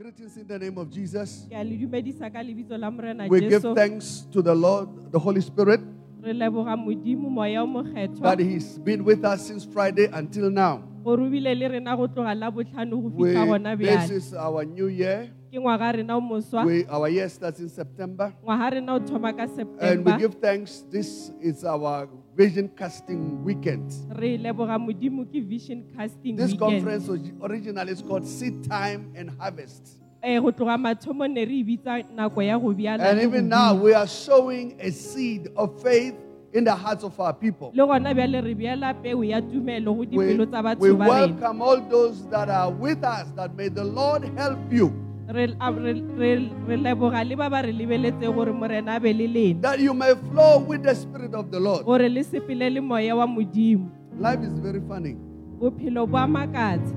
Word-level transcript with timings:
Greetings 0.00 0.38
in 0.38 0.48
the 0.48 0.58
name 0.58 0.78
of 0.80 0.88
Jesus. 0.88 1.44
ke 1.44 1.52
a 1.52 1.60
le 1.60 1.76
dumedisa 1.76 2.24
ka 2.32 2.40
lebitso 2.40 2.72
la 2.80 2.88
morena 2.88 3.28
We 3.28 3.44
give 3.44 3.60
thanks 3.76 4.24
to 4.32 4.40
the 4.40 4.54
Lord, 4.56 4.88
the 5.12 5.20
Holy 5.20 5.44
Spirit, 5.44 5.84
re 6.16 6.32
leboga 6.32 6.72
modimo 6.80 7.28
moya 7.28 7.60
o 7.60 7.68
mokgethwa 7.68 8.24
that 8.24 8.40
He's 8.40 8.80
been 8.80 9.04
with 9.04 9.20
us 9.20 9.44
since 9.44 9.68
Friday 9.68 10.08
until 10.08 10.48
now. 10.48 10.80
gore 11.04 11.20
o 11.20 11.28
bile 11.28 11.52
le 11.52 11.68
rena 11.76 11.92
go 11.92 12.08
tloga 12.08 12.32
la 12.32 12.48
botlhano 12.48 12.96
go 13.04 13.12
We, 13.12 13.36
this 13.84 14.08
is 14.10 14.32
our 14.32 14.64
new 14.64 14.88
year. 14.88 15.28
ke 15.52 15.60
ngwaga 15.60 16.00
rena 16.00 16.16
o 16.16 16.24
We, 16.64 16.88
our 16.88 17.12
year 17.12 17.28
starts 17.28 17.60
in 17.60 17.68
September. 17.68 18.32
ngwaga 18.40 18.80
rena 18.80 18.96
o 18.96 18.98
thoma 18.98 19.36
ka 19.36 19.44
And 19.76 20.06
we 20.08 20.16
give 20.16 20.40
thanks. 20.40 20.88
This 20.88 21.28
is 21.36 21.68
our 21.68 22.08
vision 22.36 22.68
casting 22.76 23.42
weekend. 23.44 23.92
re 24.16 24.38
leboga 24.38 24.78
modimo 24.78 25.24
ke 25.24 25.42
vision 25.44 25.84
casting 25.96 26.36
This 26.36 26.54
conference 26.54 27.06
was 27.08 27.20
originally 27.42 27.94
called 28.02 28.26
Seed 28.26 28.64
Time 28.68 29.12
and 29.16 29.30
Harvest. 29.38 29.98
eh 30.22 30.38
go 30.40 30.50
tloga 30.52 30.78
mathomo 30.78 31.28
ne 31.30 31.44
re 31.44 31.62
bitsa 31.64 32.02
nako 32.14 32.42
ya 32.46 32.58
go 32.58 32.72
bjala 32.72 33.04
And 33.10 33.20
even 33.20 33.48
now, 33.48 33.74
we 33.74 33.92
are 33.92 34.06
sowing 34.06 34.76
a 34.80 34.90
seed 34.90 35.48
of 35.56 35.82
faith 35.82 36.14
in 36.52 36.64
the 36.64 36.74
hearts 36.74 37.02
of 37.04 37.18
our 37.20 37.34
people. 37.34 37.70
le 37.74 37.84
gona 37.84 38.14
bjale 38.14 38.40
re 38.44 38.54
bjala 38.54 38.94
peo 39.02 39.22
ya 39.22 39.40
tumelo 39.40 39.92
go 39.96 40.04
We, 40.16 40.36
we 40.36 40.46
batho 40.46 40.96
ba 40.96 41.04
rena 41.04 41.08
welcome 41.08 41.60
all 41.62 41.80
those 41.80 42.24
that 42.30 42.48
are 42.48 42.70
with 42.70 43.02
us, 43.04 43.28
that 43.36 43.54
may 43.56 43.68
the 43.68 43.84
Lord 43.84 44.24
help 44.38 44.58
you, 44.72 44.88
that 49.60 49.78
you 49.80 49.94
may 49.94 50.14
flow 50.14 50.58
with 50.58 50.82
the 50.82 50.94
Spirit 50.94 51.34
of 51.34 51.50
the 51.50 51.60
Lord. 51.60 51.84
gore 51.84 52.08
le 52.08 52.22
sepele 52.24 52.70
le 52.70 52.80
moya 52.80 53.16
wa 53.16 53.26
modimo 53.26 53.90
Life 54.18 54.42
is 54.44 54.58
very 54.60 54.80
funny. 54.88 55.16
bophelo 55.58 56.06
bo 56.06 56.16
a 56.18 56.26
makatsa 56.26 56.96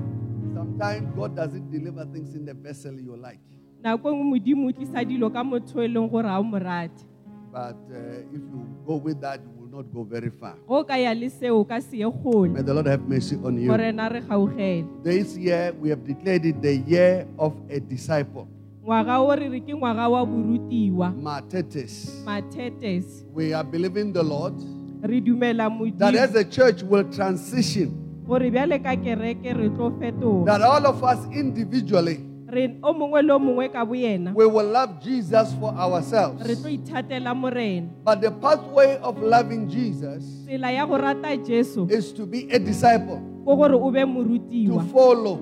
Sometimes 0.54 1.08
God 1.16 1.36
doesn't 1.36 1.70
deliver 1.70 2.04
things 2.12 2.34
in 2.34 2.44
the 2.44 2.54
vessel 2.54 2.94
you 3.00 3.16
like. 3.16 3.40
nako 3.82 4.10
nngwe 4.12 4.24
modimo 4.24 4.66
o 4.68 4.72
tlisa 4.72 5.04
dilo 5.04 5.30
ka 5.30 5.44
motho 5.44 5.86
leng 5.86 6.08
gore 6.10 6.22
ga 6.28 6.38
o 6.38 6.42
morate 6.42 7.04
But 7.52 7.76
uh, 7.90 8.20
if 8.36 8.42
you 8.52 8.66
go 8.86 8.96
with 8.96 9.20
that, 9.22 9.40
not 9.76 9.92
go 9.92 10.02
very 10.04 10.30
far. 10.30 10.54
go 10.66 10.82
ka 10.84 10.94
ya 10.96 11.12
le 11.12 11.28
seo 11.28 11.60
o 11.60 11.64
ka 11.64 11.78
se 11.80 11.98
ye 11.98 12.04
kgole 12.08 12.48
May 12.52 12.62
the 12.62 12.72
Lord 12.72 12.86
have 12.86 13.02
mercy 13.08 13.36
on 13.44 13.60
you. 13.60 13.68
morena 13.68 14.08
re 14.08 14.20
gaogele 14.20 14.86
This 15.04 15.36
year, 15.36 15.74
we 15.80 15.90
have 15.90 16.02
declared 16.04 16.44
it 16.46 16.62
the 16.62 16.76
year 16.76 17.26
of 17.38 17.52
a 17.68 17.78
disciple, 17.80 18.48
ngwaga 18.82 19.18
o 19.20 19.34
re 19.36 19.48
re 19.48 19.60
ke 19.60 19.74
ngwaga 19.76 20.08
wa 20.10 20.24
borutiwa. 20.24 21.12
Martetes. 21.22 22.22
mathetes 22.24 23.24
We 23.34 23.52
are 23.52 23.64
believing 23.64 24.12
the 24.12 24.22
Lord 24.22 24.54
re 25.02 25.20
dumela 25.20 25.68
that 25.98 26.14
modimo 26.14 26.18
as 26.18 26.34
a 26.34 26.44
church 26.44 26.82
will 26.82 27.04
transition, 27.12 27.92
gore 28.26 28.48
bjale 28.50 28.82
ka 28.82 28.96
kereke 28.96 29.52
re 29.60 29.68
tlo 29.68 29.90
fetoga 30.00 30.46
that 30.46 30.62
all 30.62 30.86
of 30.86 31.04
us 31.04 31.20
individually, 31.32 32.24
re 32.48 32.78
o 32.82 32.92
mongwe 32.92 33.22
le 33.22 33.32
o 33.32 33.38
mongwe 33.38 33.68
ka 33.72 33.84
boyena 33.84 34.32
we 34.34 34.46
will 34.46 34.66
love 34.70 35.00
Jesus 35.02 35.52
for 35.60 35.72
ourselves. 35.74 36.46
re 36.46 36.54
tlo 36.56 36.70
ithatela 36.70 37.34
morena 37.34 37.88
But 38.04 38.20
the 38.20 38.30
pathway 38.30 38.98
of 39.02 39.18
loving 39.22 39.68
Jesus 39.68 40.24
tsela 40.46 40.70
ya 40.72 40.86
go 40.86 40.96
rata 40.96 41.36
jesu 41.36 41.86
is 41.90 42.12
to 42.12 42.26
be 42.26 42.48
a 42.52 42.58
disciple, 42.58 43.20
ko 43.44 43.56
gore 43.56 43.74
o 43.74 43.90
be 43.90 44.00
to 44.66 44.80
follow. 44.92 45.40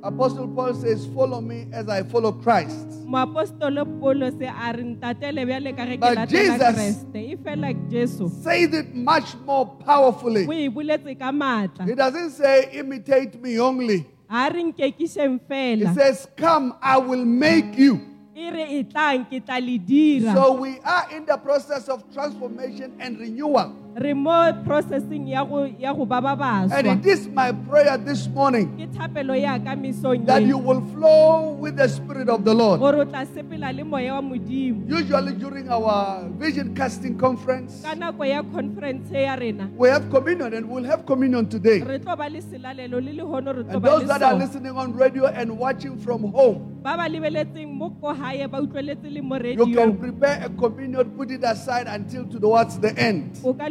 Apostle 0.00 0.46
Paul 0.48 0.74
says, 0.74 1.06
Follow 1.12 1.40
me 1.40 1.66
as 1.72 1.88
I 1.88 2.02
follow 2.04 2.30
Christ. 2.32 2.86
moapostolo 3.04 3.84
paulo 4.00 4.30
se 4.30 4.46
a 4.46 4.72
re 4.72 4.82
ntatele 4.84 5.44
bjale 5.46 5.76
ka 5.76 5.84
ge 5.86 5.96
ke 5.96 6.00
But 6.00 6.28
Jesus- 6.28 6.76
kreste 6.76 7.38
fela 7.42 7.72
jesu 7.90 8.28
Says 8.28 8.72
it 8.74 8.94
much 8.94 9.34
more 9.44 9.66
powerfully. 9.84 10.46
boletse 10.46 11.18
ka 11.18 11.32
maatla 11.32 11.84
He 11.86 11.94
doesn't 11.94 12.30
say, 12.30 12.68
Imitate 12.78 13.42
me 13.42 13.58
only. 13.58 14.06
Ga 14.28 14.48
re 14.48 14.62
nkekišeng 14.62 15.40
He 15.78 15.94
says, 15.94 16.28
Come, 16.36 16.76
I 16.82 16.98
will 16.98 17.24
make 17.24 17.76
you. 17.78 18.00
re 18.34 18.84
tlang 18.84 19.26
ke 19.26 19.40
tla 19.44 19.58
le 19.60 19.78
dira 19.78 20.32
So 20.34 20.52
we 20.52 20.78
are 20.84 21.10
in 21.10 21.26
the 21.26 21.36
process 21.36 21.88
of 21.88 22.04
transformation 22.12 22.94
and 23.00 23.18
renewal. 23.18 23.74
Re 23.98 24.14
mo 24.14 24.52
processing 24.64 25.26
ya 25.26 25.42
go 25.44 25.64
ya 25.66 25.92
go 25.92 26.06
ba 26.06 26.20
ba 26.22 26.68
And 26.70 26.86
it 26.86 27.06
is 27.06 27.26
my 27.28 27.50
prayer 27.50 27.98
this 27.98 28.28
morning 28.30 28.70
ke 28.78 28.86
thapelo 28.94 29.34
ya 29.34 29.58
ka 29.58 29.74
mesong 29.74 30.22
that 30.26 30.42
you 30.46 30.56
will 30.58 30.80
flow 30.94 31.50
with 31.58 31.74
the 31.76 31.88
Spirit 31.88 32.28
of 32.30 32.44
the 32.46 32.54
Lord. 32.54 32.78
gore 32.78 33.02
o 33.02 33.04
tla 33.04 33.26
sepela 33.26 33.74
le 33.74 33.82
moya 33.82 34.14
wa 34.14 34.22
modimo 34.22 34.86
Usually 34.86 35.34
during 35.34 35.68
our 35.68 36.22
vision 36.38 36.74
casting 36.78 37.18
conference, 37.18 37.82
ka 37.82 37.94
nako 37.98 38.22
ya 38.22 38.42
conference 38.54 39.10
ya 39.10 39.34
rena 39.34 39.66
we 39.74 39.88
have 39.90 40.06
communion 40.10 40.54
and 40.54 40.68
we'll 40.70 40.86
have 40.86 41.02
communion 41.04 41.48
today. 41.50 41.82
re 41.82 41.98
tlo 41.98 42.14
ba 42.16 42.30
le 42.30 42.38
selalelo 42.40 43.02
le 43.02 43.12
lehono 43.18 43.50
re 43.50 43.62
tlo 43.66 43.74
And 43.74 43.82
ba 43.82 43.88
those 43.90 44.02
le 44.06 44.08
that 44.14 44.22
are 44.22 44.30
sona 44.38 44.44
listening 44.46 44.74
on 44.78 44.94
radio 44.94 45.26
and 45.26 45.58
watching 45.58 45.98
from 45.98 46.22
home, 46.30 46.78
ba 46.86 46.94
ba 46.96 47.10
lebeletseng 47.10 47.66
mo 47.74 47.90
ko 47.98 48.14
hae 48.14 48.46
ba 48.46 48.62
utlweletse 48.62 49.10
le 49.10 49.20
mo 49.26 49.34
you 49.42 49.66
can 49.74 49.90
radio 49.90 49.92
prepare 49.92 50.38
a 50.46 50.48
communion, 50.54 51.02
put 51.18 51.30
it 51.34 51.42
aside 51.42 51.86
until 51.90 52.24
towards 52.30 52.78
the 52.78 52.94
end. 52.98 53.34
o 53.42 53.52
ka 53.54 53.66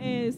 eh, 0.00 0.30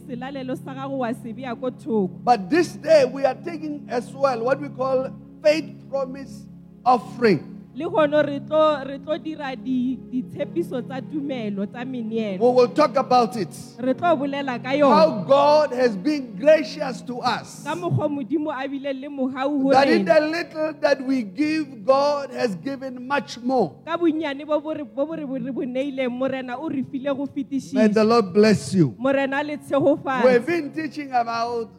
But 2.25 2.51
this 2.51 2.73
day 2.75 3.05
we 3.05 3.25
are 3.25 3.35
taking 3.35 3.87
as 3.89 4.13
well 4.13 4.43
what 4.45 4.61
we 4.61 4.69
call 4.69 5.11
faith 5.43 5.75
promise 5.91 6.47
offering. 6.85 7.56
Le 7.77 7.85
gono 7.85 8.23
re 8.23 8.41
tlo 8.41 9.19
dira 9.19 9.55
ditshepiso 9.55 10.81
tsa 10.83 11.01
tumelo 11.03 11.67
tsa 11.67 11.85
We 11.85 12.39
will 12.39 12.69
talk 12.69 12.97
about 12.97 13.37
it. 13.37 13.53
re 13.79 13.93
tlo 13.93 14.17
bolela 14.17 14.57
ka 14.63 14.71
yona 14.73 14.95
How 14.97 15.11
God 15.25 15.73
has 15.73 15.95
been 15.95 16.37
gracious 16.41 17.03
to 17.03 17.21
us. 17.21 17.65
ka 17.65 17.75
mokgwa 17.75 18.09
modimo 18.09 18.51
a 18.51 18.67
bile 18.67 18.93
le 18.95 19.09
mogau 19.09 19.73
That 19.73 19.89
in 19.89 20.07
the 20.07 20.21
little 20.21 20.73
that 20.81 21.05
we 21.05 21.23
give, 21.23 21.85
God 21.85 22.31
has 22.31 22.55
given 22.57 23.07
much 23.07 23.37
more. 23.45 23.77
ka 23.85 23.99
bonnyane 23.99 24.47
bo 24.47 24.59
bo 24.59 24.73
re- 24.73 24.83
bo 24.83 25.05
bo 25.05 25.15
re 25.15 25.27
bo 25.27 25.35
re 25.37 25.67
neileng 25.67 26.11
morena 26.11 26.57
o 26.57 26.69
re 26.69 26.83
file 26.83 27.13
go 27.15 27.27
May 27.75 27.89
the 27.89 28.05
Lord 28.05 28.33
bless 28.33 28.73
you. 28.73 28.97
We've 28.99 30.47
been 30.47 30.73
teaching 30.73 31.13
about 31.13 31.71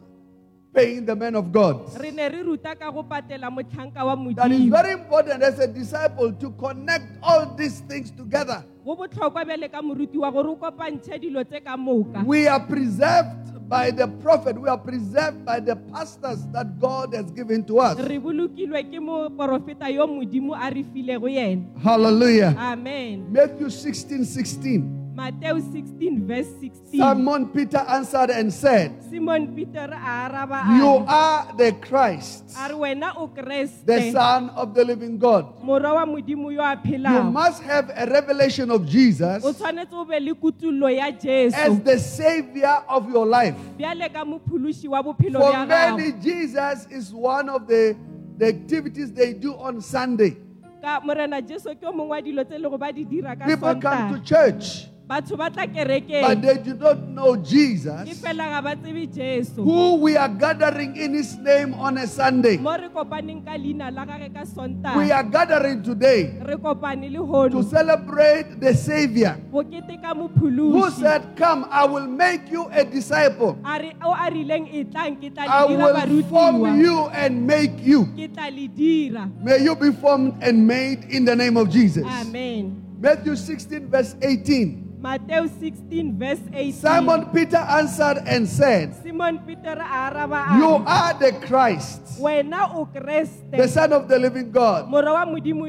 paying 0.74 1.04
the 1.06 1.16
man 1.16 1.34
of 1.34 1.50
God. 1.52 1.80
re 2.00 2.10
ne 2.10 2.28
re 2.28 2.42
ruta 2.42 2.74
ka 2.76 2.90
go 2.90 3.02
patela 3.02 3.50
motlhanka 3.50 4.04
wa 4.04 4.14
That 4.34 4.52
is 4.52 4.68
very 4.68 4.92
important 4.92 5.42
as 5.42 5.58
a 5.58 5.66
disciple 5.66 6.32
to 6.32 6.50
connect 6.52 7.06
all 7.22 7.46
these 7.56 7.80
things 7.88 8.10
together. 8.10 8.64
go 8.84 8.96
botlhokwa 8.96 9.44
bjale 9.44 9.70
ka 9.70 9.82
moruti 9.82 10.16
wa 10.18 10.30
gore 10.30 10.48
o 10.48 10.56
kopantšhe 10.56 11.18
dilo 11.20 11.44
tse 11.44 11.60
ka 11.64 11.76
moka 11.76 12.22
We 12.24 12.46
are 12.46 12.60
preserved 12.60 13.68
by 13.68 13.90
the 13.90 14.08
prophet, 14.24 14.56
we 14.58 14.66
are 14.68 14.78
preserved 14.80 15.44
by 15.44 15.60
the 15.60 15.76
pastors 15.92 16.40
that 16.52 16.78
God 16.80 17.12
has 17.14 17.30
given 17.32 17.64
to 17.64 17.80
us. 17.80 17.98
re 18.00 18.18
bolokilwe 18.18 18.82
ke 18.88 19.00
moporofeta 19.00 19.88
yo 19.92 20.06
modimo 20.06 20.54
a 20.54 20.70
re 20.70 20.84
filego 20.84 21.28
yena 21.28 21.64
Hallelujah. 21.82 22.54
amen 22.58 23.26
Matthew 23.32 23.68
16 23.70 24.24
16. 24.24 24.97
Mateo 25.18 25.58
16 25.58 26.26
verse 26.26 26.46
16 26.60 27.00
Simon 27.00 27.48
Peter 27.48 27.82
answered 27.88 28.30
and 28.30 28.54
said, 28.54 29.02
simon 29.10 29.52
peter 29.52 29.90
araba 29.90 30.62
You 30.78 31.04
are 31.08 31.52
the 31.58 31.72
Christ, 31.72 32.54
a 32.56 32.68
re 32.68 32.74
wena 32.74 33.12
o 33.16 33.26
the 33.26 34.12
Son 34.12 34.50
of 34.50 34.74
the 34.74 34.84
living 34.84 35.18
God. 35.18 35.58
morwa 35.60 35.94
wa 35.94 36.06
modimo 36.06 36.54
yo 36.54 36.62
a 36.62 36.78
You 36.86 37.24
must 37.24 37.64
have 37.64 37.90
a 37.96 38.06
revelation 38.06 38.70
of 38.70 38.86
Jesus 38.86 39.44
o 39.44 39.52
tshwanetse 39.52 39.92
o 39.92 40.04
be 40.04 40.20
le 40.20 40.34
kutullo 40.34 40.86
ya 40.86 41.10
as 41.10 41.80
the 41.82 41.98
Savior 41.98 42.84
of 42.88 43.10
your 43.10 43.26
life. 43.26 43.56
bjale 43.76 44.12
ka 44.12 44.24
mophološi 44.24 44.88
wa 44.88 45.02
bophelo 45.02 45.40
For 45.40 45.66
many, 45.66 46.12
Jesus 46.12 46.86
is 46.90 47.12
one 47.12 47.48
of 47.48 47.66
the, 47.66 47.96
the 48.36 48.46
activities 48.46 49.12
they 49.12 49.32
do 49.32 49.54
on 49.58 49.80
Sunday. 49.80 50.36
ka 50.80 51.00
morena 51.04 51.42
jesu 51.42 51.74
ke 51.74 51.82
o 51.82 51.92
mongwe 51.92 52.10
wa 52.10 52.20
dilo 52.22 52.44
tse 52.44 52.58
lego 52.58 52.78
ba 52.78 52.92
di 52.92 53.04
dira 53.04 53.34
ka 53.34 53.44
People 53.46 53.74
come 53.82 54.14
to 54.14 54.20
church, 54.22 54.86
batho 55.08 55.36
ba 55.40 55.48
tla 55.48 55.64
but 55.64 55.72
kerekeng 55.74 56.42
they 56.42 56.58
do 56.60 56.74
not 56.74 57.00
know 57.08 57.34
Jesus, 57.36 58.20
fela 58.20 58.44
ga 58.52 58.60
ba 58.60 58.76
tsebe 58.76 59.08
jesu 59.08 59.64
who 59.64 59.96
we 59.96 60.16
are 60.20 60.28
gathering 60.28 60.94
in 60.96 61.14
His 61.14 61.32
name 61.38 61.72
on 61.72 61.96
a 61.96 62.06
Sunday. 62.06 62.58
mo 62.58 62.76
re 62.76 62.92
kopaneng 62.92 63.40
ka 63.40 63.56
leina 63.56 63.88
la 63.88 64.04
gage 64.04 64.28
ka 64.34 64.44
We 64.44 64.52
sontaga 64.52 65.16
are 65.16 65.24
gathering 65.24 65.82
today 65.82 66.36
re 66.44 66.56
kopane 66.60 67.08
le 67.08 67.24
to 67.48 67.62
celebrate 67.64 68.60
the 68.60 68.74
Savior 68.74 69.40
who 69.50 70.90
said, 70.90 71.36
Come, 71.36 71.64
I 71.70 71.86
will 71.86 72.06
make 72.06 72.50
you 72.50 72.68
a 72.70 72.84
disciple. 72.84 73.56
a 73.64 73.78
re 73.80 73.96
o 74.04 74.12
a 74.12 74.28
rileng 74.28 74.68
e 74.68 74.84
tlang 74.84 75.16
ke 75.16 75.32
tla 75.32 75.48
I 75.48 75.64
le 75.64 75.68
dira 75.72 76.04
will 76.04 76.22
form 76.28 76.60
barutiwa 76.60 76.76
you 76.76 76.98
and 77.16 77.46
make 77.46 77.80
you. 77.80 78.04
ke 78.12 78.28
tla 78.28 78.50
le 78.52 78.68
dira 78.68 79.24
May 79.40 79.64
you 79.64 79.72
be 79.74 79.88
formed 79.90 80.36
and 80.44 80.66
made 80.68 81.04
in 81.08 81.24
the 81.24 81.34
name 81.34 81.56
of 81.56 81.70
Jesus. 81.70 82.04
amen 82.04 82.84
Matthew 83.00 83.36
16, 83.36 83.88
verse 83.88 84.16
18. 84.20 84.87
Mateo 85.00 85.46
16 85.46 86.18
verse 86.18 86.40
18 86.52 86.72
Simon 86.72 87.26
Peter 87.32 87.56
answered 87.56 88.18
and 88.26 88.48
said, 88.48 88.94
simon 89.02 89.38
peter 89.46 89.78
araba 89.78 90.58
You 90.58 90.82
are 90.86 91.14
the 91.14 91.32
Christ, 91.46 92.18
the 92.18 93.68
Son 93.68 93.92
of 93.92 94.08
the 94.08 94.18
living 94.18 94.50
God. 94.50 94.88
morwa 94.88 95.12
wa 95.12 95.26
modimo 95.26 95.66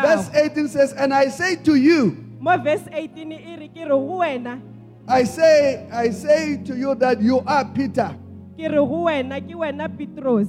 Verse 0.00 0.30
18 0.34 0.68
says, 0.68 0.92
And 0.94 1.12
I 1.12 1.28
say 1.28 1.56
to 1.56 1.74
you, 1.74 2.16
verse 2.40 2.88
18 2.90 3.28
re 3.60 3.68
ke 3.68 3.84
re 3.84 3.88
go 3.88 4.18
wena. 4.24 4.60
I 5.06 5.24
say, 5.24 5.86
I 5.92 6.10
say 6.10 6.56
to 6.64 6.74
you 6.76 6.94
that 6.94 7.20
you 7.20 7.40
are 7.46 7.64
Peter, 7.66 8.16
ke 8.56 8.64
re 8.64 8.80
go 8.80 9.04
wena 9.04 9.40
ke 9.40 9.52
wena 9.54 9.88
petros 9.88 10.48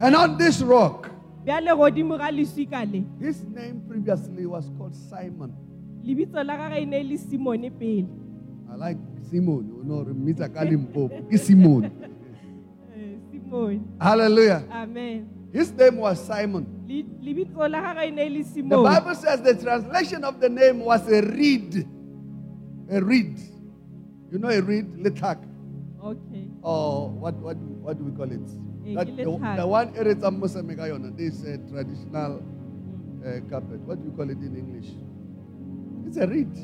And 0.00 0.14
on 0.14 0.38
this 0.38 0.62
rock, 0.62 1.10
bjale 1.44 1.74
godimo 1.74 2.16
ga 2.18 2.30
leswika 2.30 2.86
le. 2.86 3.02
his 3.18 3.42
name 3.44 3.82
previously 3.88 4.46
was 4.46 4.70
called 4.78 4.94
Simon. 4.94 5.65
Lebitso 6.06 6.42
la 6.42 6.56
gage 6.56 6.80
e 6.82 6.84
ne 6.86 7.02
le 7.02 7.16
simone 7.16 7.70
pele 7.70 8.06
I 8.68 8.74
like 8.76 8.98
Simon. 9.30 9.64
You 9.76 9.84
know, 9.84 10.04
Mr. 10.04 10.48
Kalimpo. 10.48 11.10
It's 11.30 11.46
Simon. 11.46 11.84
Eh, 12.94 13.16
simone 13.30 13.80
Hallelujah. 14.00 14.64
amen 14.70 15.26
His 15.52 15.72
name 15.72 15.96
was 15.98 16.20
Simon. 16.24 16.66
Le- 16.86 17.04
lebitso 17.20 17.66
la 17.68 17.80
gage 17.80 18.06
e 18.06 18.10
ne 18.10 18.22
e 18.26 18.28
le 18.30 18.42
The 18.44 18.62
Bible 18.62 19.14
says 19.14 19.40
the 19.42 19.54
translation 19.54 20.24
of 20.24 20.40
the 20.40 20.48
name 20.48 20.80
was 20.80 21.06
a 21.10 21.22
reed. 21.22 21.86
A 22.90 23.00
reed. 23.00 23.38
You 24.30 24.38
know 24.38 24.48
a 24.48 24.60
reed? 24.60 24.86
Litak. 24.96 25.38
okay 26.02 26.48
Or 26.62 27.08
what, 27.10 27.34
what, 27.36 27.56
what 27.56 27.98
do 27.98 28.04
we 28.04 28.12
call 28.12 28.30
it? 28.30 28.40
Eh, 28.86 28.94
That, 28.94 29.06
ke 29.08 29.16
the, 29.16 29.24
lethak. 29.24 29.56
the 29.56 29.66
one 29.66 29.96
area 29.96 30.14
This 31.16 31.42
uh, 31.42 31.56
traditional 31.70 32.42
uh, 33.24 33.40
carpet. 33.50 33.80
What 33.86 33.98
do 33.98 34.04
you 34.10 34.14
call 34.14 34.30
it 34.30 34.38
in 34.38 34.54
English? 34.56 34.90
It's 36.06 36.16
a 36.16 36.26
reed. 36.26 36.54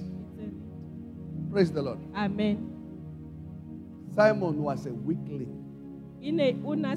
Praise 1.50 1.72
the 1.72 1.82
Lord. 1.82 1.98
amen 2.16 2.68
Simon 4.14 4.62
was 4.62 4.86
a 4.86 4.92
weakling, 4.92 5.52
ne 6.20 6.56
o 6.64 6.74
na 6.74 6.94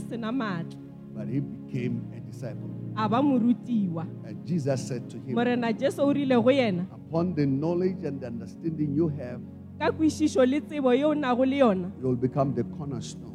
but 1.13 1.27
he 1.27 1.39
became 1.39 2.03
a 2.15 2.19
disciple. 2.19 2.69
And 2.97 4.45
Jesus 4.45 4.87
said 4.87 5.09
to 5.09 5.17
him, 5.17 5.35
morena 5.35 5.73
jesu 5.73 6.01
o 6.01 6.13
rile 6.13 6.41
go 6.41 6.49
Upon 6.93 7.33
the 7.35 7.45
knowledge 7.45 8.03
and 8.03 8.19
the 8.21 8.27
understanding 8.27 8.93
you 8.93 9.07
have, 9.09 9.41
ka 9.79 9.91
kwešišo 9.91 10.45
le 10.45 10.61
tsebo 10.61 10.95
ye 10.95 11.03
o 11.03 11.13
nago 11.13 11.45
le 11.45 11.57
yona 11.57 11.91
you 12.01 12.07
will 12.07 12.15
become 12.15 12.53
the 12.53 12.63
cornerstone. 12.63 13.31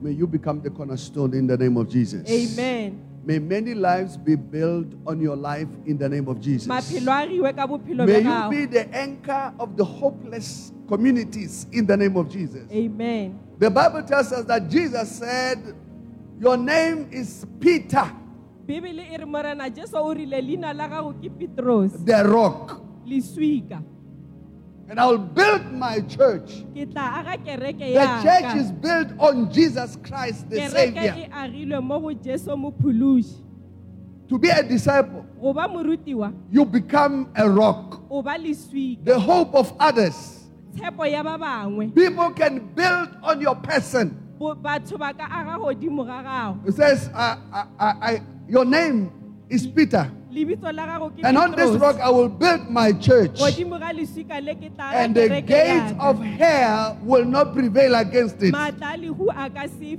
May 0.00 0.12
you 0.12 0.26
become 0.26 0.60
the 0.60 0.70
cornerstone 0.70 1.34
in 1.34 1.46
the 1.46 1.56
name 1.56 1.76
of 1.76 1.88
Jesus. 1.88 2.22
amen 2.30 3.07
May 3.28 3.38
many 3.38 3.74
lives 3.74 4.16
be 4.16 4.36
built 4.36 4.86
on 5.06 5.20
your 5.20 5.36
life 5.36 5.68
in 5.84 5.98
the 5.98 6.08
name 6.08 6.28
of 6.28 6.40
Jesus. 6.40 6.66
maphelo 6.66 7.12
a 7.12 7.26
giwe 7.28 7.52
ka 7.54 7.66
bophelo 7.66 8.06
May 8.06 8.24
you 8.24 8.48
be 8.48 8.64
the 8.64 8.88
anchor 8.88 9.52
of 9.60 9.76
the 9.76 9.84
hopeless 9.84 10.72
communities 10.88 11.66
in 11.70 11.84
the 11.84 11.94
name 11.94 12.16
of 12.16 12.30
Jesus. 12.30 12.64
amen. 12.72 13.38
The 13.58 13.68
Bible 13.68 14.02
tells 14.04 14.32
us 14.32 14.46
that 14.46 14.70
Jesus 14.70 15.18
said, 15.18 15.58
Your 16.40 16.56
name 16.56 17.10
is 17.12 17.44
Peter, 17.60 18.10
bibele 18.66 19.04
re 19.18 19.26
morena 19.26 19.68
jesu 19.68 19.98
o 19.98 20.14
rile 20.14 20.40
leina 20.40 20.72
la 20.72 20.88
gago 20.88 21.12
ke 21.12 21.28
petros 21.28 21.92
the 22.06 22.24
rock, 22.24 22.80
and 24.88 24.98
I 24.98 25.06
will 25.06 25.18
build 25.18 25.70
my 25.72 26.00
church. 26.00 26.64
ke 26.74 26.88
tla 26.90 27.20
aga 27.20 27.36
kereke 27.44 27.92
The 27.92 28.06
church 28.24 28.54
is 28.56 28.72
built 28.72 29.08
on 29.18 29.50
Jesus 29.52 29.96
Christ, 30.02 30.48
the 30.50 30.68
Savior. 30.68 31.28
agilwe 31.32 31.82
mo 31.82 32.00
go 32.00 32.12
jesu 32.12 32.50
mophološi 32.56 33.44
To 34.28 34.38
be 34.38 34.48
a 34.50 34.62
disciple, 34.62 35.24
go 35.40 35.52
ba 35.52 35.68
morutiwa 35.68 36.32
you 36.50 36.64
become 36.64 37.28
a 37.36 37.48
rock, 37.48 38.00
o 38.10 38.22
ba 38.22 38.36
leswika 38.38 39.04
the 39.04 39.18
hope 39.18 39.54
of 39.54 39.72
others. 39.80 40.48
tshepo 40.76 41.04
ya 41.10 41.22
ba 41.22 41.36
bangwe 41.38 41.94
People 41.94 42.30
can 42.32 42.58
build 42.74 43.08
on 43.22 43.40
your 43.40 43.56
person. 43.56 44.16
Bo- 44.38 44.54
batho 44.54 44.96
ba 44.98 45.12
ka 45.12 45.24
aga 45.28 45.58
godimo 45.58 46.04
ga 46.06 46.22
gago 46.22 46.68
It 46.68 46.74
says, 46.74 47.10
I, 47.14 47.36
I, 47.52 47.64
I, 47.78 47.90
I- 48.14 48.22
Your 48.48 48.64
name 48.64 49.10
is 49.50 49.66
Peter, 49.66 50.10
lebitso 50.38 50.72
la 50.72 50.86
gago 50.86 51.10
ke 51.10 51.24
and 51.24 51.36
on 51.36 51.52
this 51.52 51.76
rock 51.76 51.96
I 52.00 52.10
will 52.10 52.28
build 52.28 52.70
my 52.70 52.92
church, 52.92 53.38
godimo 53.38 53.78
ga 53.78 53.92
leswika 53.92 54.44
le 54.44 54.54
ke 54.54 54.74
tla 54.74 54.90
and 54.92 55.14
the 55.14 55.40
gates 55.42 55.94
of 55.98 56.22
hell 56.22 56.98
will 57.02 57.24
not 57.24 57.52
prevail 57.54 57.94
against 57.94 58.42
it. 58.42 58.54
maatla 58.54 58.94
a 58.94 58.98
lehu 58.98 59.28
a 59.30 59.50
ka 59.50 59.66
se 59.66 59.96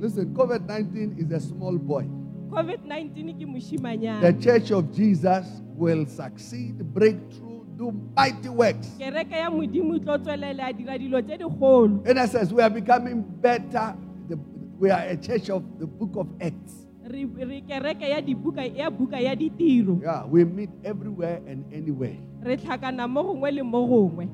Listen, 0.00 0.32
COVID 0.32 0.64
19 0.64 1.16
is 1.18 1.32
a 1.32 1.40
small 1.40 1.76
boy. 1.76 2.06
The 2.50 4.36
church 4.40 4.70
of 4.70 4.94
Jesus 4.94 5.44
will 5.74 6.06
succeed, 6.06 6.78
break 6.94 7.16
through, 7.32 7.66
do 7.76 7.92
mighty 8.16 8.48
works. 8.48 8.88
kereke 8.98 9.32
ya 9.32 9.50
modimo 9.50 9.98
tlo 9.98 10.18
tswelele 10.18 10.62
a 10.62 10.72
dira 10.72 10.98
dilo 10.98 11.22
tse 11.22 11.38
digolo 11.38 12.06
In 12.08 12.18
essence, 12.18 12.52
we 12.52 12.62
are 12.62 12.70
becoming 12.70 13.22
better. 13.22 13.94
We 14.78 14.90
are 14.90 15.02
a 15.02 15.16
church 15.16 15.50
of 15.50 15.64
the 15.80 15.86
book 15.86 16.14
of 16.14 16.28
Acts. 16.40 16.87
Re 17.08 17.24
re 17.44 17.60
kereke 17.66 18.08
ya 18.08 18.20
dibuka 18.20 18.62
ya 18.64 18.90
buka 18.90 19.18
ya 19.20 19.34
ditiro 19.34 19.98
Yeah, 20.02 20.24
we 20.26 20.44
meet 20.44 20.70
everywhere 20.84 21.40
and 21.46 21.64
anywhere. 21.72 22.16
re 22.42 22.56
tlhakana 22.56 23.08
mo 23.08 23.22
gongwe 23.22 23.50
le 23.54 23.62
mo 23.62 23.86
gongwe 23.86 24.28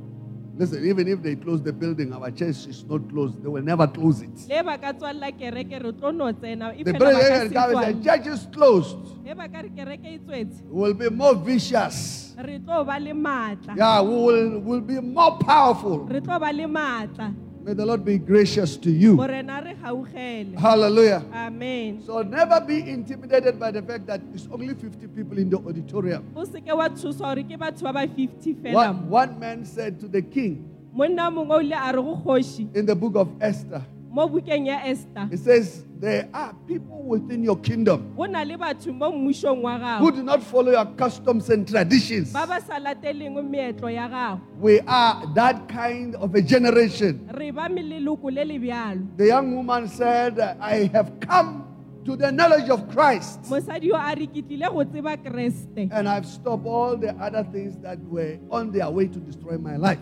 Listen, 0.56 0.85
even 0.87 1.09
if 1.09 1.21
they 1.21 1.35
close 1.35 1.61
the 1.65 1.73
building, 1.73 2.12
our 2.12 2.31
church 2.31 2.69
is 2.71 2.85
not 2.88 3.03
closed. 3.11 3.43
They 3.43 3.49
will 3.49 3.61
never 3.65 3.88
close 3.88 4.23
it. 4.23 4.31
le 4.49 4.62
ba 4.62 4.79
ka 4.79 4.93
tswalela 4.93 5.32
kereke 5.35 5.82
re 5.82 5.91
tlo 5.93 6.12
no 6.15 6.31
tsena 6.32 6.71
e 6.79 6.85
The 6.85 6.93
fela 6.93 6.99
ba 6.99 7.11
ka 7.11 7.19
president 7.19 7.49
se 7.50 7.55
can 7.55 7.71
come 7.71 7.71
and 7.71 7.75
tswale. 7.75 8.05
say, 8.05 8.05
church 8.06 8.26
is 8.35 8.47
closed. 8.55 8.97
ge 9.26 9.35
ba 9.35 9.49
ka 9.50 9.59
re 9.67 9.71
kereke 9.75 10.06
e 10.15 10.19
tswetse 10.23 10.62
We 10.71 10.81
will 10.82 10.94
be 10.94 11.11
more 11.11 11.35
vicious. 11.35 12.35
re 12.38 12.59
tlo 12.62 12.87
ba 12.87 12.99
le 13.03 13.11
maatla 13.15 13.75
Yeah, 13.76 14.00
we 14.03 14.15
will, 14.15 14.59
will 14.61 14.81
be 14.81 15.00
more 15.00 15.35
powerful. 15.43 16.06
re 16.06 16.21
tlo 16.21 16.38
ba 16.38 16.53
le 16.55 16.67
maatla 16.71 17.35
May 17.64 17.72
the 17.72 17.87
Lord 17.87 18.05
be 18.05 18.19
gracious 18.19 18.76
to 18.76 18.90
you. 18.90 19.16
morena 19.16 19.62
re 19.64 19.75
gaugele 19.75 20.55
Hallelujah. 20.58 21.25
amen 21.32 22.02
So 22.05 22.20
never 22.20 22.61
be 22.61 22.78
intimidated 22.90 23.58
by 23.58 23.70
the 23.70 23.81
fact 23.81 24.06
that 24.06 24.20
it's 24.34 24.46
only 24.52 24.75
50 24.75 25.06
people 25.08 25.38
in 25.38 25.49
the 25.49 25.56
auditorium. 25.56 26.25
o 26.37 26.44
seke 26.44 26.69
wa 26.76 26.88
tshoswa 26.88 27.32
gore 27.34 27.43
ke 27.44 27.56
batho 27.58 27.82
ba 27.88 27.93
ba 27.93 28.06
50 28.06 28.55
fela 28.61 28.75
One, 28.75 29.08
one 29.08 29.38
man 29.40 29.64
said 29.64 29.99
to 30.00 30.08
the 30.08 30.20
king 30.20 30.69
monna 30.93 31.31
mongwe 31.31 31.56
o 31.56 31.61
ile 31.62 31.72
a 31.72 31.93
re 31.96 32.02
go 32.02 32.16
kgoši 32.20 32.69
in 32.76 32.84
the 32.84 32.94
book 32.94 33.16
of 33.16 33.28
Esther, 33.40 33.81
mo 34.14 34.28
bukeng 34.31 34.70
ya 34.70 34.78
ester 34.87 35.26
he 35.26 35.37
says, 35.37 35.82
There 35.99 36.28
are 36.34 36.52
people 36.69 37.02
within 37.02 37.43
your 37.43 37.58
kingdom 37.58 38.14
go 38.14 38.25
na 38.31 38.43
le 38.46 38.55
batho 38.55 38.94
mo 38.94 39.11
mmušong 39.11 39.58
wa 39.58 39.99
who 39.99 40.12
do 40.12 40.22
not 40.22 40.38
follow 40.43 40.70
your 40.70 40.87
customs 40.94 41.50
and 41.50 41.66
traditions. 41.66 42.31
ba 42.31 42.46
ba 42.46 42.62
sa 42.62 42.78
lateleng 42.78 43.34
meetlo 43.43 43.90
ya 43.90 44.06
gago 44.06 44.38
We 44.61 44.78
are 44.87 45.26
that 45.34 45.66
kind 45.66 46.14
of 46.14 46.34
a 46.38 46.43
generation. 46.43 47.26
re 47.34 47.50
ba 47.50 47.66
meleloko 47.66 48.31
le 48.31 48.44
le 48.46 48.58
bjalo 48.62 49.02
The 49.19 49.26
young 49.34 49.50
woman 49.56 49.88
said, 49.88 50.38
I 50.38 50.87
have 50.94 51.19
come 51.19 51.66
to 52.04 52.16
the 52.16 52.30
knowledge 52.30 52.68
of 52.68 52.88
Christ 52.90 53.42
mosadi 53.48 53.86
yo 53.88 53.96
a 53.96 54.14
re 54.14 54.26
ke 54.26 54.42
tlile 54.44 54.68
go 54.72 54.84
tseba 54.84 55.16
keresete 55.16 55.88
and 55.90 56.08
I've 56.08 56.26
stopped 56.26 56.66
all 56.66 56.96
the 56.96 57.12
other 57.16 57.44
things 57.44 57.76
that 57.78 57.98
were 58.08 58.38
on 58.50 58.70
their 58.72 58.90
way 58.90 59.06
to 59.08 59.18
destroy 59.18 59.56
my 59.58 59.76
life. 59.76 59.98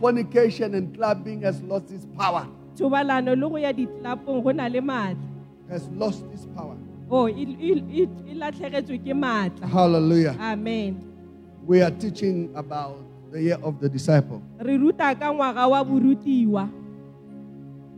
Fornication 0.00 0.74
and 0.74 0.94
clubbing 0.94 1.42
has 1.42 1.60
lost 1.62 1.90
its 1.90 2.06
power. 2.16 2.48
thobalano 2.76 3.34
le 3.36 3.48
go 3.48 3.56
ya 3.56 3.72
ditlapong 3.72 4.42
go 4.42 4.50
na 4.52 4.66
le 4.68 4.80
maatla 4.80 5.16
Has 5.68 5.88
lost 5.88 6.24
its 6.32 6.46
power. 6.56 6.76
o 7.10 7.24
oh, 7.24 7.28
latlhegetswe 7.28 8.98
ke 9.04 9.14
maatla 9.14 9.66
Hallelujah. 9.68 10.36
amen 10.40 11.00
We 11.66 11.82
are 11.82 11.90
teaching 11.90 12.52
about 12.54 13.02
the 13.32 13.42
year 13.42 13.58
of 13.60 13.80
the 13.80 13.88
disciple. 13.88 14.40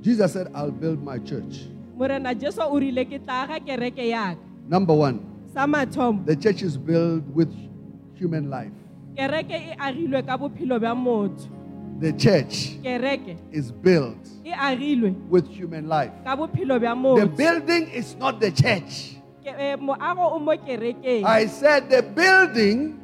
Jesus 0.02 0.32
said, 0.32 0.48
I'll 0.54 0.70
build 0.70 1.02
my 1.02 1.18
church. 1.18 1.66
morena 1.96 2.34
jesu 2.34 2.62
o 2.62 2.78
rile 2.78 3.04
ke 3.04 3.18
tla 3.24 3.42
aga 3.48 3.58
kereke 3.60 4.08
yaka 4.08 4.38
Number 4.68 4.94
one, 4.94 5.18
sa 5.52 5.66
mathomo 5.66 6.24
the 6.26 6.36
church 6.36 6.62
is 6.62 6.76
built 6.76 7.24
with 7.34 7.50
human 8.14 8.48
life. 8.50 8.72
kereke 9.16 9.50
e 9.54 9.74
agilwe 9.78 10.22
ka 10.26 10.38
bophelo 10.38 10.78
bja 10.78 10.94
motho 10.94 11.48
The 12.00 12.12
church 12.12 12.78
kereke 12.82 13.34
is 13.50 13.72
built 13.72 14.22
e 14.46 14.52
agilwe 14.54 15.14
with 15.28 15.48
human 15.50 15.88
life. 15.88 16.12
ka 16.24 16.36
bophelo 16.36 16.78
bja 16.78 16.94
The 16.94 17.26
motho 17.26 17.36
building 17.36 17.88
is 17.90 18.14
not 18.16 18.38
the 18.40 18.52
church. 18.52 19.18
Ke- 19.42 19.56
eh, 19.58 19.76
moago 19.76 20.36
o 20.36 20.38
mo 20.38 20.54
kerekeng 20.56 21.24
I 21.26 21.46
said 21.46 21.90
the 21.90 22.02
building, 22.02 23.00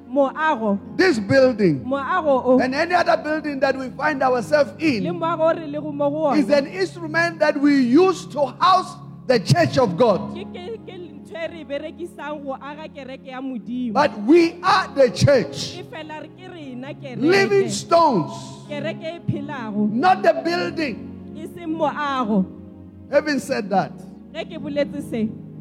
this 0.97 1.19
building, 1.19 1.85
and 1.93 2.75
any 2.75 2.95
other 2.95 3.17
building 3.17 3.61
that 3.61 3.77
we 3.77 3.91
find 3.91 4.23
ourselves 4.23 4.73
in 4.79 5.05
moago 5.05 5.51
o 5.51 5.55
re 5.55 5.67
le 5.67 5.81
go 5.81 5.93
mo 5.93 6.11
go 6.11 6.35
is 6.35 6.49
an 6.51 6.67
instrument 6.67 7.39
that 7.39 7.59
we 7.61 7.81
use 7.81 8.27
to 8.27 8.47
house 8.61 8.97
the 9.27 9.39
church 9.41 9.79
of 9.79 9.97
God. 9.97 10.35
But 13.93 14.19
we 14.23 14.61
are 14.63 14.89
the 14.95 15.11
church, 15.11 15.79
fela 15.91 16.21
re 16.23 16.29
ke 16.29 16.49
rena 16.53 16.95
living 17.17 17.71
stones, 17.71 18.33
not 18.71 20.23
the 20.23 20.33
building. 20.45 21.11
Having 23.11 23.39
said 23.41 23.69
that, 23.71 23.93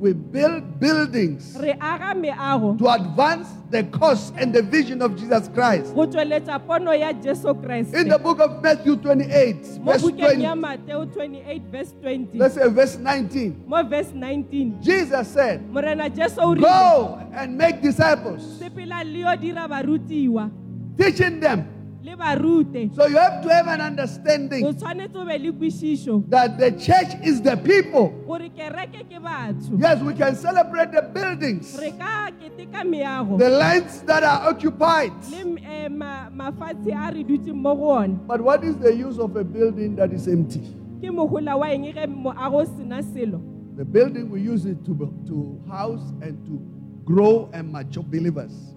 ge 0.03 0.11
ke 0.11 0.11
boletse 0.11 0.11
se 0.11 0.11
we 0.11 0.13
build 0.13 0.79
buildings 0.79 1.55
re 1.59 1.73
aga 1.79 2.13
meago. 2.19 2.77
to 2.77 2.87
advance 2.89 3.47
the 3.69 3.83
cause 3.85 4.31
and 4.37 4.53
the 4.53 4.61
vision 4.61 5.01
of 5.01 5.15
Jesus 5.15 5.47
Christ. 5.53 5.95
go 5.95 6.05
tsweletsa 6.05 6.59
pono 6.59 6.93
ya 6.93 7.13
jesu 7.13 7.49
In 7.49 8.09
the 8.09 8.19
book 8.19 8.39
of 8.39 8.61
Matthew 8.61 8.95
28, 8.97 9.55
verse 9.83 10.01
20, 10.01 10.55
mateo 10.55 11.05
28 11.05 11.61
verse 11.71 11.93
20 12.01 12.37
let's 12.37 12.55
say 12.55 12.67
verse 12.69 12.97
19, 12.97 13.63
mo 13.67 13.83
verse 13.83 14.11
19 14.13 14.81
Jesus 14.81 15.27
said, 15.27 15.61
morena 15.71 16.09
jesu 16.09 16.39
o 16.41 16.53
rile. 16.53 16.61
Go 16.61 17.19
and 17.33 17.57
make 17.57 17.81
disciples, 17.81 18.43
sepela 18.59 19.03
le 19.03 19.19
yo 19.19 19.35
dira 19.35 19.67
barutiwa. 19.67 20.51
Teaching 20.97 21.39
them 21.39 21.72
le 22.03 22.89
So 22.95 23.07
you 23.07 23.17
have 23.17 23.41
to 23.43 23.49
have 23.53 23.67
an 23.67 23.79
o 23.81 23.83
understanding 23.85 24.63
tshwanetse 24.73 25.15
o 25.15 25.25
be 25.25 25.37
le 25.37 25.51
kwešišo 25.51 26.29
that 26.29 26.57
the 26.57 26.71
church 26.71 27.13
is 27.23 27.41
the 27.41 27.55
people. 27.57 28.09
gore 28.27 28.49
kereke 28.49 29.03
ke 29.09 29.21
batho 29.21 29.79
Yes, 29.79 30.01
we 30.01 30.13
can 30.13 30.35
celebrate 30.35 30.91
the 30.91 31.01
buildings, 31.01 31.77
re 31.79 31.91
ka 31.91 32.29
keteka 32.41 32.83
meago 32.83 33.37
the 33.37 33.49
lands 33.49 34.01
that 34.01 34.23
are 34.23 34.49
occupied. 34.49 35.13
le 35.31 35.57
eh, 35.63 35.87
ma- 35.87 36.29
mafatshe 36.29 36.91
a 36.91 37.11
re 37.13 37.23
dutseng 37.23 37.55
mo 37.55 37.73
go 37.75 37.95
one 37.95 38.15
But 38.27 38.41
what 38.41 38.63
is 38.63 38.75
the 38.77 38.93
use 38.93 39.17
of 39.19 39.35
a 39.35 39.43
building 39.43 39.95
that 39.95 40.11
is 40.11 40.27
empty? 40.27 40.59
ke 41.01 41.07
mogola 41.11 41.57
wa 41.57 41.67
eng 41.67 41.85
ge 41.93 42.05
moago 42.07 42.65
sena 42.77 43.01
selo 43.01 43.41
The 43.75 43.85
building 43.85 44.29
we 44.29 44.39
use 44.41 44.65
it 44.67 44.85
to, 44.85 44.93
to 45.27 45.59
house 45.67 46.11
and 46.21 46.37
to 46.45 46.61
grow 47.05 47.49
and 47.53 47.71
mature 47.71 48.03
believers. 48.03 48.72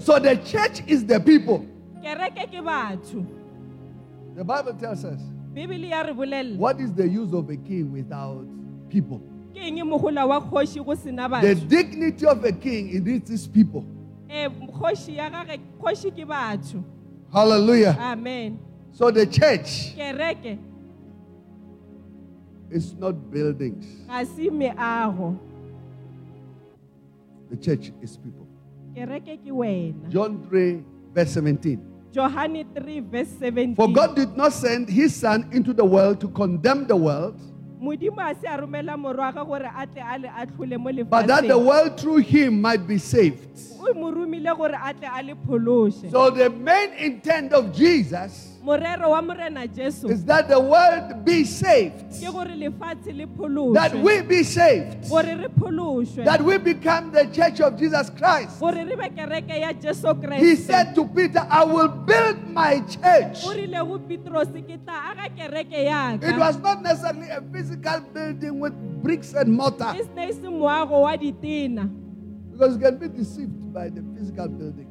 So 0.00 0.18
the 0.20 0.40
church 0.44 0.82
is 0.86 1.04
the 1.04 1.18
people. 1.20 1.66
kereke 2.02 2.46
ke 2.46 2.60
batho 2.62 3.26
The 4.36 4.44
Bible 4.44 4.74
tells 4.74 5.04
us 5.04 5.20
bibele 5.54 5.88
ya 5.88 6.02
re 6.02 6.12
bolelela 6.12 6.56
what 6.56 6.78
is 6.80 6.92
the 6.92 7.08
use 7.08 7.32
of 7.32 7.48
a 7.50 7.56
king 7.56 7.90
without 7.92 8.44
people? 8.88 9.20
ke 9.52 9.58
eng 9.58 9.78
mogola 9.82 10.28
wa 10.28 10.40
kgoši 10.40 10.84
go 10.84 10.94
sena 10.94 11.28
The 11.40 11.54
dignity 11.54 12.26
of 12.26 12.44
a 12.44 12.52
king 12.52 12.90
is 12.90 13.00
it 13.00 13.22
is 13.24 13.28
his 13.28 13.46
people. 13.48 13.84
Eh, 14.30 14.48
kgoši 14.48 15.16
ya 15.16 15.30
gage 15.30 15.60
kgoši 15.80 16.10
ke 16.14 16.28
batho 16.28 16.84
Hallelujah. 17.32 17.96
amen 17.98 18.58
So 18.92 19.10
the 19.10 19.26
church 19.26 19.96
is 22.70 22.94
not 22.94 23.30
buildings. 23.30 23.86
Ga 27.50 27.56
se 27.56 27.56
meago 27.56 27.56
The 27.56 27.56
church 27.56 27.92
is 28.02 28.16
people. 28.16 28.46
kereke 28.94 29.38
ke 29.44 29.50
wena 29.52 30.08
John 30.10 30.42
3, 30.48 30.82
verse 31.14 31.30
17. 31.34 31.78
johane 32.12 32.64
3 32.74 33.00
verse 33.00 33.28
17 33.40 33.74
For 33.76 33.88
God 33.92 34.14
did 34.16 34.36
not 34.36 34.52
send 34.52 34.88
his 34.88 35.14
son 35.16 35.48
into 35.52 35.72
the 35.72 35.84
world 35.84 36.20
to 36.20 36.28
condemn 36.28 36.86
the 36.86 36.96
world, 36.96 37.40
modimo 37.82 38.22
a 38.22 38.34
se 38.34 38.46
a 38.46 38.56
romela 38.58 38.96
morwaga 38.96 39.44
gore 39.44 39.66
a 39.76 39.86
tle 39.86 40.00
a 40.02 40.18
le 40.18 40.28
atlhole 40.28 40.78
mo 40.78 41.04
but 41.04 41.26
that 41.26 41.46
the 41.46 41.58
world 41.58 41.98
through 42.00 42.18
him 42.18 42.60
might 42.60 42.86
be 42.86 42.98
saved. 42.98 43.48
o 43.80 43.92
mo 43.94 44.12
romile 44.12 44.56
gore 44.56 44.74
a 44.74 44.94
tle 44.94 45.08
a 45.12 45.22
le 45.22 45.34
phološe 45.46 46.10
So 46.10 46.30
the 46.30 46.48
main 46.50 46.92
intent 46.94 47.52
of 47.52 47.72
Jesus 47.72 48.53
morero 48.64 49.10
wa 49.10 49.20
morena 49.22 49.66
jesu. 49.66 50.08
Is 50.08 50.24
that 50.24 50.48
the 50.48 50.58
world 50.58 51.24
be 51.24 51.44
saved, 51.44 52.08
ke 52.10 52.32
gore 52.32 52.56
lefatshe 52.56 53.12
le 53.12 53.26
that 53.74 53.94
we 53.94 54.22
be 54.22 54.42
saved, 54.42 55.08
gore 55.08 55.22
re 55.22 55.48
phološwe 55.58 56.24
that 56.24 56.40
we 56.40 56.56
become 56.58 57.12
the 57.12 57.26
church 57.26 57.60
of 57.60 57.78
Jesus 57.78 58.08
Christ. 58.10 58.58
gore 58.58 58.72
re 58.72 58.96
be 58.96 59.08
kereke 59.10 59.60
ya 59.60 59.72
jesu 59.72 60.14
He 60.38 60.56
said 60.56 60.94
to 60.94 61.04
Peter, 61.06 61.46
I 61.50 61.64
will 61.64 61.88
build 61.88 62.48
my 62.48 62.80
church. 62.80 63.44
o 63.44 63.52
rile 63.52 63.84
go 63.84 63.98
petrose 63.98 64.48
ke 64.48 64.80
tla 64.80 65.12
aga 65.12 65.28
kereke 65.36 66.22
It 66.22 66.38
was 66.38 66.56
not 66.58 66.82
necessarily 66.82 67.28
a 67.28 67.42
physical 67.52 68.00
building 68.12 68.60
with 68.60 68.72
bricks 69.02 69.34
and 69.34 69.52
mortar. 69.52 69.92
sene 69.92 70.32
se 70.32 70.48
moago 70.48 71.02
wa 71.02 71.16
ditena. 71.16 71.90
Because 72.50 72.76
you 72.76 72.80
can 72.80 72.96
be 72.96 73.08
deceived 73.08 73.74
by 73.74 73.90
the 73.90 74.00
physical 74.16 74.48
building. 74.48 74.88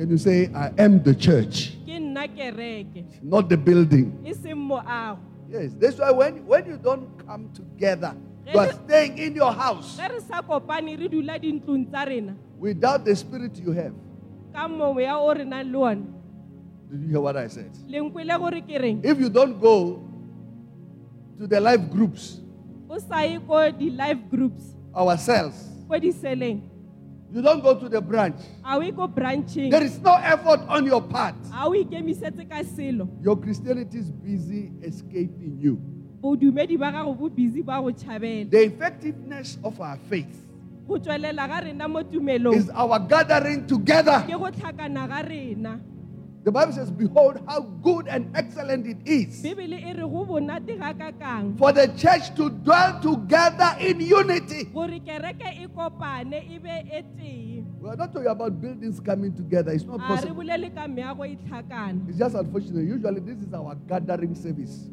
Can 0.00 0.08
you 0.08 0.16
say, 0.16 0.48
I 0.56 0.72
am 0.80 1.02
the 1.04 1.12
church, 1.12 1.76
ke 1.84 2.00
nna 2.00 2.24
kereke 2.32 3.20
not 3.20 3.52
the 3.52 3.56
building? 3.60 4.16
Yes, 4.24 5.76
that's 5.76 5.98
why 6.00 6.08
when, 6.10 6.46
when 6.48 6.64
you 6.64 6.78
don't 6.80 7.04
come 7.26 7.52
together, 7.52 8.16
you 8.48 8.58
are 8.58 8.72
staying 8.72 9.18
in 9.18 9.36
your 9.36 9.52
house 9.52 10.00
ge 10.00 10.08
re 10.08 10.20
sa 10.24 10.40
kopane 10.40 10.96
re 10.96 11.04
dula 11.04 11.36
dintlong 11.36 11.84
tsa 11.84 12.08
rena. 12.08 12.32
without 12.56 13.04
the 13.04 13.12
spirit 13.12 13.52
you 13.60 13.76
have. 13.76 13.92
ka 14.56 14.64
moya 14.72 15.20
o 15.20 15.28
re 15.36 15.44
nang 15.44 15.68
le 15.68 15.78
one. 15.78 16.08
Did 16.88 17.04
you 17.04 17.08
hear 17.12 17.20
what 17.20 17.36
I 17.36 17.52
said? 17.52 17.68
lenkwele 17.84 18.40
gore 18.40 18.64
ke 18.64 18.80
reng? 18.80 19.04
If 19.04 19.20
you 19.20 19.28
don't 19.28 19.60
go 19.60 20.00
to 21.36 21.44
the 21.44 21.60
life 21.60 21.84
groups 21.92 22.40
o 22.88 22.96
sa 22.96 23.20
ye 23.20 23.36
ko 23.36 23.68
di-life 23.68 24.24
groups. 24.32 24.64
ourselves, 24.96 25.60
you 27.32 27.42
don't 27.42 27.62
go 27.62 27.74
to 27.78 27.88
the 27.88 28.00
branch, 28.00 28.36
a 28.64 28.76
o 28.76 28.80
ye 28.80 28.90
go 28.90 29.06
branching 29.06 29.70
there 29.70 29.82
is 29.82 29.98
no 30.00 30.14
effort 30.14 30.60
on 30.68 30.84
your 30.84 31.02
part. 31.02 31.34
a 31.54 31.66
o 31.66 31.70
ikemisetse 31.72 32.48
ka 32.48 32.62
selo 32.64 33.08
Your 33.22 33.36
Christianity 33.36 33.98
is 33.98 34.10
busy 34.10 34.70
escaping 34.82 35.58
you. 35.60 35.78
bodumedi 36.20 36.78
ba 36.78 36.92
gago 36.92 37.16
bo 37.18 37.28
busy 37.28 37.62
ba 37.62 37.80
go 37.80 37.90
The 37.90 38.64
effectiveness 38.64 39.58
of 39.64 39.80
our 39.80 39.96
faith 40.08 40.46
go 40.86 40.98
tswelela 40.98 41.46
ga 41.46 41.60
rena 41.60 41.88
mo 41.88 42.00
is 42.52 42.68
our 42.70 42.98
gathering 42.98 43.66
together. 43.66 44.26
The 46.42 46.50
Bible 46.50 46.72
says, 46.72 46.90
Behold, 46.90 47.38
how 47.46 47.60
good 47.60 48.08
and 48.08 48.34
excellent 48.34 48.86
it 48.86 48.96
is 49.04 49.42
bibele 49.42 49.76
re 49.96 50.00
go 50.00 50.24
bonate 50.24 50.78
ga 50.78 50.92
ka 50.94 51.10
kang 51.20 51.54
for 51.56 51.70
the 51.72 51.86
church 52.00 52.34
to 52.34 52.48
dwell 52.48 52.98
together 53.00 53.76
in 53.78 54.00
unity. 54.00 54.64
gore 54.72 55.00
kereke 55.04 55.68
kopane 55.76 56.40
be 56.62 57.02
tee 57.18 57.64
We 57.80 57.90
are 57.90 57.96
not 57.96 58.12
talking 58.12 58.28
about 58.28 58.60
buildings 58.60 59.00
coming 59.00 59.34
together. 59.34 59.72
It's 59.72 59.84
not 59.84 60.00
possible. 60.00 60.36
bolele 60.36 60.74
ka 60.74 60.86
meago 60.86 61.28
tlhakana 61.44 62.08
It's 62.08 62.18
just 62.18 62.34
unfortunate. 62.34 62.84
Usually, 62.84 63.20
this 63.20 63.38
is 63.46 63.52
our 63.52 63.74
gathering 63.86 64.34
service. 64.34 64.88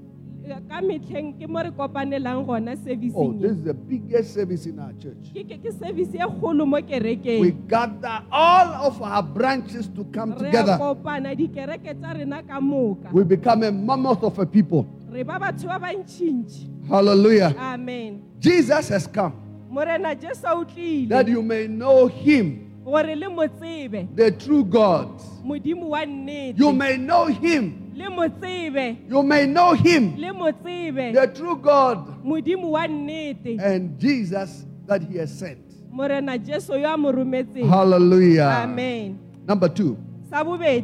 Ka 0.69 0.81
metlheng 0.81 1.33
ke 1.39 1.47
mo 1.47 1.59
re 1.61 1.71
kopanelang 1.71 2.45
gona 2.45 2.75
Oh, 3.15 3.33
this 3.33 3.51
is 3.51 3.63
the 3.63 3.73
biggest 3.73 4.33
service 4.33 4.65
in 4.65 4.79
our 4.79 4.93
church. 4.93 5.33
ke 5.33 5.43
ke- 5.43 5.59
ke 5.61 5.71
service 5.73 6.13
e 6.13 6.19
kgolo 6.19 6.65
mo 6.65 6.77
We 6.77 6.81
kerekeng 6.83 7.67
gather 7.67 8.23
all 8.31 8.87
of 8.87 9.01
our 9.01 9.23
branches 9.23 9.87
to 9.95 10.03
come 10.05 10.31
re 10.31 10.35
a 10.35 10.51
together. 10.51 10.77
kopana 10.79 11.35
dikereke 11.35 11.99
tsa 11.99 12.13
rena 12.13 12.41
ka 12.43 12.59
moka 12.59 13.11
We 13.11 13.23
become 13.23 13.63
a 13.63 13.71
mammoth 13.71 14.23
of 14.23 14.39
a 14.39 14.45
people. 14.45 14.85
re 15.11 15.23
ba 15.23 15.39
batho 15.39 15.67
ba 15.67 15.79
bantšhintšhi 15.79 16.87
Hallelujah. 16.87 17.53
amen 17.57 18.21
Jesus 18.39 18.89
has 18.89 19.07
come 19.07 19.33
morena 19.69 20.15
jesu 20.15 20.47
o 20.47 20.63
tlile 20.63 21.09
that 21.09 21.27
you 21.27 21.41
may 21.41 21.67
know 21.67 22.07
him, 22.07 22.71
gore 22.85 23.15
le 23.15 23.29
mo 23.29 23.45
tsebe 23.47 24.07
the 24.15 24.31
true 24.31 24.63
God. 24.63 25.09
modimo 25.43 25.89
wa 25.89 26.05
nnete 26.05 26.57
You 26.57 26.71
may 26.71 26.97
know 26.97 27.25
him. 27.25 27.83
Le 27.97 28.09
mo 28.09 28.27
tsebe 28.29 28.97
You 29.09 29.23
may 29.23 29.45
know 29.47 29.73
him, 29.73 30.15
le 30.17 30.31
mo 30.33 30.51
tsebe 30.51 31.13
the 31.13 31.27
true 31.33 31.57
God, 31.57 32.23
modimo 32.23 32.71
wa 32.77 32.85
nnete 32.87 33.57
and 33.59 33.97
Jesus 33.99 34.65
that 34.85 35.01
he 35.01 35.17
has 35.17 35.33
sent. 35.33 35.65
morena 35.89 36.37
jesu 36.37 36.77
yo 36.77 36.93
a 36.93 36.97
mo 36.97 37.11
rometseng 37.11 37.67
Hallelujah. 37.67 38.61
amen 38.63 39.17
Number 39.47 39.69
two, 39.69 39.97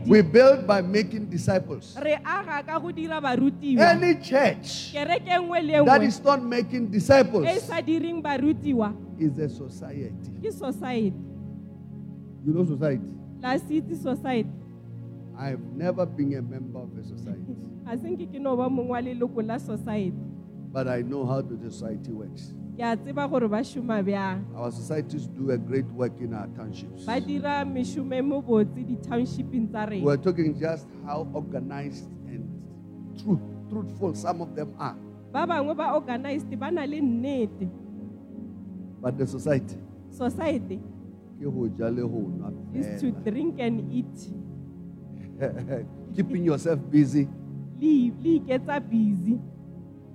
we 0.08 0.22
build 0.22 0.66
by 0.66 0.82
making 0.82 1.26
disciples. 1.30 1.98
re 2.02 2.16
aga 2.26 2.64
ka 2.66 2.80
go 2.80 2.92
dira 2.92 3.20
barutiwa 3.22 3.84
Any 3.94 4.16
church 4.16 4.94
kereke 4.96 5.30
nngwe 5.38 5.62
le 5.62 5.86
that 5.86 6.02
is 6.02 6.18
not 6.24 6.42
making 6.42 6.88
disciples 6.90 7.46
sa 7.68 7.82
direng 7.82 8.24
barutiwa 8.24 8.96
is 9.20 9.38
a 9.38 9.50
society. 9.50 10.32
society 10.50 11.14
You 12.46 12.54
know 12.54 12.66
society? 12.66 13.06
la 13.44 13.58
city 13.60 13.96
society 13.96 14.50
I've 15.38 15.64
never 15.76 16.06
been 16.06 16.34
a 16.36 16.42
member 16.42 16.80
of 16.80 16.96
a 16.98 17.04
society, 17.04 17.56
ga 17.86 17.98
senke 17.98 18.30
ke 18.30 18.40
no 18.40 18.56
ba 18.56 18.70
mongwe 18.70 18.90
wa 18.90 19.02
leloko 19.02 19.42
la 19.46 19.58
society. 19.58 20.18
But 20.74 20.88
I 20.88 21.02
know 21.02 21.26
how 21.26 21.42
the 21.42 21.58
society 21.70 22.12
works. 22.12 22.54
ke 22.78 22.82
a 22.82 22.98
tseba 22.98 23.30
gore 23.30 23.48
ba 23.50 23.62
šoma 23.62 24.02
bjang. 24.06 24.46
Our 24.56 24.72
societies 24.72 25.28
do 25.28 25.52
a 25.52 25.58
great 25.58 25.86
work 25.94 26.18
in 26.22 26.34
our 26.34 26.48
townships. 26.58 27.06
ba 27.06 27.20
dira 27.20 27.66
mešomo 27.66 28.14
e 28.14 28.22
mobotse 28.22 28.82
di-townshipeng 28.86 29.70
tsa 29.70 29.86
rena. 29.90 30.06
We're 30.06 30.18
talking 30.18 30.58
just 30.58 30.88
how 31.06 31.28
organized 31.34 32.10
and 32.30 32.46
truth, 33.18 33.42
truthful 33.70 34.14
some 34.16 34.42
of 34.42 34.56
them 34.56 34.74
are. 34.78 34.98
ba 35.34 35.46
bangwe 35.50 35.74
ba 35.78 35.94
organized 35.98 36.50
ba 36.58 36.70
na 36.70 36.86
le 36.86 37.02
nnete. 37.02 37.70
But 39.02 39.18
the 39.18 39.28
society, 39.28 39.78
society 40.10 40.80
ke 41.38 41.46
ho 41.50 41.68
ja 41.78 41.90
le 41.90 42.02
ho 42.06 42.20
nwa 42.30 42.50
is 42.74 43.02
to 43.02 43.12
drink 43.26 43.60
and 43.60 43.82
eat 43.92 44.18
keeping 46.16 46.44
yourself 46.44 46.80
busy, 46.92 47.28
le 47.80 48.12
le 48.22 48.30
iketsa 48.40 48.80
busy 48.80 49.40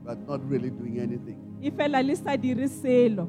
but 0.04 0.18
not 0.28 0.40
really 0.48 0.70
doing 0.70 0.98
anything. 1.00 1.36
e 1.60 1.70
fela 1.70 2.02
le 2.02 2.14
sa 2.16 2.36
dire 2.36 2.68
selo 2.68 3.28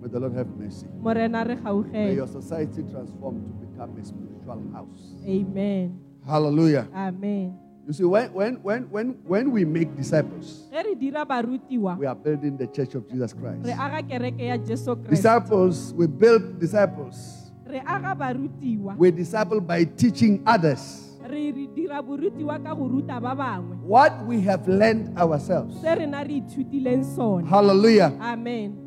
May 0.00 0.08
the 0.08 0.20
Lord 0.20 0.34
have 0.36 0.48
mercy. 0.58 0.86
morena 1.00 1.44
re 1.44 1.56
May 1.92 2.14
your 2.14 2.28
society 2.28 2.82
transform 2.90 3.40
to 3.40 3.52
become 3.66 3.96
a 3.98 4.04
spiritual 4.04 4.60
house. 4.72 5.14
amen 5.26 5.96
Hallelujah. 6.26 6.88
amen 6.94 7.58
You 7.86 7.92
see, 7.92 8.04
when, 8.04 8.32
when, 8.32 8.54
when, 8.62 8.88
when, 8.88 9.08
when 9.28 9.50
we 9.52 9.66
make 9.66 9.94
disciples, 9.94 10.64
ge 10.72 10.80
re 10.84 10.94
dira 10.94 11.24
barutiwa 11.26 11.98
we 11.98 12.06
are 12.06 12.14
building 12.16 12.56
the 12.56 12.66
church 12.66 12.94
of 12.94 13.04
Jesus 13.10 13.34
Christ. 13.34 13.68
aga 13.68 14.00
kereke 14.02 14.40
ya 14.46 14.56
jesu 14.56 14.96
kriste 14.96 15.10
Disciples, 15.20 15.92
we 15.92 16.06
build 16.06 16.58
disciples. 16.58 17.52
re 17.68 17.80
aga 17.84 18.14
barutiwa 18.16 18.96
We 18.96 19.10
disciple 19.10 19.60
by 19.60 19.84
teaching 19.84 20.40
others 20.46 21.03
re 21.34 21.50
re 21.50 21.66
dira 21.74 21.98
borutiwa 22.02 22.56
ka 22.62 22.74
go 22.74 22.86
ruta 22.86 23.18
ba 23.20 23.34
bangwe 23.34 23.74
what 23.82 24.14
we 24.26 24.40
have 24.40 24.62
learned 24.70 25.10
ourselves. 25.18 25.74
se 25.82 25.90
rena 25.94 26.22
re 26.24 26.38
ithutileng 26.40 27.02
sone 27.04 27.44
Hallelujah. 27.50 28.14
amen 28.22 28.80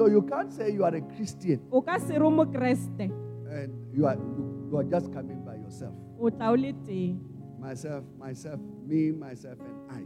So 0.00 0.06
you 0.08 0.22
can't 0.24 0.48
say 0.52 0.72
you 0.72 0.80
are 0.88 0.94
a 0.96 1.02
Christian 1.14 1.60
o 1.70 1.82
ka 1.84 1.98
se 2.00 2.16
re 2.16 2.24
o 2.24 2.30
mokreste 2.32 3.12
and 3.52 3.68
you 3.92 4.06
are 4.08 4.16
you, 4.16 4.76
are 4.80 4.84
just 4.88 5.12
coming 5.12 5.44
by 5.44 5.56
yourself. 5.60 5.92
o 6.18 6.30
tla 6.30 6.50
o 6.50 6.56
le 6.56 6.72
teng 6.88 7.20
Myself, 7.60 8.04
myself, 8.18 8.56
me, 8.88 9.12
myself, 9.12 9.58
and 9.60 9.76
I. 9.92 10.00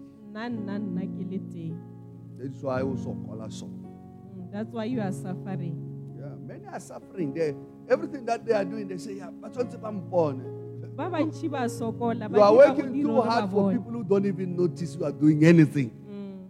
That's 2.36 2.62
why 2.62 2.80
I 2.80 2.82
also 2.82 3.14
call 3.14 3.40
us 3.42 3.54
so. 3.62 3.66
Mm, 3.66 4.50
that's 4.50 4.72
why 4.72 4.84
you 4.90 5.00
are 5.00 5.12
suffering 5.12 5.78
Yeah, 6.18 6.34
many 6.44 6.66
are 6.66 6.80
suffering. 6.80 7.32
They 7.32 7.54
everything 7.88 8.24
that 8.26 8.44
they 8.44 8.52
are 8.54 8.64
doing, 8.64 8.88
they 8.88 8.98
say, 8.98 9.14
yeah, 9.22 9.30
but 9.30 9.54
what's 9.56 9.76
born? 9.76 10.42
Ba 10.96 11.10
bantši 11.10 11.48
ba 11.50 11.68
sokola 11.68 12.28
ba 12.30 12.36
You 12.38 12.42
are 12.42 12.54
working 12.54 13.02
too 13.02 13.20
hard 13.22 13.50
for 13.50 13.72
people 13.72 13.92
who 13.92 14.04
don't 14.04 14.26
even 14.26 14.56
notice 14.56 14.94
you 14.96 15.04
are 15.04 15.12
doing 15.12 15.44
anything. 15.44 15.90
Mm. 16.08 16.46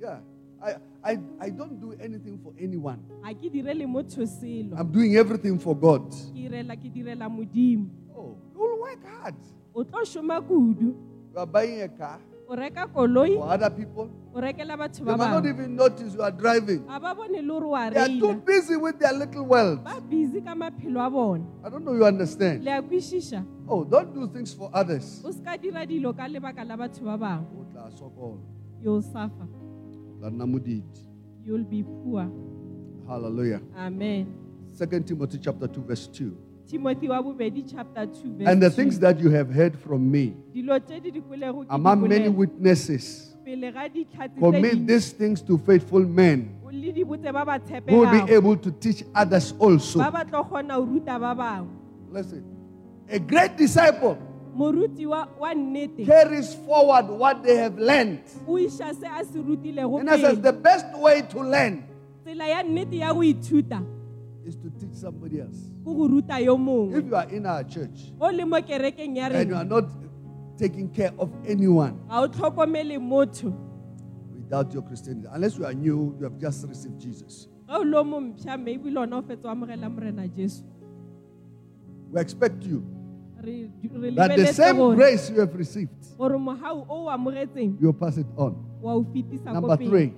Yeah. 0.00 0.18
I, 0.62 0.74
I, 1.04 1.18
I 1.40 1.50
don't 1.50 1.80
do 1.80 1.94
anything 2.00 2.38
for 2.42 2.52
anyone. 2.58 2.98
ga 3.22 3.32
ke 3.34 3.48
direle 3.52 3.86
motho 3.86 4.26
selo 4.26 4.76
I'm 4.76 4.90
doing 4.92 5.16
everything 5.16 5.58
for 5.58 5.74
God. 5.76 6.10
ke 6.10 6.46
irela 6.48 6.76
ke 6.76 6.88
direla 6.92 7.28
modimo 7.30 7.88
Oh, 8.16 8.36
you 8.54 8.60
will 8.60 8.80
work 8.80 9.02
hard. 9.20 9.34
o 9.74 9.84
tlo 9.84 10.04
šoma 10.04 10.40
kudu 10.40 10.94
You 11.32 11.38
are 11.38 11.46
buying 11.46 11.82
a 11.82 11.88
car 11.88 12.18
o 12.48 12.54
reka 12.56 12.86
koloi 12.88 13.34
for 13.36 13.48
other 13.52 13.70
people. 13.70 14.08
o 14.34 14.40
rekela 14.40 14.76
batho 14.76 15.04
They 15.04 15.12
ba 15.12 15.16
might 15.16 15.30
not 15.30 15.42
bangwe 15.44 15.48
even 15.54 15.76
notice 15.76 16.14
you 16.14 16.22
are 16.22 16.30
driving. 16.30 16.86
ga 16.86 16.98
ba 17.00 17.14
bone 17.14 17.32
le 17.42 17.42
gore 17.42 17.66
wa 17.66 17.90
They 17.90 18.00
are 18.00 18.08
too 18.08 18.28
reila 18.32 18.44
busy 18.46 18.76
with 18.76 18.98
their 18.98 19.12
little 19.12 19.44
world. 19.44 19.82
ba 19.84 20.00
busy 20.00 20.40
ka 20.40 20.54
maphelo 20.54 21.00
a 21.06 21.10
bone 21.10 21.46
I 21.64 21.68
don't 21.70 21.84
know 21.84 21.94
you 21.94 22.04
understand. 22.04 22.64
le 22.64 22.70
a 22.70 22.82
kwešiša 22.82 23.44
Oh, 23.68 23.82
don't 23.84 24.14
do 24.14 24.28
things 24.28 24.54
for 24.54 24.70
others. 24.72 25.22
o 25.24 25.32
se 25.32 25.42
dira 25.60 25.86
dilo 25.86 26.12
ka 26.16 26.28
lebaka 26.28 26.64
la 26.64 26.76
batho 26.76 27.04
ba 27.04 27.16
bangwe 27.18 27.46
O 27.60 27.64
tla 27.72 27.90
sokola. 27.90 28.38
you'll 28.80 29.02
suffer 29.02 29.48
La 30.20 30.30
nna 30.30 30.46
modidi. 30.46 30.84
you'll 31.44 31.64
be 31.64 31.82
poor 31.82 32.26
Hallelujah. 33.08 33.60
amen 33.76 34.26
Second 34.72 35.06
Timothy 35.06 35.38
chapter 35.38 35.66
2, 35.68 35.80
verse 35.84 36.06
2. 36.08 36.36
Timothy 36.68 37.08
wa 37.08 37.22
bobedi 37.22 37.62
chapter 37.62 38.06
2 38.06 38.38
verse 38.38 38.48
And 38.48 38.62
the 38.62 38.70
things 38.70 38.98
that 39.00 39.20
you 39.20 39.30
have 39.30 39.50
heard 39.50 39.78
from 39.78 40.10
me 40.10 40.34
dilo 40.54 40.78
tse 40.80 41.00
di 41.00 41.10
di 41.10 41.20
kwelego 41.20 41.62
ke 41.64 41.68
di 41.68 41.74
among 41.74 42.08
many 42.08 42.28
witnesses, 42.28 43.34
commit 44.38 44.86
these 44.86 45.12
things 45.12 45.40
to 45.42 45.58
faithful 45.58 46.00
men 46.04 46.58
o 46.64 46.70
le 46.70 46.92
di 46.92 47.04
botse 47.04 47.32
ba 47.32 47.44
ba 47.44 47.58
who 47.88 47.98
will 47.98 48.10
be 48.26 48.32
able 48.32 48.56
to 48.56 48.70
teach 48.72 49.04
others 49.14 49.54
also. 49.58 49.98
ba 49.98 50.10
ba 50.10 50.24
tlo 50.24 50.42
kgona 50.44 50.76
go 50.76 50.84
ruta 50.84 51.18
ba 51.18 51.34
bangwe. 51.34 51.68
Listen, 52.10 52.44
a 53.08 53.18
great 53.18 53.56
disciple 53.56 54.18
moruti 54.56 55.06
wa 55.06 55.28
wa 55.38 55.54
nnete. 55.54 56.06
carries 56.06 56.54
forward 56.66 57.06
what 57.08 57.42
they 57.42 57.56
have 57.56 57.78
learned. 57.78 58.20
o 58.46 58.58
iša 58.58 58.94
se 58.94 59.06
a 59.06 59.24
se 59.24 59.38
rutilego 59.38 60.00
In 60.00 60.08
essence, 60.08 60.40
the 60.40 60.52
best 60.52 60.86
way 60.98 61.22
to 61.22 61.40
learn 61.42 61.84
is 64.46 64.56
to 64.56 64.70
teach 64.78 64.94
somebody 64.94 65.40
else. 65.40 65.58
ke 65.82 65.90
go 65.90 66.06
ruta 66.08 66.38
yo 66.40 66.54
If 66.94 67.04
you 67.06 67.16
are 67.16 67.28
in 67.30 67.46
our 67.46 67.64
church 67.64 68.12
o 68.20 68.30
le 68.30 68.44
mo 68.46 68.60
kerekeng 68.62 69.16
ya 69.16 69.26
and 69.26 69.50
you 69.50 69.56
are 69.56 69.64
not 69.64 69.84
taking 70.56 70.88
care 70.88 71.12
of 71.18 71.30
anyone 71.46 71.98
ga 72.08 72.22
o 72.22 72.28
tlhokomele 72.28 72.98
motho 72.98 73.52
without 74.34 74.72
your 74.72 74.82
Christianity, 74.82 75.26
unless 75.32 75.58
you 75.58 75.66
are 75.66 75.74
new, 75.74 76.14
you 76.18 76.24
have 76.24 76.38
just 76.38 76.66
received 76.68 76.98
Jesus. 77.00 77.48
ga 77.66 77.78
o 77.78 77.82
lo 77.82 78.04
mo 78.04 78.20
mpšha 78.20 78.56
maybe 78.62 78.90
le 78.90 79.00
ona 79.00 79.18
o 79.18 79.22
fetsa 79.22 79.48
o 79.48 79.50
amogela 79.50 79.90
morena 79.90 80.28
jesu 80.28 80.62
We 82.12 82.20
expect 82.20 82.62
you 82.64 82.84
that 84.14 84.32
the 84.36 84.52
same 84.54 84.78
grace 84.94 85.28
you 85.30 85.40
have 85.40 85.54
received, 85.54 86.16
gore 86.16 86.38
mogau 86.38 86.86
o 86.88 87.06
o 87.06 87.10
amogetseng 87.10 87.80
you 87.80 87.92
pass 87.92 88.16
it 88.16 88.26
on. 88.36 88.54
wa 88.80 88.94
o 88.94 89.02
fetisa 89.04 89.52
Number 89.52 89.76
three. 89.76 90.14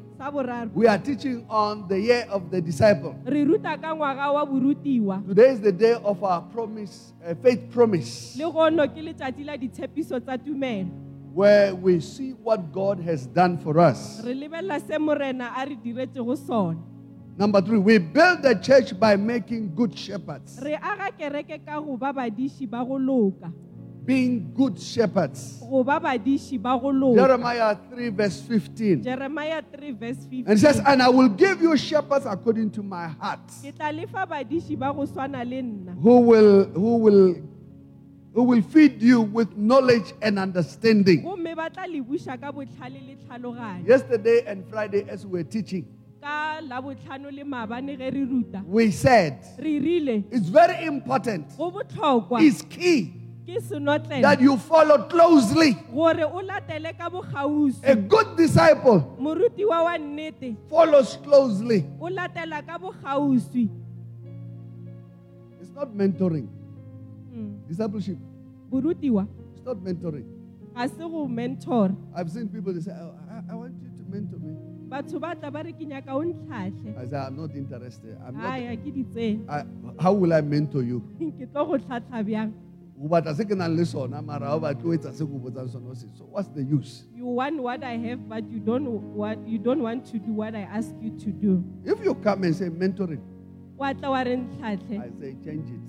We 0.75 0.88
are 0.88 0.98
teaching 0.98 1.46
on 1.48 1.87
the 1.87 2.00
year 2.00 2.26
of 2.28 2.50
the 2.50 2.60
disciple. 2.60 3.14
re 3.25 3.44
ruta 3.44 3.78
ka 3.78 3.94
ngwaga 3.94 4.32
wa 4.34 4.44
borutiwa. 4.44 5.22
Today 5.28 5.50
is 5.50 5.60
the 5.60 5.70
day 5.70 5.92
of 5.92 6.22
our 6.25 6.42
promise, 6.42 7.12
uh, 7.25 7.34
faith 7.34 7.70
promise, 7.70 8.37
le 8.37 8.50
gono 8.50 8.87
ke 8.88 8.98
letsatsi 8.98 9.44
la 9.46 9.56
ditshepiso 9.56 10.18
tsa 10.20 10.37
tumelo. 10.37 10.90
Where 11.32 11.72
we 11.72 12.00
see 12.00 12.32
what 12.32 12.72
God 12.72 12.98
has 13.00 13.26
done 13.26 13.58
for 13.58 13.78
us. 13.78 14.20
re 14.25 14.34
lebelela 14.34 14.80
se 14.80 14.99
morena 14.99 15.52
a 15.56 15.64
re 15.64 15.76
diretsego 15.76 16.36
sona. 16.36 16.78
Number 17.38 17.60
three, 17.60 17.78
we 17.78 17.99
build 17.99 18.43
the 18.43 18.56
church 18.56 18.99
by 18.99 19.14
making 19.14 19.73
good 19.76 19.97
shepherds, 19.97 20.58
re 24.08 24.14
aga 24.14 24.49
kereke 24.49 24.49
ka 24.49 24.49
go 24.49 24.49
ba 24.49 24.49
badiši 24.49 24.49
ba 24.49 24.49
go 24.49 24.49
loka 24.49 24.49
being 24.49 24.52
good 24.54 24.80
shepherds. 24.80 25.58
go 25.60 25.84
ba 25.84 26.00
badiši 26.00 26.62
ba 26.62 26.78
go 26.78 26.88
loka 26.88 27.16
Jeremiah 27.16 27.76
3, 27.90 28.08
verse 28.08 28.40
15. 28.40 29.02
Jeremiah 29.02 29.62
3 29.62 29.90
verse 29.92 30.25
15. 30.25 30.44
And 30.47 30.58
says, 30.58 30.80
And 30.84 31.02
I 31.02 31.08
will 31.08 31.28
give 31.28 31.60
you 31.60 31.76
shepherds 31.76 32.26
according 32.26 32.71
to 32.73 32.82
my 32.82 33.08
heart, 33.08 33.47
ke 33.62 33.73
tla 33.76 33.92
lefa 33.92 34.26
badiši 34.26 34.78
ba 34.78 34.92
go 34.92 35.06
swana 35.06 35.44
le 35.44 35.62
nna 35.62 36.00
who 36.00 36.21
will, 36.21 36.64
who 36.73 36.97
will, 36.97 37.36
who 38.34 38.42
will 38.42 38.62
feed 38.62 39.02
you 39.02 39.23
with 39.23 39.56
knowledge 39.56 40.12
and 40.23 40.38
understanding. 40.38 41.23
gomme 41.23 41.54
ba 41.56 41.71
tla 41.71 41.86
le 41.86 42.00
buša 42.02 42.40
ka 42.40 42.52
botlhale 42.52 43.00
le 43.04 43.16
tlhaloganyo 43.26 43.86
Yesterday 43.86 44.42
and 44.47 44.64
Friday, 44.68 45.04
as 45.08 45.26
we 45.26 45.40
were 45.40 45.44
teaching, 45.44 45.84
ka 46.21 46.60
labotlhano 46.62 47.30
le 47.30 47.44
maabane 47.44 47.97
ge 47.97 48.10
re 48.12 48.25
ruta 48.25 48.62
we 48.66 48.90
said 48.90 49.38
it's 49.58 50.49
very 50.49 50.84
important, 50.86 51.47
it's 51.58 52.62
key 52.62 53.18
that 53.49 54.39
you 54.41 54.56
follow 54.58 55.04
closely. 55.08 55.73
gore 55.93 56.25
o 56.25 56.41
latele 56.43 56.93
ka 56.97 57.08
A 57.84 57.95
good 57.97 58.37
disciple 58.37 59.17
morutiwa 59.19 59.84
wa 59.84 59.97
nnete 59.99 60.56
follows 60.69 61.17
closely. 61.23 61.84
o 62.00 62.08
latela 62.08 62.63
ka 62.67 62.78
bogausi 62.78 63.69
It's 65.61 65.75
not 65.75 65.95
mentoring. 65.95 66.49
Mm. 67.32 67.69
Discipleship, 67.69 68.19
it's 68.73 69.65
not 69.65 69.76
mentoring. 69.78 70.25
ga 70.75 70.87
se 70.87 70.99
go 70.99 71.26
mentor 71.26 71.97
I've 72.15 72.30
seen 72.30 72.49
people 72.49 72.73
they 72.73 72.80
say, 72.80 72.93
oh, 72.93 73.15
I, 73.30 73.52
I 73.52 73.54
want 73.54 73.75
you 73.82 73.89
to 73.97 74.11
mentor 74.11 74.39
me. 74.39 74.56
batho 74.89 75.21
ba 75.21 75.34
tla 75.34 75.50
ba 75.50 75.63
re 75.65 75.73
ke 75.73 75.89
nyaka 75.89 76.13
o 76.13 76.23
ntlhatlhe 76.23 76.97
I 77.00 77.06
say, 77.06 77.17
I'm 77.17 77.37
not 77.37 77.54
interested. 77.56 78.17
I'm 78.26 78.37
not. 78.37 78.52
aya 78.52 78.76
ke 78.76 78.93
di 78.93 79.04
tsene 79.04 79.41
I, 79.49 79.65
how 80.02 80.13
will 80.13 80.32
I 80.32 80.41
mentor 80.43 80.82
you? 80.82 81.00
ke 81.41 81.49
tlo 81.49 81.65
go 81.67 81.78
tlhatlha 81.78 82.23
bjang 82.25 82.52
O 83.00 83.06
batla 83.08 83.34
se 83.34 83.45
ke 83.45 83.54
nang 83.54 83.76
le 83.76 83.84
sona, 83.84 84.21
mara 84.23 84.47
ha 84.47 84.56
o 84.56 84.61
batle 84.61 84.82
ho 84.82 84.91
etsa 84.97 85.13
se 85.15 85.25
ke 85.25 85.30
o 85.30 85.39
botsang 85.39 85.71
sona 85.71 85.91
o 85.91 85.95
se. 85.95 86.06
So 86.19 86.25
what's 86.25 86.49
the 86.49 86.63
use? 86.63 87.04
you 87.15 87.26
want 87.26 87.61
what 87.63 87.82
i 87.84 87.97
have 87.97 88.28
but 88.28 88.49
you 88.50 88.58
don't 88.58 88.89
want 89.15 89.47
you 89.47 89.58
don't 89.58 89.82
want 89.82 90.06
to 90.06 90.19
do 90.19 90.32
what 90.32 90.54
i 90.54 90.63
ask 90.63 90.91
you 91.00 91.11
to 91.19 91.30
do 91.30 91.63
If 91.84 92.02
you 92.04 92.15
come 92.15 92.45
and 92.45 92.54
say 92.56 92.69
mentoring, 92.71 93.21
wa 93.76 93.93
tla 93.93 94.11
wa 94.11 94.23
re 94.23 94.37
ntlhatlhe 94.37 94.99
I 94.99 95.11
say 95.21 95.37
change 95.45 95.71
it. 95.71 95.89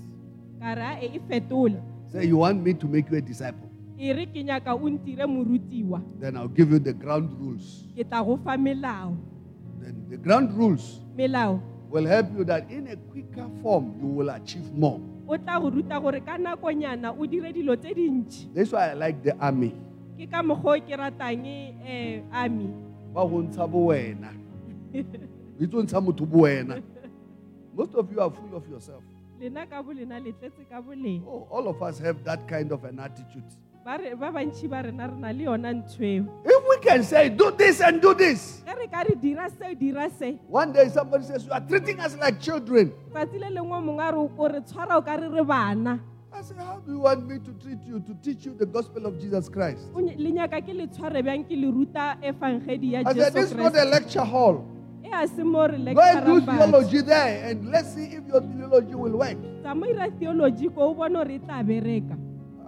ka 0.61 0.73
re 0.73 1.09
ae 1.09 1.81
Say 2.11 2.25
you 2.25 2.37
want 2.37 2.63
me 2.63 2.73
to 2.73 2.87
make 2.87 3.09
you 3.09 3.17
a 3.17 3.21
disciple. 3.21 3.69
re 3.97 4.25
ke 4.25 4.43
nyaka 4.45 4.73
o 4.73 4.89
ntire 4.89 5.25
morutiwa 5.25 6.01
Then 6.19 6.37
I'll 6.37 6.47
give 6.47 6.71
you 6.71 6.79
the 6.79 6.93
ground 6.93 7.33
rules. 7.39 7.85
ke 7.97 8.05
tla 8.09 8.23
go 8.23 8.37
fa 8.37 8.57
melao 8.57 9.17
Then 9.81 10.05
the 10.09 10.17
ground 10.17 10.53
rules 10.53 10.99
will 11.89 12.05
help 12.05 12.27
you 12.37 12.43
that 12.45 12.69
in 12.69 12.87
a 12.87 12.95
quicker 12.95 13.49
form 13.61 13.97
you 13.99 14.07
will 14.07 14.29
achieve 14.29 14.71
more. 14.73 14.99
O 15.29 15.37
tla 15.37 15.59
go 15.61 15.69
ruta 15.69 15.99
gore 16.01 16.19
ka 16.25 16.37
nakonyana 16.37 17.13
o 17.13 17.25
dire 17.25 17.53
dilo 17.53 17.75
tse 17.77 17.93
dintšhi 17.93 18.53
That's 18.53 18.71
why 18.73 18.89
I 18.91 18.93
like 18.93 19.21
the 19.23 19.37
army. 19.37 19.71
ke 20.17 20.25
ka 20.29 20.41
mokgwa 20.41 20.77
o 20.77 20.81
ke 20.81 20.97
ratang 20.97 21.45
um 21.45 22.33
army 22.33 22.69
Ba 23.13 23.21
ho 23.21 23.41
ntsha 23.41 23.67
bo 23.69 23.85
wena. 23.93 24.29
Tlo 25.59 25.83
ntsha 25.83 26.01
motho 26.01 26.25
bo 26.25 26.43
wena. 26.45 26.81
Most 27.75 27.93
of 27.95 28.11
you 28.11 28.19
are 28.21 28.29
full 28.31 28.55
of 28.57 28.67
yourself. 28.69 29.03
lena 29.39 29.65
ka 29.65 29.81
bolena 29.83 30.19
le 30.19 30.31
tletse 30.33 30.65
ka 30.69 30.81
boleng 30.81 31.23
Oh, 31.25 31.47
all 31.49 31.67
of 31.69 31.81
us 31.81 31.99
have 31.99 32.23
that 32.25 32.47
kind 32.47 32.71
of 32.71 32.83
an 32.83 32.99
attitude. 32.99 33.45
Ba 33.89 33.97
re- 33.97 34.13
ba 34.15 34.29
bantšhi 34.31 34.67
ba 34.69 34.81
rena 34.85 35.07
re 35.09 35.15
na 35.17 35.31
le 35.33 35.43
yona 35.49 35.73
ntho 35.73 36.03
eo 36.05 36.23
If 36.45 36.61
we 36.69 36.77
can 36.85 37.01
say, 37.03 37.29
do 37.29 37.49
this 37.49 37.81
and 37.81 37.99
do 38.01 38.13
this, 38.13 38.61
ge 38.65 38.75
re 38.77 38.85
ka 38.87 39.01
re 39.01 39.15
dira 39.15 39.49
se 39.49 39.73
dira 39.73 40.05
se 40.19 40.37
one 40.47 40.71
day 40.71 40.89
somebody 40.89 41.23
says, 41.25 41.45
You 41.45 41.51
are 41.53 41.61
treating 41.61 41.99
us 41.99 42.15
like 42.21 42.39
children. 42.39 42.93
tsatsi 43.11 43.39
le 43.39 43.49
lengwe 43.49 43.79
mongwe 43.81 44.03
a 44.07 44.11
re 44.11 44.17
o 44.37 44.47
re 44.47 44.61
tshwara 44.61 44.95
o 44.97 45.01
ka 45.01 45.15
re 45.15 45.27
re 45.27 45.43
bana 45.43 45.99
I 46.31 46.41
say, 46.43 46.53
How 46.55 46.77
do 46.85 46.91
you 46.93 46.99
want 46.99 47.25
me 47.27 47.39
to 47.39 47.51
treat 47.63 47.81
you 47.83 47.99
to 47.99 48.13
teach 48.21 48.45
you 48.45 48.53
the 48.53 48.67
gospel 48.67 49.07
of 49.07 49.17
Jesus 49.19 49.49
Christ? 49.49 49.89
O 49.95 49.99
ny- 49.99 50.13
le 50.17 50.31
nyaka 50.37 50.61
ke 50.61 50.69
le 50.81 50.85
tshware 50.87 51.23
bjang 51.25 51.43
ke 51.49 51.57
le 51.57 51.71
ruta 51.71 52.15
efangedi 52.21 52.91
ya 52.93 53.01
I 53.05 53.13
said, 53.13 53.33
This 53.33 53.49
is 53.51 53.55
not 53.57 53.75
a 53.75 53.85
lecture 53.85 54.23
hall. 54.23 54.65
Go 55.01 55.15
and 55.17 56.25
do 56.25 56.39
theology 56.45 57.01
there 57.01 57.49
and 57.49 57.71
let's 57.71 57.95
see 57.95 58.03
if 58.13 58.27
your 58.27 58.41
theology 58.41 58.93
will 58.93 59.17
work. 59.17 59.37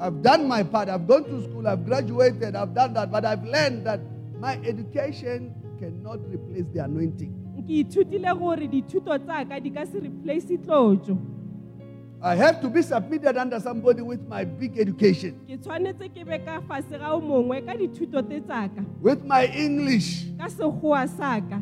I've 0.01 0.23
done 0.23 0.47
my 0.47 0.63
part. 0.63 0.89
I've 0.89 1.07
gone 1.07 1.25
to 1.25 1.43
school. 1.43 1.67
I've 1.67 1.85
graduated. 1.85 2.55
I've 2.55 2.73
done 2.73 2.93
that. 2.95 3.11
But 3.11 3.23
I've 3.23 3.45
learned 3.45 3.85
that 3.85 3.99
my 4.39 4.57
education 4.65 5.53
cannot 5.79 6.19
replace 6.27 6.65
the 6.73 6.83
anointing. 6.83 7.37
ke 7.61 7.85
ithutile 7.85 8.33
gore 8.39 8.67
dithuto 8.67 9.17
tsaka 9.21 9.59
di 9.61 9.69
ka 9.69 9.85
replace 10.01 10.57
tlotso 10.57 11.17
I 12.23 12.35
have 12.35 12.61
to 12.61 12.69
be 12.69 12.81
submitted 12.81 13.37
under 13.37 13.59
somebody 13.59 14.01
with 14.01 14.21
my 14.27 14.43
big 14.45 14.77
education, 14.77 15.37
ke 15.45 15.57
tshwanetse 15.57 16.09
ke 16.09 16.25
be 16.25 16.37
ka 16.45 16.61
fase 16.65 16.97
ga 16.97 17.13
o 17.13 17.21
mongwe 17.21 17.61
ka 17.65 17.73
dithuto 17.77 18.21
with 19.01 19.21
my 19.25 19.45
English. 19.45 20.25
ka 20.37 20.49
sekgowa 20.49 21.05
saka 21.09 21.61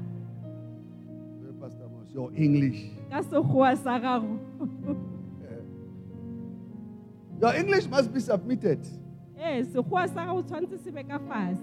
Pastor 1.60 1.84
Amos, 1.92 2.08
your 2.16 2.32
English. 2.36 2.96
Your 7.42 7.56
English 7.56 7.88
must 7.88 8.14
be 8.14 8.20
submitted. 8.20 8.80
ee 9.42 9.64
sekgowa 9.64 10.08
sa 10.08 10.26
gago 10.26 10.42
tshwanetse 10.44 10.78
se 10.84 10.92
be 10.92 11.04
ka 11.04 11.20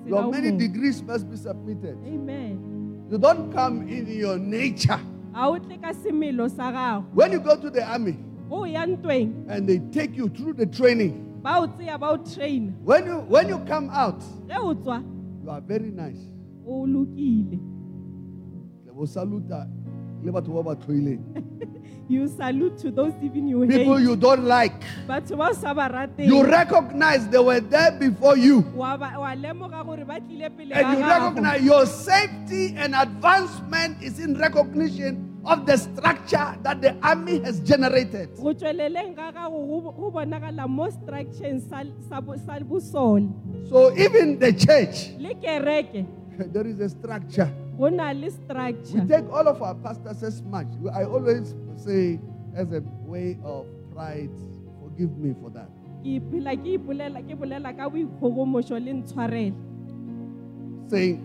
Your 0.06 0.30
many 0.30 0.50
degrees 0.50 1.02
must 1.02 1.28
be 1.30 1.36
submitted. 1.36 1.98
amen 2.06 3.06
You 3.10 3.18
don't 3.18 3.52
come 3.52 3.86
in 3.88 4.06
your 4.08 4.38
nature. 4.38 4.98
ga 5.34 5.48
o 5.48 5.58
tle 5.58 5.76
ka 5.76 5.92
semelo 5.92 6.48
sa 6.50 7.02
When 7.12 7.32
you 7.32 7.40
go 7.40 7.56
to 7.56 7.68
the 7.70 7.84
army 7.84 8.16
go 8.48 8.64
ya 8.64 8.86
ntweng 8.86 9.44
and 9.48 9.68
they 9.68 9.78
take 9.92 10.16
you 10.16 10.28
through 10.28 10.54
the 10.54 10.66
training, 10.66 11.36
ba 11.42 11.58
o 11.60 11.66
tseya 11.68 11.98
ba 12.00 12.10
o 12.10 12.16
when 12.84 13.06
you 13.06 13.18
when 13.28 13.48
you 13.48 13.58
come 13.68 13.90
out, 13.90 14.20
ge 14.48 14.56
o 14.56 14.72
tswa 14.74 15.02
you 15.44 15.50
are 15.50 15.60
very 15.60 15.90
nice. 15.90 16.24
o 16.66 16.86
lokile 16.86 17.60
Le 18.86 18.92
bo 18.94 19.04
saluta 19.04 19.68
le 20.24 20.32
batho 20.32 20.54
ba 20.54 20.62
ba 20.62 20.76
tlhoileng. 20.76 21.20
you 22.08 22.28
salute 22.28 22.78
to 22.78 22.90
those 22.90 23.12
even 23.22 23.48
you 23.48 23.66
People 23.66 23.96
hate 23.98 24.02
you 24.06 24.14
don't 24.16 24.44
like. 24.44 24.78
batho 25.08 25.36
ba 25.36 25.50
o 25.50 25.52
sa 25.52 25.74
ba 25.74 25.88
rateng 25.90 26.26
You 26.26 26.44
recognize 26.46 27.26
they 27.28 27.38
were 27.42 27.60
there 27.60 27.90
before 27.98 28.36
you. 28.38 28.60
wa 28.74 28.96
ba- 28.96 29.18
wa 29.18 29.34
lemoga 29.34 29.82
gore 29.84 30.04
ba 30.06 30.20
tlile 30.22 30.50
pele 30.56 30.72
And 30.72 30.86
you 30.98 31.04
gago 31.04 31.10
recognize 31.34 31.62
your 31.66 31.84
safety 31.86 32.74
and 32.78 32.94
advancement 32.94 34.02
is 34.02 34.20
in 34.20 34.38
recognition 34.38 35.34
of 35.44 35.66
the 35.66 35.76
structure 35.78 36.54
that 36.62 36.80
the 36.82 36.94
army 37.02 37.38
has 37.42 37.58
generated. 37.60 38.30
go 38.38 38.54
tsweleleng 38.54 39.14
ga 39.14 39.32
gago 39.34 39.58
go 39.66 39.90
go 39.90 40.10
bonagala 40.14 40.68
mo 40.68 40.86
structureng 40.90 41.58
sa 41.68 41.82
sa 42.08 42.20
bo- 42.20 42.38
sa 42.38 42.58
bosole 42.62 43.26
So 43.68 43.90
even 43.98 44.38
the 44.38 44.52
church, 44.54 45.10
le 45.18 45.34
kereke 45.34 46.06
there 46.54 46.66
is 46.66 46.78
a 46.78 46.88
structure. 46.88 47.50
We 47.78 47.90
take 49.08 49.28
all 49.30 49.46
of 49.48 49.60
our 49.62 49.74
pastors 49.74 50.22
as 50.22 50.42
much. 50.42 50.66
I 50.94 51.04
always 51.04 51.54
say, 51.76 52.18
as 52.54 52.72
a 52.72 52.82
way 53.04 53.36
of 53.44 53.66
pride, 53.92 54.30
forgive 54.82 55.16
me 55.18 55.34
for 55.40 55.50
that. 55.50 55.68
ke 56.06 56.20
phela 56.30 56.52
ke 56.54 56.78
ipolela 56.78 57.18
ke 57.26 57.34
bolela 57.34 57.70
ka 57.76 57.88
boikgogomošo 57.90 58.78
le 58.78 58.92
ntshwarele 59.02 59.56
Saying 60.86 61.18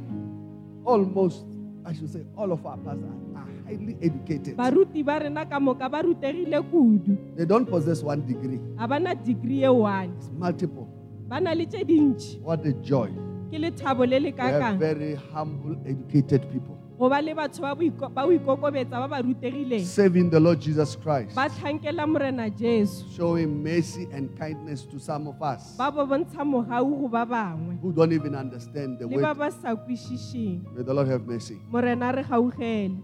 almost, 0.85 1.45
I 1.85 1.93
should 1.93 2.09
say, 2.09 2.23
all 2.35 2.51
of 2.51 2.65
our 2.65 2.77
pastors 2.77 3.05
are 3.35 3.45
highly 3.67 3.95
educated. 4.01 4.57
baruti 4.57 5.05
ba 5.05 5.19
rena 5.21 5.45
ka 5.45 5.59
moka 5.59 5.85
ba 5.91 6.01
rutegile 6.01 6.57
kudu 6.71 7.13
They 7.37 7.45
don't 7.45 7.69
possess 7.69 8.01
one 8.01 8.25
degree, 8.25 8.57
ga 8.79 8.87
ba 8.87 8.97
na 8.99 9.13
degree 9.13 9.61
one 9.69 10.17
it's 10.17 10.31
multiple. 10.33 10.89
ba 11.29 11.37
na 11.39 11.53
le 11.53 11.65
tse 11.69 11.85
dintšhi 11.85 12.41
What 12.41 12.65
a 12.65 12.73
joy. 12.81 13.11
Ke 13.51 13.59
lethabo 13.59 14.07
le 14.07 14.17
le 14.19 14.31
We 14.31 14.31
kakang 14.31 14.77
very 14.79 15.15
humble, 15.33 15.75
educated 15.85 16.47
people 16.51 16.77
go 16.97 17.09
ba 17.09 17.17
le 17.21 17.33
batho 17.33 17.61
ba 17.61 17.73
boiko- 17.75 18.13
ba 18.13 18.23
o 18.23 18.29
ba 18.61 19.07
ba 19.09 19.17
rutegileng 19.21 19.81
serving 19.83 20.29
the 20.29 20.39
Lord 20.39 20.61
Jesus 20.61 20.95
Christ, 20.95 21.35
ba 21.35 21.49
tlhankela 21.49 22.05
morena 22.07 22.47
jesu 22.49 23.03
showing 23.17 23.61
mercy 23.63 24.07
and 24.13 24.29
kindness 24.37 24.85
to 24.85 24.99
some 24.99 25.27
of 25.27 25.41
us 25.41 25.75
ba 25.77 25.91
ba 25.91 26.05
bontsha 26.05 26.45
mogau 26.45 27.01
go 27.01 27.07
ba 27.09 27.25
bangwe 27.25 27.75
who 27.81 27.91
don't 27.91 28.13
even 28.13 28.35
understand 28.35 28.99
the 28.99 29.07
le 29.09 29.17
ba 29.19 29.33
word. 29.33 29.37
ba 29.37 29.49
sa 29.51 29.75
kwešišeng 29.75 30.61
May 30.77 30.83
the 30.83 30.93
Lord 30.93 31.07
have 31.09 31.25
mercy. 31.27 31.57
morena 31.69 32.13
re 32.13 32.23
gaugele 32.23 33.01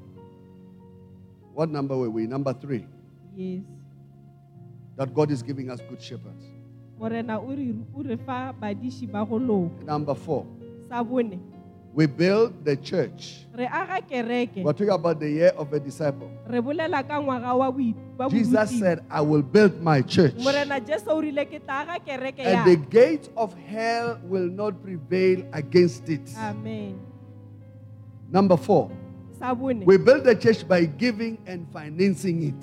What 1.58 1.72
number 1.74 1.98
were 1.98 2.10
we? 2.14 2.28
Number 2.28 2.54
three. 2.54 2.86
yes 3.36 3.66
That 4.96 5.10
God 5.14 5.30
is 5.34 5.42
giving 5.42 5.70
us 5.74 5.82
good 5.90 6.02
shepherds. 6.02 6.46
Morena 7.00 7.40
o 7.40 7.54
re 8.04 8.18
fa 8.18 8.54
badiši 8.60 9.12
ba 9.12 9.26
Number 9.86 10.16
four. 10.16 10.46
We 11.94 12.06
build 12.06 12.64
the 12.64 12.76
church. 12.78 13.46
re 13.56 13.66
We're 13.66 14.74
talking 14.74 14.90
about 14.90 15.20
the 15.20 15.30
year 15.30 15.52
of 15.58 15.74
a 15.74 15.80
disciple. 15.80 16.30
re 16.48 16.62
bolela 16.62 17.02
ka 17.08 17.20
ngwaga 17.20 17.58
wa 17.58 17.72
boi- 17.72 17.96
wa 18.18 18.30
Jesus 18.30 18.80
said, 18.80 19.04
I 19.10 19.22
will 19.22 19.42
build 19.42 19.82
my 19.82 20.02
church. 20.02 20.36
morena 20.38 20.80
jesu 20.80 21.10
o 21.10 21.20
rile 21.22 21.46
ke 21.46 21.60
tla 21.60 21.82
aga 21.82 22.00
kereke 22.00 22.40
ya 22.46 22.62
And 22.62 22.70
the 22.70 22.78
gates 22.90 23.30
of 23.36 23.54
hell 23.66 24.20
will 24.30 24.48
not 24.50 24.82
prevail 24.84 25.42
against 25.54 26.08
it. 26.10 26.30
amen 26.38 27.00
Number 28.30 28.58
four. 28.58 28.92
We 29.86 29.98
build 29.98 30.24
the 30.26 30.36
church 30.36 30.68
by 30.68 30.86
giving 30.86 31.38
and 31.46 31.66
financing 31.72 32.44
it. 32.44 32.62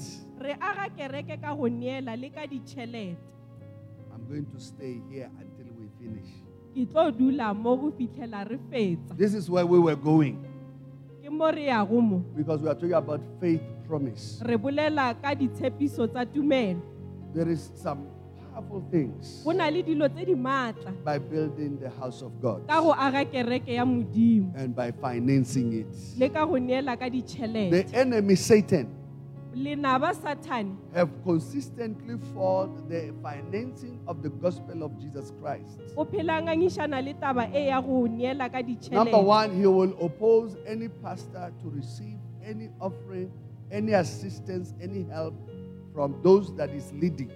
I'm 4.14 4.26
going 4.28 4.46
to 4.46 4.60
stay 4.60 5.00
here 5.10 5.30
until 5.40 5.66
we 5.74 5.86
finish. 5.98 6.30
ke 6.74 6.86
tlo 6.90 7.10
dula 7.10 7.54
mo 7.54 7.76
go 7.76 7.90
fitlhela 7.94 8.42
re 8.48 8.58
fetsa. 8.70 9.16
This 9.16 9.34
is 9.34 9.50
where 9.50 9.66
we 9.66 9.78
were 9.78 9.94
going. 9.98 10.38
Ke 11.22 11.30
mo 11.30 11.50
re 11.50 11.66
yago 11.70 11.98
mo. 12.02 12.18
Because 12.34 12.62
we 12.62 12.68
are 12.68 12.74
talking 12.74 12.94
about 12.94 13.20
faith 13.40 13.62
promise. 13.86 14.40
re 14.42 14.56
bolela 14.56 15.14
ka 15.20 15.34
ditshepiso 15.34 16.06
tsa 16.10 16.26
tumelo. 16.26 16.82
There 17.34 17.48
is 17.50 17.70
some 17.74 18.06
powerful 18.54 18.82
things 18.90 19.42
go 19.44 19.50
na 19.50 19.66
le 19.68 19.82
dilo 19.82 20.06
tse 20.10 20.24
di 20.30 20.34
maatla. 20.34 20.94
by 21.04 21.18
building 21.18 21.78
the 21.82 21.90
house 21.90 22.22
of 22.22 22.30
God 22.40 22.66
ka 22.70 22.78
go 22.80 22.94
aga 22.94 23.26
kereke 23.26 23.74
ya 23.74 23.82
modimo. 23.84 24.54
and 24.54 24.74
by 24.74 24.90
financing 24.94 25.72
it. 25.82 25.90
le 26.18 26.28
ka 26.30 26.46
go 26.46 26.54
neela 26.54 26.94
ka 26.98 27.10
The 27.10 27.18
ditšhelete 27.22 27.94
enemy, 27.94 28.34
Satan, 28.34 28.86
have 30.94 31.10
consistently 31.24 32.16
fought 32.34 32.88
the 32.88 33.12
financing 33.22 34.00
of 34.06 34.22
the 34.22 34.28
gospel 34.28 34.82
of 34.82 34.98
Jesus 35.00 35.32
Christ. 35.40 35.80
o 35.96 36.04
phelangangišana 36.04 37.00
le 37.04 37.14
taba 37.14 37.46
ya 37.52 37.80
go 37.80 38.06
neela 38.06 38.48
ka 38.50 38.60
Number 38.90 39.20
one, 39.20 39.50
he 39.56 39.66
will 39.66 39.94
oppose 40.00 40.56
any 40.66 40.88
pastor 40.88 41.52
to 41.62 41.70
receive 41.70 42.18
any 42.44 42.70
offering, 42.80 43.30
any 43.70 43.92
assistance, 43.92 44.74
any 44.82 45.04
help 45.04 45.34
from 45.94 46.20
those 46.22 46.54
that 46.56 46.70
is 46.70 46.92
leading. 46.92 47.30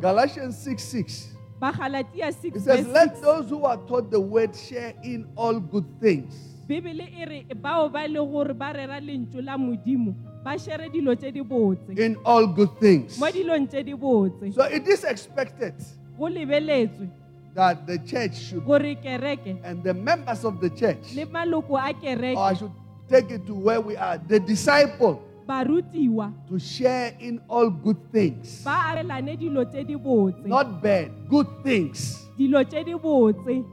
Galatians 0.00 0.58
6 0.58 0.82
6. 0.82 1.33
Bagalatia 1.60 2.28
It 2.28 2.54
says, 2.60 2.64
verse 2.64 2.86
Let 2.88 3.16
6. 3.16 3.20
those 3.20 3.48
who 3.48 3.64
are 3.64 3.78
taught 3.86 4.10
the 4.10 4.20
word 4.20 4.54
share 4.54 4.92
in 5.02 5.26
all 5.36 5.58
good 5.60 5.86
things. 6.00 6.34
bibele 6.68 7.04
e 7.12 7.24
re 7.26 7.46
bao 7.54 7.90
ba 7.92 8.06
le 8.08 8.20
gore 8.24 8.54
ba 8.54 8.72
rera 8.72 8.98
lentso 9.00 9.40
la 9.44 9.56
modimo 9.58 10.14
ba 10.42 10.56
shere 10.58 10.88
dilo 10.88 11.14
tse 11.14 11.30
di 11.30 11.42
botse 11.42 11.92
In 11.98 12.16
all 12.24 12.46
good 12.46 12.72
things. 12.80 13.18
mo 13.18 13.26
dilong 13.30 13.68
tse 13.68 13.82
di 13.84 13.92
botse 13.94 14.52
So 14.54 14.64
it 14.64 14.86
is 14.88 15.04
expected 15.04 15.74
go 16.18 16.24
lebeletswe 16.24 17.10
that 17.54 17.86
the 17.86 17.98
church 17.98 18.34
should, 18.36 18.64
gore 18.64 18.96
kereke 18.96 19.60
and 19.62 19.84
the 19.84 19.92
members 19.94 20.44
of 20.44 20.58
the 20.60 20.70
church, 20.70 21.14
le 21.14 21.26
maloko 21.26 21.76
a 21.76 21.76
or 21.76 21.78
I 21.84 21.92
kereke 21.92 22.58
should 22.58 22.72
take 23.08 23.30
it 23.30 23.46
to 23.46 23.54
where 23.54 23.80
we 23.80 23.96
are, 23.96 24.16
the 24.18 24.40
disciple, 24.40 25.20
to 25.46 26.58
share 26.58 27.14
in 27.20 27.40
all 27.48 27.70
good 27.70 27.96
things. 28.12 28.62
ba 28.64 28.92
abelane 28.94 29.36
dilo 29.36 29.64
tse 29.64 29.84
di 29.84 29.96
botse 29.96 30.46
Not 30.46 30.82
bad, 30.82 31.10
good 31.28 31.46
things. 31.62 32.26
dilo 32.38 32.64
tse 32.64 32.84
di 32.84 32.94
botse 32.94 33.64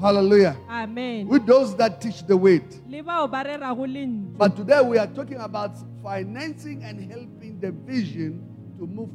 Hallelujah. 0.00 0.56
amen 0.68 1.28
With 1.28 1.44
those 1.46 1.76
that 1.76 2.00
teach 2.00 2.26
the 2.26 2.36
word. 2.36 2.64
le 2.88 3.02
bao 3.02 3.28
ba 3.30 3.44
rerago 3.44 3.86
lentso 3.86 4.38
But 4.38 4.56
today 4.56 4.80
we 4.80 4.98
are 4.98 5.06
talking 5.08 5.38
about 5.38 5.72
financing 6.02 6.82
and 6.82 7.00
helping 7.10 7.60
the 7.60 7.70
vision 7.72 8.40
to 8.78 8.86
move 8.86 9.10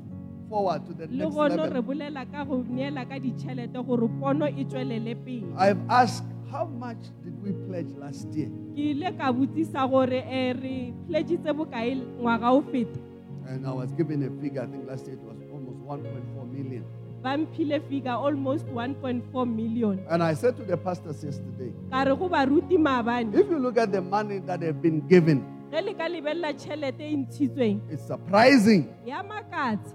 forward 0.50 0.86
to 0.86 0.94
the 0.94 1.08
next 1.08 1.34
level. 1.36 1.82
bolela 1.82 2.26
ka 2.32 2.44
go 2.46 2.63
neela 2.70 3.06
ka 3.10 3.18
ditšhelete 3.18 3.82
gore 3.86 4.08
pono 4.22 4.46
tswelele 4.46 5.15
pele 5.26 5.50
I've 5.58 5.82
asked, 5.89 6.26
how 6.56 6.65
much 6.65 7.04
did 7.24 7.36
we 7.44 7.52
pledge 7.68 7.91
last 8.00 8.28
year? 8.34 8.50
ke 8.76 8.84
ile 8.91 9.10
ka 9.20 9.32
botsisa 9.38 9.84
gore 9.94 10.20
eh, 10.39 10.54
re 10.62 10.76
pledgitse 11.08 11.52
bokae 11.62 11.96
ngwaga 12.20 12.50
o 12.58 12.62
feta 12.72 13.00
And 13.48 13.68
I 13.68 13.72
was 13.78 13.91
given 13.94 14.24
a 14.26 14.30
figure, 14.41 14.63
I 14.63 14.65
think 14.65 14.88
last 14.89 15.06
year 15.06 15.18
it 15.18 15.22
was 15.22 15.38
almost 15.54 15.78
1.4 15.86 16.52
million. 16.52 16.84
ba 17.26 17.34
mphile 17.41 17.78
figure 17.89 18.15
almost 18.28 18.65
1.4 18.68 19.46
million 19.60 20.00
And 20.10 20.24
I 20.24 20.34
said 20.34 20.56
to 20.58 20.63
the 20.72 20.78
pastors 20.78 21.24
yesterday, 21.28 21.72
ka 21.91 22.04
re 22.10 22.15
go 22.15 22.30
baruti 22.30 22.78
maabane 22.88 23.34
if 23.44 23.50
you 23.50 23.60
look 23.60 23.78
at 23.78 23.91
the 23.91 24.02
money 24.02 24.39
that 24.50 24.60
they 24.62 24.68
have 24.72 24.82
been 24.82 25.02
given, 25.13 25.44
ge 25.75 25.81
le 25.85 25.93
ka 25.93 26.07
lebelela 26.07 26.53
tšhelete 26.53 27.03
ntshitsweng 27.17 27.79
it's 27.91 28.07
surprising 28.07 28.88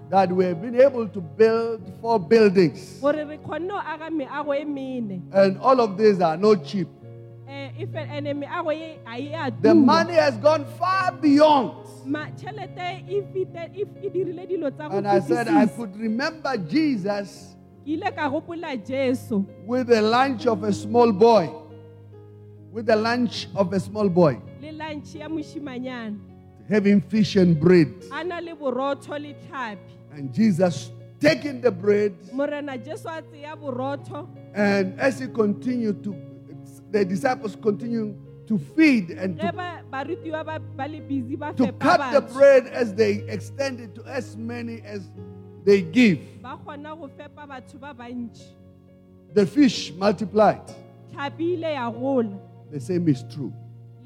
that 0.09 0.31
we 0.31 0.45
have 0.45 0.61
been 0.61 0.75
able 0.79 1.07
to 1.07 1.21
build 1.21 1.81
four 2.01 2.19
buildings. 2.19 2.99
gore 3.01 3.23
re 3.25 3.37
kgonne 3.37 3.67
go 3.69 3.77
aga 3.79 4.09
meago 4.11 4.53
mene 4.67 5.21
And 5.31 5.57
all 5.57 5.79
of 5.81 5.97
these 5.97 6.21
are 6.21 6.37
not 6.37 6.63
cheap. 6.65 6.87
um 7.47 7.97
ene 8.17 8.33
meago 8.33 8.71
e 8.71 8.99
ga 9.05 9.17
e 9.17 9.33
a 9.33 9.51
The 9.61 9.73
money 9.73 10.13
has 10.13 10.37
gone 10.37 10.65
far 10.77 11.11
beyond. 11.13 11.73
Ma- 12.05 12.27
tšhelete 12.37 13.33
fite- 13.33 14.13
dirile 14.13 14.47
dilo 14.47 14.69
tsa 14.71 14.89
go 14.89 14.97
And 14.97 15.07
I 15.07 15.19
said, 15.19 15.47
I 15.47 15.65
could 15.65 15.95
remember 15.97 16.57
Jesus 16.57 17.55
ke 17.83 17.87
ile 17.97 18.11
ka 18.15 18.29
gopola 18.29 18.77
jesu 18.85 19.43
with 19.65 19.87
the 19.87 20.01
lunch 20.01 20.45
of 20.45 20.63
a 20.63 20.71
small 20.73 21.11
boy. 21.11 21.49
With 22.71 22.85
the 22.85 22.95
lunch 22.95 23.49
of 23.53 23.73
a 23.73 23.79
small 23.81 24.07
boy, 24.07 24.39
le 24.61 24.71
lantšhe 24.71 25.19
ya 25.19 25.29
mošimanyana 25.29 26.17
having 26.69 27.01
fish 27.01 27.35
and 27.35 27.59
bread. 27.59 27.87
a 28.11 28.23
na 28.23 28.39
le 28.39 28.55
borotho 28.55 29.17
le 29.19 29.33
tlhapi 29.33 29.93
And 30.13 30.33
Jesus 30.33 30.91
taking 31.19 31.61
the 31.61 31.71
bread, 31.71 32.13
morena 32.33 32.77
jesu 32.77 33.07
a 33.07 33.21
tseya 33.21 33.55
borotho 33.57 34.27
and 34.53 34.99
as 34.99 35.19
he 35.19 35.27
continued 35.27 36.03
to, 36.03 36.15
the 36.91 37.05
disciples 37.05 37.55
continue 37.55 38.15
to 38.47 38.57
feed 38.57 39.11
and 39.11 39.37
ge 39.37 39.41
to, 39.41 39.51
ba 39.53 39.81
barutiwa 39.91 40.45
ba 40.45 40.59
ba 40.59 40.87
le 40.87 40.99
busy 41.01 41.35
ba 41.35 41.53
to 41.53 41.63
fepa 41.67 41.79
cut 41.79 42.11
the 42.11 42.21
batho. 42.21 42.33
bread 42.33 42.67
as 42.67 42.93
they 42.93 43.23
extend 43.27 43.79
it 43.79 43.95
to 43.95 44.03
as 44.05 44.35
many 44.35 44.81
as 44.81 45.09
they 45.63 45.81
give. 45.81 46.19
ba 46.41 46.57
kgona 46.63 46.95
go 46.99 47.07
fepa 47.17 47.47
batho 47.47 47.79
ba 47.79 47.93
bantši 47.97 48.43
The 49.33 49.45
fish 49.45 49.93
multiplied. 49.93 50.67
tlhapi 51.13 51.53
ile 51.53 51.73
ya 51.73 51.89
gola 51.91 52.37
The 52.71 52.79
same 52.79 53.07
is 53.09 53.23
true. 53.33 53.53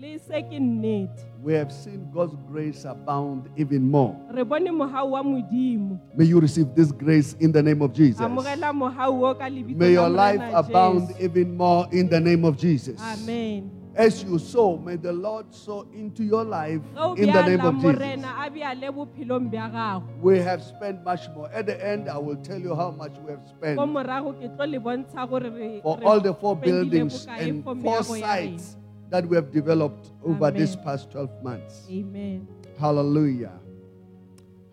Le 0.06 0.20
se 0.20 0.42
ke 0.44 0.60
nnete 0.60 1.26
We 1.44 1.54
have 1.54 1.72
seen 1.72 2.10
God's 2.14 2.36
grace 2.50 2.86
abound 2.86 3.50
even 3.58 3.90
more. 3.90 4.16
re 4.32 4.44
bone 4.44 4.70
mogau 4.72 5.12
wa 5.12 5.24
modimo 5.24 6.00
May 6.16 6.26
you 6.26 6.40
receive 6.40 6.74
this 6.76 6.92
grace 6.92 7.34
in 7.40 7.52
the 7.52 7.62
name 7.64 7.82
of 7.82 7.94
Jesus. 7.94 8.22
amogela 8.22 8.74
mogau 8.74 9.24
o 9.26 9.34
ka 9.36 9.46
lebitso 9.50 9.78
May 9.78 9.96
la 9.96 10.02
your 10.02 10.10
life 10.10 10.40
Morena 10.40 10.58
abound 10.60 11.14
even 11.20 11.58
more 11.58 11.88
in 11.92 12.10
the 12.10 12.20
name 12.20 12.46
of 12.46 12.58
Jesus. 12.58 13.00
amen 13.02 13.72
As 13.98 14.22
you 14.26 14.38
sow, 14.40 14.76
may 14.78 14.98
the 14.98 15.14
Lord 15.14 15.54
sow 15.56 15.88
into 15.96 16.22
your 16.24 16.44
life 16.44 16.82
ge 16.94 16.98
o 17.00 17.14
in 17.16 17.32
the 17.32 17.44
name 17.48 17.60
bjala 17.60 17.70
of 17.70 17.76
Jesus. 17.76 17.96
morena 17.96 18.30
a 18.46 18.50
bjale 18.52 18.88
bophelong 18.92 19.50
bja 19.52 19.70
gago 19.72 20.04
We 20.22 20.40
have 20.40 20.62
spent 20.64 21.04
much 21.04 21.30
more. 21.36 21.50
At 21.54 21.66
the 21.68 21.78
end, 21.80 22.10
I 22.10 22.18
will 22.18 22.36
tell 22.38 22.60
you 22.60 22.76
how 22.76 22.92
much 22.92 23.16
we 23.24 23.32
have 23.32 23.46
spent 23.48 23.78
ko 23.80 23.86
morago 23.88 24.34
ke 24.38 24.50
tlo 24.58 24.66
le 24.70 24.80
bontsha 24.80 25.24
gore 25.30 25.50
re 25.50 25.80
for 25.82 25.98
re 25.98 26.06
all 26.06 26.20
the 26.20 26.34
four 26.34 26.58
spendile 26.58 26.84
buildings 26.84 27.26
bokae 27.26 27.40
and 27.50 27.64
for 27.64 27.76
four 27.80 27.96
ya 27.96 28.02
rena. 28.04 28.28
sites 28.28 28.76
that 29.16 29.26
we 29.30 29.36
have 29.36 29.50
developed 29.52 30.12
over 30.24 30.48
Amen. 30.48 30.60
this 30.62 30.76
past 30.76 31.12
12 31.12 31.44
months. 31.44 31.88
amen 31.90 32.48
Hallelujah. 32.78 33.54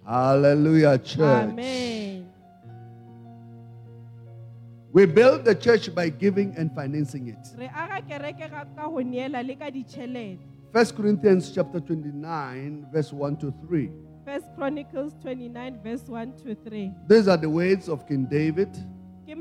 Hallelujah, 0.05 0.99
church. 0.99 1.51
amen 1.51 2.27
We 4.93 5.07
build 5.07 5.45
the 5.47 5.55
church 5.55 5.95
by 5.95 6.11
giving 6.11 6.55
and 6.57 6.71
financing 6.75 7.29
it. 7.29 7.45
re 7.57 7.69
aga 7.83 8.01
kereke 8.09 8.51
ka 8.51 8.65
ka 8.77 8.89
go 8.91 8.99
neela 9.13 9.41
le 9.47 9.55
ka 9.57 9.71
ditšhelete 9.71 10.39
First 10.73 10.97
Corinthians 10.97 11.51
chapter 11.55 11.81
29, 11.81 12.87
verse 12.93 13.13
1 13.13 13.37
to 13.45 13.53
3. 13.69 13.91
first 14.25 14.47
chronicles 14.57 15.13
29 15.23 15.79
verse 15.85 16.05
1 16.09 16.33
to 16.43 16.55
3 16.55 16.91
These 17.09 17.29
are 17.29 17.37
the 17.37 17.49
words 17.51 17.89
of 17.89 18.07
King 18.11 18.25
David 18.27 18.71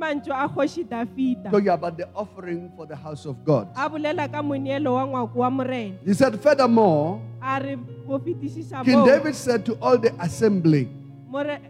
a 0.04 1.50
talking 1.52 1.68
about 1.70 1.98
the 1.98 2.08
offering 2.16 2.72
for 2.76 2.86
the 2.86 2.96
house 2.96 3.26
of 3.26 3.44
God. 3.46 3.70
a 3.76 3.90
bolela 3.90 4.32
ka 4.32 4.42
moneelo 4.42 4.94
wa 4.94 5.06
ngwako 5.06 5.36
wa 5.36 5.50
morena. 5.50 5.96
He 6.06 6.14
said, 6.14 6.40
Furthermore, 6.42 7.22
a 7.42 7.60
re 7.60 7.76
go 8.08 8.20
fetišiša 8.20 8.86
King 8.86 9.06
David 9.06 9.36
said 9.36 9.66
to 9.66 9.74
all 9.82 9.98
the 9.98 10.14
assembly, 10.20 10.90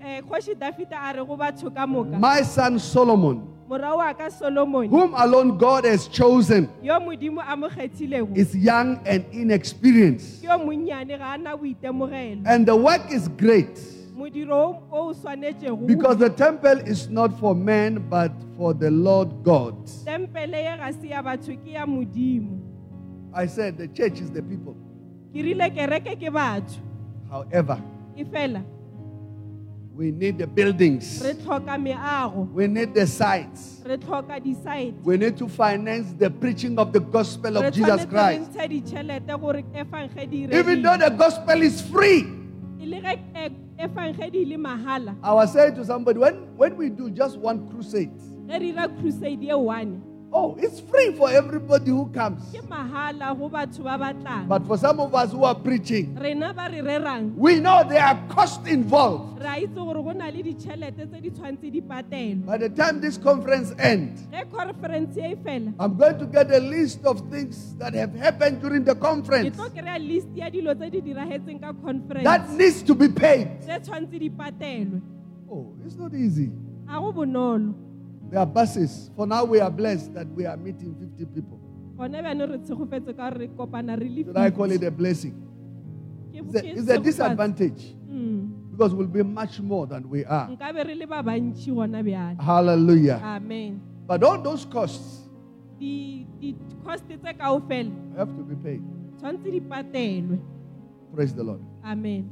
eh, 0.02 0.22
kgoši 0.22 0.56
dafita 0.56 0.98
a 0.98 1.13
re 1.13 1.26
go 1.26 1.38
batho 1.38 1.74
ka 1.74 1.86
moka. 1.86 2.20
My 2.20 2.41
son 2.44 2.80
Solomon, 2.80 3.48
morao 3.70 3.98
wa 3.98 4.13
ka 4.13 4.30
solomone 4.30 4.89
whom 4.89 5.13
alone 5.15 5.58
God 5.58 5.86
has 5.86 6.08
chosen, 6.08 6.70
yo 6.82 7.00
modimo 7.00 7.44
a 7.46 7.56
mo 7.56 7.70
kgethilego. 7.70 8.36
is 8.36 8.56
young 8.56 9.00
and 9.06 9.26
inexperienced, 9.32 10.41
ke 10.41 10.46
yo 10.46 10.58
monnyane 10.60 11.17
ga 11.17 11.36
a 11.36 11.38
na 11.38 11.56
boitemogelo. 11.56 12.44
And 12.46 12.65
the 12.65 12.76
work 12.76 13.12
is 13.12 13.28
great. 13.28 13.80
Because 15.86 16.17
the 16.17 16.30
temple 16.30 16.80
is 16.86 17.10
not 17.10 17.39
for 17.39 17.56
men, 17.56 18.06
but 18.10 18.32
for 18.58 18.74
the 18.74 18.91
Lord 18.91 19.43
God. 19.43 19.86
tempele 20.06 20.58
ye 20.58 20.78
ga 20.78 20.91
se 20.91 21.08
ya 21.10 21.21
batho 21.21 21.56
ke 21.58 21.74
ya 21.74 21.86
modimo 21.86 22.60
I 23.34 23.47
said 23.47 23.78
the 23.78 23.88
church 23.88 24.19
is 24.19 24.30
the 24.30 24.41
people. 24.41 24.76
ke 25.34 25.41
rile 25.41 25.69
kereke 25.71 26.15
ke 26.19 26.32
batho 26.32 26.80
However, 27.30 27.82
we 29.95 30.12
need 30.12 30.38
the 30.38 30.47
buildings, 30.47 31.21
re 31.24 31.34
tlhoka 31.34 31.78
meago 31.80 32.52
we 32.54 32.67
need 32.67 32.93
the 32.93 33.08
sites, 33.08 33.82
re 33.86 33.97
tlhoka 33.97 34.41
di-site 34.43 34.95
we 35.04 35.15
need 35.17 35.38
to 35.38 35.47
finance 35.47 36.13
the 36.17 36.30
preaching 36.30 36.78
of 36.78 36.91
the 36.91 37.00
gospel 37.00 37.58
of 37.58 37.74
Jesus 37.74 38.06
Christ. 38.06 38.52
ntshe 38.52 38.67
ditšhelete 38.67 39.39
gore 39.39 39.63
efangedi 39.74 40.52
Even 40.54 40.82
though 40.82 40.97
the 40.97 41.10
gospel 41.10 41.62
is 41.62 41.82
free. 41.82 42.40
Eh, 43.36 43.50
e 43.78 44.58
mahala. 44.58 45.15
I 45.24 45.34
was 45.34 45.54
saying 45.54 45.76
to 45.76 45.86
somebody, 45.86 46.20
when, 46.20 46.34
when 46.58 46.76
we 46.78 46.89
do 46.89 47.10
just 47.10 47.38
one 47.38 47.70
crusade, 47.70 48.12
crusade 49.02 49.54
one 49.54 50.02
oh, 50.34 50.56
it's 50.60 50.80
free 50.80 51.12
for 51.13 51.30
everybody 51.30 51.91
who 51.91 52.06
comes. 52.13 52.41
ke 52.52 52.62
mahala 52.70 53.36
go 53.38 53.50
batho 53.50 53.84
ba 53.84 53.98
batlang 54.00 54.48
But 54.48 54.65
for 54.65 54.78
some 54.78 55.00
of 55.00 55.13
us 55.13 55.32
who 55.32 55.44
are 55.44 55.56
preaching, 55.56 56.15
rena 56.15 56.54
ba 56.54 56.70
re 56.72 56.80
rerang 56.82 57.36
we 57.36 57.60
know 57.60 57.84
there 57.88 58.04
are 58.04 58.17
costs 58.30 58.65
involved. 58.67 59.39
re 59.41 59.48
a 59.48 59.56
itse 59.67 59.76
gore 59.76 60.02
go 60.04 60.12
na 60.12 60.30
le 60.30 60.44
ditšhelete 60.44 61.08
tse 61.10 61.22
di 61.22 61.30
tshwanetse 61.32 61.72
di 61.72 61.82
patelwe 61.82 62.46
By 62.46 62.58
the 62.58 62.70
time 62.70 63.02
this 63.02 63.17
conference 63.17 63.74
ends, 63.80 64.22
ge 64.32 64.44
conference 64.52 65.15
ye 65.17 65.36
fela 65.36 65.74
I'm 65.80 65.98
going 65.98 66.17
to 66.20 66.26
get 66.26 66.52
a 66.52 66.60
list 66.60 67.04
of 67.06 67.20
things 67.30 67.76
that 67.76 67.94
have 67.94 68.13
happened 68.15 68.62
during 68.62 68.84
the 68.84 68.96
conference 68.96 69.56
tlo 69.58 69.70
kry-a 69.70 70.00
list 70.00 70.28
ya 70.36 70.50
dilo 70.50 70.74
tse 70.78 70.89
di 70.91 71.02
diragetseng 71.02 71.60
ka 71.62 71.74
conference 71.84 72.24
that 72.24 72.50
needs 72.56 72.82
to 72.84 72.96
be 72.96 73.08
paid. 73.10 73.48
tse 73.62 73.80
tshwanetse 73.84 74.17
di 74.20 74.30
patelwe 74.30 75.02
Oh, 75.52 75.67
it's 75.86 75.98
not 75.98 76.13
easy. 76.15 76.48
Ga 78.32 78.46
go 78.46 78.52
bonolo 78.52 78.56
There 78.56 78.63
are 78.63 78.65
buses. 78.65 79.10
For 79.15 79.28
now, 79.28 79.44
we 79.44 79.60
are 79.60 79.72
blessed 79.72 80.13
that 80.13 80.28
we 80.28 80.46
are 80.46 80.58
meeting 80.58 80.96
50 80.96 81.26
people. 81.36 81.60
gone 81.98 82.12
bjane 82.24 82.48
re 82.50 82.58
tshegofetse 82.58 83.15
ka 83.15 83.30
gore 83.30 83.39
re 83.39 83.48
kopana 83.48 84.00
re 84.00 84.10
le 84.10 84.24
Should 84.24 84.38
I 84.38 84.50
call 84.52 84.72
it 84.72 84.84
a 84.84 84.91
blessing? 84.91 85.36
It's 86.34 86.56
a, 86.56 86.65
it's 86.65 86.89
a 86.89 86.98
disadvantage 86.98 87.96
Mm. 88.12 88.72
because 88.72 88.94
we'll 88.94 89.08
be 89.08 89.24
much 89.24 89.60
more 89.62 89.86
than 89.88 90.10
we 90.10 90.26
are. 90.26 90.48
nkabe 90.50 90.84
re 90.88 90.96
le 90.96 91.06
ba 91.08 91.22
bantšhi 91.24 91.72
gona 91.72 92.04
bjale 92.04 92.38
Hallelujah. 92.41 93.20
amen 93.24 93.80
But 94.08 94.24
all 94.24 94.41
those 94.41 94.65
costs 94.65 95.30
di 95.80 96.26
di 96.39 96.56
cost 96.84 97.04
tse 97.08 97.34
kao 97.38 97.60
fela 97.70 97.91
have 98.17 98.30
to 98.36 98.44
be 98.44 98.56
paid. 98.56 98.82
tshwanetse 99.17 99.52
di 99.52 99.62
patelwe 99.62 100.39
Praise 101.13 101.34
the 101.36 101.44
Lord. 101.44 101.62
amen 101.84 102.30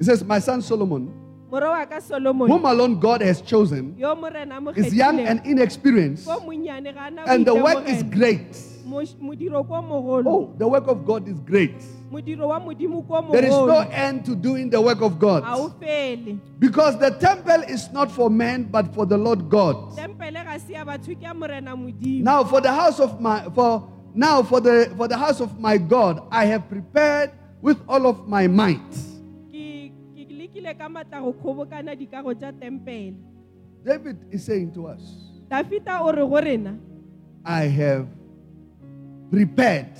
It 0.00 0.04
says, 0.06 0.24
My 0.24 0.40
son 0.40 0.60
Solomon, 0.62 1.08
moro 1.52 1.68
wa 1.70 1.84
ka 1.84 2.00
solomon 2.00 2.48
whom 2.48 2.64
alone 2.64 2.98
God 2.98 3.20
has 3.20 3.42
chosen, 3.42 3.94
yo 3.98 4.14
morena 4.16 4.56
a 4.56 4.60
mo 4.60 4.70
is 4.72 4.94
young 4.94 5.20
and 5.20 5.44
inexperienced, 5.44 6.24
ko 6.24 6.40
monnyane 6.40 6.94
ga 6.94 7.06
a 7.06 7.10
na 7.10 7.24
and 7.28 7.44
the 7.46 7.54
work 7.54 7.84
is 7.86 8.02
great. 8.02 8.56
Moš- 8.88 9.14
modiro 9.20 9.60
ko 9.68 9.78
mogolo 9.84 10.26
Oh, 10.26 10.54
the 10.58 10.66
work 10.66 10.88
of 10.88 11.04
God 11.04 11.28
is 11.28 11.38
great. 11.44 11.76
modiro 12.10 12.48
wa 12.48 12.58
modimo 12.58 13.06
ko 13.06 13.20
There 13.32 13.44
is 13.44 13.52
no 13.52 13.80
end 13.92 14.24
to 14.24 14.34
doing 14.34 14.70
the 14.70 14.80
work 14.80 15.02
of 15.02 15.18
God. 15.20 15.44
ga 15.44 15.54
o 15.60 15.68
fele 15.76 16.40
Because 16.58 16.96
the 16.98 17.10
temple 17.20 17.62
is 17.68 17.92
not 17.92 18.10
for 18.10 18.30
men, 18.30 18.64
but 18.72 18.94
for 18.94 19.04
the 19.04 19.18
Lord 19.18 19.50
God. 19.52 19.92
tempele 19.92 20.40
ga 20.44 20.56
se 20.56 20.72
ya 20.72 20.84
batho 20.88 21.12
ke 21.12 21.20
ya 21.20 21.34
morena 21.36 21.76
modimo 21.76 22.24
Now 22.24 22.44
for 22.44 22.62
the 22.64 22.72
house 22.72 22.98
of 22.98 23.20
my 23.20 23.44
for 23.52 23.84
now 24.14 24.42
for 24.42 24.60
the 24.64 24.88
for 24.96 25.04
the 25.06 25.16
house 25.20 25.40
of 25.44 25.60
my 25.60 25.76
God, 25.76 26.24
I 26.32 26.46
have 26.46 26.68
prepared 26.72 27.30
with 27.60 27.76
all 27.88 28.06
of 28.08 28.26
my 28.26 28.48
might. 28.48 29.11
David 33.84 34.16
is 34.30 34.44
saying 34.44 34.72
to 34.74 34.86
us, 34.86 35.02
dafita 35.50 36.00
o 36.00 36.10
re 36.12 36.22
I 37.44 37.64
have 37.66 38.06
prepared 39.30 39.98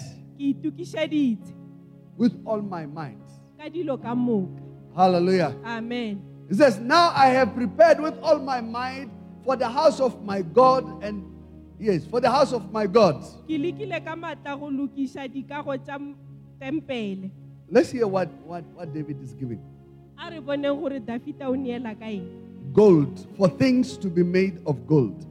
with 2.17 2.35
all 2.47 2.63
my 2.63 2.87
might. 2.87 3.19
ka 3.59 3.67
dilo 3.69 3.99
ka 4.01 4.15
moka 4.15 4.61
Hallelujah. 4.95 5.57
amen 5.65 6.21
He 6.49 6.55
says, 6.55 6.79
Now 6.79 7.11
I 7.17 7.29
have 7.29 7.55
prepared 7.55 7.99
with 8.01 8.15
all 8.21 8.39
my 8.39 8.61
might 8.61 9.09
for 9.45 9.57
the 9.57 9.69
house 9.69 10.01
of 10.01 10.23
my 10.23 10.43
God 10.43 10.85
and 11.03 11.25
yes, 11.81 12.05
for 12.07 12.21
the 12.21 12.31
house 12.31 12.53
of 12.53 12.71
my 12.71 12.87
God. 12.87 13.23
ke 13.49 13.57
lekile 13.59 13.99
ka 14.05 14.15
matla 14.15 14.55
go 14.59 14.69
lokiša 14.71 15.27
dikago 15.33 15.75
tša 15.81 15.97
m- 15.99 16.15
tempele 16.61 17.31
Let's 17.73 17.89
hear 17.91 18.07
what, 18.07 18.29
what, 18.45 18.65
what 18.77 18.93
David 18.93 19.17
is 19.25 19.33
giving. 19.33 19.57
A 20.19 20.31
re 20.31 20.41
boneng 20.41 20.81
gore 20.81 21.01
dafita 21.01 21.49
o 21.49 21.55
neela 21.55 21.95
ka 21.99 22.07
eng 22.07 22.27
Gold 22.73 23.27
for 23.37 23.49
things 23.49 23.97
to 23.99 24.09
be 24.09 24.23
made 24.23 24.59
of 24.67 24.87
gold. 24.87 25.27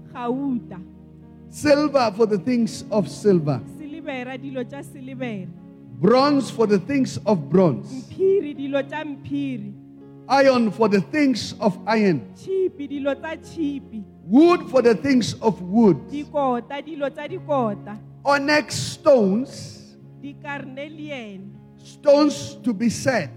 Silver 1.50 2.14
for 2.16 2.26
the 2.28 2.38
things 2.38 2.86
of 2.92 3.08
silver. 3.10 3.60
silibera 3.78 4.38
dilo 4.38 4.64
tša 4.64 4.84
silibera 4.84 5.50
Bronze 6.02 6.50
for 6.52 6.66
the 6.68 6.80
things 6.80 7.18
of 7.26 7.50
bronze. 7.50 7.90
mphiri 7.92 8.54
dilo 8.54 8.82
tša 8.84 9.06
mphiri 9.06 9.74
Iron 10.30 10.72
for 10.72 10.88
the 10.88 11.02
things 11.02 11.54
of 11.60 11.78
iron. 11.88 12.22
tšhipi 12.36 12.88
dilo 12.88 13.16
tša 13.16 13.36
tšhipi 13.42 14.04
Wood 14.28 14.70
for 14.70 14.82
the 14.82 14.96
things 14.96 15.34
of 15.42 15.60
wood. 15.62 15.98
dikota 16.12 16.82
dilo 16.82 17.10
tša 17.10 17.28
dikota 17.28 17.98
Onyx 18.24 18.76
stones. 18.76 19.78
Stones 21.84 22.56
to 22.64 22.72
be 22.74 22.88
set. 22.90 23.34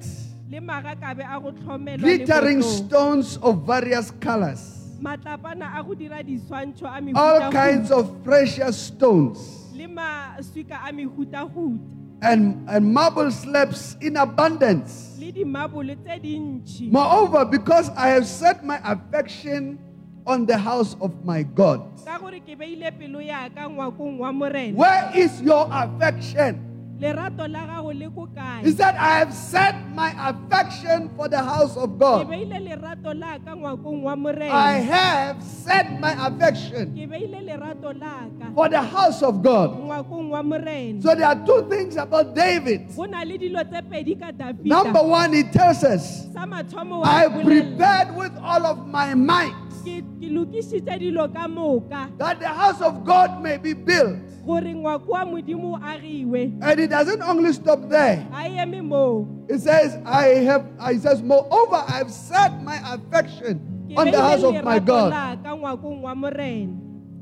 Le 0.50 0.61
magakabe 0.61 1.24
a 1.24 1.40
go 1.40 1.50
tlhomelwa 1.52 1.96
le 2.02 2.18
Glittering 2.18 2.62
stones 2.62 3.37
of 3.42 3.64
various 3.66 4.11
colors. 4.20 4.96
matlapana 5.00 5.78
a 5.78 5.83
go 5.83 5.94
dira 5.94 6.22
diswantšho 6.22 6.85
a 6.85 7.00
all 7.18 7.50
kinds 7.52 7.90
of 7.90 8.22
precious 8.24 8.76
stones 8.76 9.38
le 9.74 9.87
maswika 9.88 10.78
a 10.88 10.92
mehutahuta 10.92 11.80
and, 12.22 12.64
and 12.70 12.94
marble 12.94 13.30
slabs 13.30 13.96
in 14.00 14.16
abundance. 14.16 15.16
le 15.18 15.33
dimabole 15.33 15.96
tse 16.02 16.18
dintšhi 16.20 16.90
Moreover, 16.90 17.44
because 17.44 17.90
I 17.96 18.09
have 18.09 18.26
set 18.26 18.64
my 18.64 18.80
affection 18.85 19.78
on 20.26 20.46
the 20.46 20.57
house 20.57 20.96
of 21.02 21.12
my 21.24 21.42
God. 21.42 21.85
ka 22.04 22.16
gore 22.18 22.40
ke 22.40 22.57
beile 22.57 22.88
pelo 22.96 23.20
yaka 23.20 23.68
ngwakong 23.68 24.18
wa 24.20 24.33
morena 24.33 24.76
Where 24.76 25.11
is 25.14 25.40
your 25.42 25.68
affection? 25.72 26.63
Lerato 26.98 27.46
la 27.50 27.66
gago 27.66 27.92
le 27.92 28.09
ko 28.11 28.28
He 28.62 28.70
said, 28.70 28.94
I 28.94 29.18
have 29.18 29.33
set 29.35 29.74
my 29.94 30.14
affection 30.28 31.11
for 31.16 31.28
the 31.28 31.42
house 31.42 31.76
of 31.76 31.98
God. 31.98 32.28
beile 32.28 32.59
lerato 32.61 33.12
la 33.18 33.38
ka 33.38 33.54
ngwakong 33.54 34.02
wa 34.02 34.14
I 34.50 34.72
have 34.78 35.42
set 35.42 36.00
my 36.00 36.12
affection 36.26 36.94
ke 36.94 37.09
beile 37.11 37.42
lerato 37.44 37.92
la 37.98 38.28
ka 38.38 38.52
for 38.54 38.68
the 38.68 38.80
house 38.80 39.22
of 39.22 39.42
God. 39.42 39.70
ngwakong 39.78 40.30
wa 40.30 40.42
morena 40.42 41.02
So 41.02 41.14
there 41.14 41.26
are 41.26 41.46
two 41.46 41.66
things 41.68 41.96
about 41.96 42.35
David. 42.35 42.94
go 42.96 43.04
na 43.04 43.22
le 43.22 43.38
dilo 43.38 43.62
tse 43.64 43.83
pedi 43.83 44.18
ka 44.18 44.30
Number 44.62 45.02
one, 45.02 45.33
he 45.33 45.42
tells 45.44 45.85
us, 45.85 46.26
I 46.37 47.28
prepared 47.28 48.16
with 48.16 48.33
all 48.38 48.66
of 48.66 48.87
my 48.87 49.14
might 49.14 49.54
ke 49.85 50.00
ke 50.00 50.28
lokišitše 50.33 50.96
dilo 50.96 51.28
ka 51.28 51.44
moka 51.46 52.09
that 52.16 52.40
the 52.40 52.48
house 52.48 52.80
of 52.80 53.04
God 53.04 53.42
may 53.42 53.59
be 53.59 53.74
built. 53.74 54.34
Gore 54.46 54.74
ngwako 54.74 55.12
wa 55.12 55.24
modimo 55.24 55.72
o 55.72 55.78
agiwe 55.83 56.52
And 56.61 56.80
it 56.80 56.90
doesn't 56.90 57.22
only 57.22 57.52
stop 57.52 57.88
there. 57.88 58.26
a 58.33 58.48
eme 58.48 58.83
moo 58.83 59.26
It 59.48 59.61
says, 59.61 59.96
I 60.04 60.40
have, 60.48 60.64
it 60.88 61.02
says, 61.02 61.22
moreover, 61.22 61.85
I've 61.88 62.11
set 62.11 62.62
my 62.62 62.76
affection 62.94 63.61
on 63.96 64.11
the 64.11 64.20
house 64.20 64.42
of 64.42 64.64
my 64.64 64.78
God. 64.78 65.11
la 65.12 65.37
ka 65.37 65.52
ngwakong 65.57 66.02
wa 66.02 66.14
morena 66.14 66.72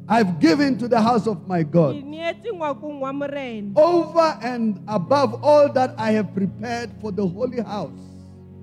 I've 0.09 0.41
given 0.43 0.77
to 0.79 0.89
the 0.89 1.01
house 1.01 1.27
of 1.31 1.47
my 1.47 1.63
God. 1.63 1.95
neetse 2.03 2.51
ngwakong 2.51 3.01
wa 3.01 3.13
morena 3.13 3.71
Over 3.79 4.39
and 4.43 4.83
above 4.89 5.43
all 5.45 5.71
that 5.73 5.95
I 5.99 6.11
have 6.19 6.35
prepared 6.35 6.91
for 7.01 7.13
the 7.13 7.27
holy 7.27 7.63
house. 7.63 8.03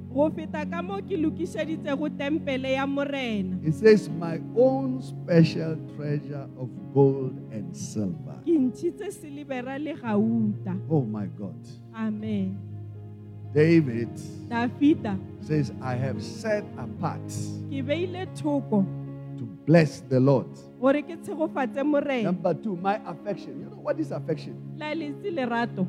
go 0.10 0.26
feta 0.34 0.66
ka 0.66 0.82
moo 0.82 1.00
ke 1.06 1.16
lokišeditsego 1.16 2.10
tempele 2.18 2.74
ya 2.76 2.84
morena 2.88 3.56
It 3.64 3.76
says, 3.76 4.10
my 4.10 4.40
own 4.58 5.00
special 5.04 5.78
treasure 5.96 6.48
of 6.60 6.68
gold 6.94 7.38
and 7.56 7.72
silver. 7.76 8.29
Ke 8.46 8.52
ntšhitse 8.58 9.12
selebera 9.12 9.78
le 9.80 9.94
gauta 9.96 10.76
Oh 10.90 11.04
my 11.04 11.28
God. 11.38 11.56
amen 11.94 12.58
David 13.54 14.10
dafita 14.50 15.18
says, 15.42 15.72
I 15.82 15.96
have 15.96 16.22
set 16.22 16.64
apart 16.78 17.26
ke 17.70 17.82
beile 17.86 18.26
thoko 18.38 18.86
to 19.38 19.46
bless 19.66 20.02
the 20.02 20.20
Lord. 20.20 20.48
gore 20.80 21.02
ke 21.02 21.18
tshegofatse 21.22 21.84
morena 21.86 22.32
Number 22.32 22.54
two, 22.54 22.76
my 22.76 23.00
affection. 23.08 23.60
You 23.60 23.66
know 23.70 23.82
what 23.82 24.00
is 24.00 24.12
affection? 24.12 24.56
la 24.78 24.94
letse 24.94 25.30
lerato 25.34 25.88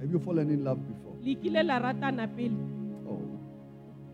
Have 0.00 0.10
you 0.10 0.18
fallen 0.18 0.50
in 0.50 0.64
love 0.64 0.80
before? 0.86 1.16
le 1.22 1.34
kile 1.36 1.62
la 1.64 1.78
ratana 1.80 2.26
pele 2.26 2.56
Oh. 3.06 3.20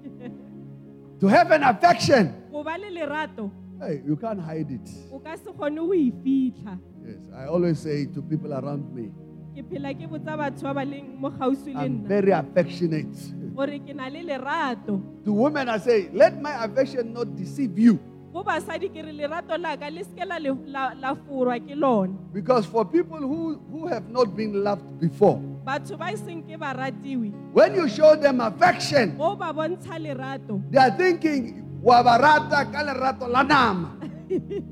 to 1.21 1.27
have 1.29 1.51
an 1.53 1.63
affection, 1.63 2.35
go 2.51 2.65
ba 2.65 2.77
le 2.79 2.91
lerato 2.91 3.51
hey, 3.81 4.03
you 4.07 4.17
can't 4.17 4.41
hide 4.41 4.71
it. 4.71 4.89
o 5.13 5.19
ka 5.19 5.37
se 5.37 5.51
kgone 5.51 5.77
go 5.77 5.93
e 5.95 6.13
fitlha 6.25 6.79
Yes, 7.05 7.17
I 7.35 7.47
always 7.47 7.79
say 7.79 8.05
to 8.07 8.21
people 8.23 8.53
around 8.53 8.93
me, 8.95 9.11
ke 9.57 9.65
phela 9.67 9.91
ke 9.97 10.07
botsa 10.09 10.37
batho 10.37 10.63
ba 10.69 10.75
ba 10.75 10.85
leng 10.85 11.19
mo 11.19 11.31
gaufi 11.31 11.75
le 11.75 11.81
I'm 11.81 12.01
nna 12.05 12.09
very 12.09 12.33
affectionate. 12.33 13.17
gore 13.57 13.79
ke 13.81 13.95
na 13.97 14.09
le 14.09 14.23
lerato 14.23 15.01
To 15.25 15.33
women, 15.33 15.69
I 15.69 15.79
say, 15.79 16.09
let 16.13 16.41
my 16.41 16.65
affection 16.65 17.13
not 17.13 17.35
deceive 17.37 17.77
you. 17.79 17.99
go 18.33 18.45
basadi 18.45 18.87
ke 18.93 19.03
re 19.03 19.13
lerato 19.13 19.59
la 19.59 19.75
le 19.91 20.05
seke 20.05 20.25
la 20.29 20.37
le- 20.39 20.55
la 20.67 20.93
la 20.95 21.15
forwa 21.15 21.59
ke 21.59 21.75
lona 21.75 22.13
Because 22.33 22.65
for 22.67 22.85
people 22.85 23.19
who, 23.19 23.59
who 23.73 23.87
have 23.89 24.09
not 24.09 24.37
been 24.37 24.63
loved 24.63 25.01
before, 25.01 25.41
batho 25.67 25.99
ba 25.99 26.13
iseng 26.15 26.45
ke 26.47 26.55
ba 26.61 26.71
ratiwe 26.77 27.33
when 27.53 27.75
you 27.75 27.89
show 27.89 28.15
them 28.15 28.41
affection, 28.41 29.17
go 29.17 29.35
ba 29.35 29.53
bontsha 29.53 29.99
lerato 29.99 30.61
they 30.71 30.79
are 30.79 30.95
thinking, 30.97 31.65
"Wa 31.83 32.03
ba 32.03 32.19
rata 32.21 32.65
ka 32.71 32.83
lerato 32.85 33.29
la 33.29 33.43
nama." 33.43 33.97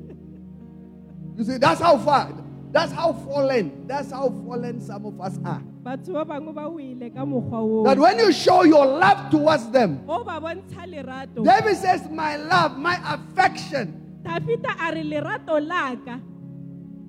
You 1.38 1.44
see, 1.44 1.56
that's 1.56 1.80
how 1.80 1.96
far, 1.98 2.32
that's 2.72 2.90
how 2.90 3.12
fallen, 3.12 3.86
that's 3.86 4.10
how 4.10 4.28
fallen 4.44 4.80
some 4.80 5.06
of 5.06 5.20
us 5.20 5.38
are. 5.44 5.62
batho 5.86 6.12
ba 6.12 6.24
bangwe 6.26 6.52
ba 6.54 6.68
wele 6.68 7.10
ka 7.14 7.22
mokgwa 7.24 7.84
That 7.84 7.98
when 7.98 8.18
you 8.18 8.32
show 8.32 8.64
your 8.64 8.84
love 8.84 9.30
towards 9.30 9.70
them, 9.70 10.04
go 10.04 10.24
ba 10.24 10.40
bontsha 10.42 10.82
lerato 10.84 11.44
David 11.44 11.76
says, 11.76 12.08
My 12.10 12.34
love, 12.36 12.76
my 12.76 12.98
affection, 13.14 13.94
dafita 14.24 14.74
a 14.82 14.92
re 14.92 15.04
lerato 15.04 15.64
la 15.64 15.94
ka 15.94 16.18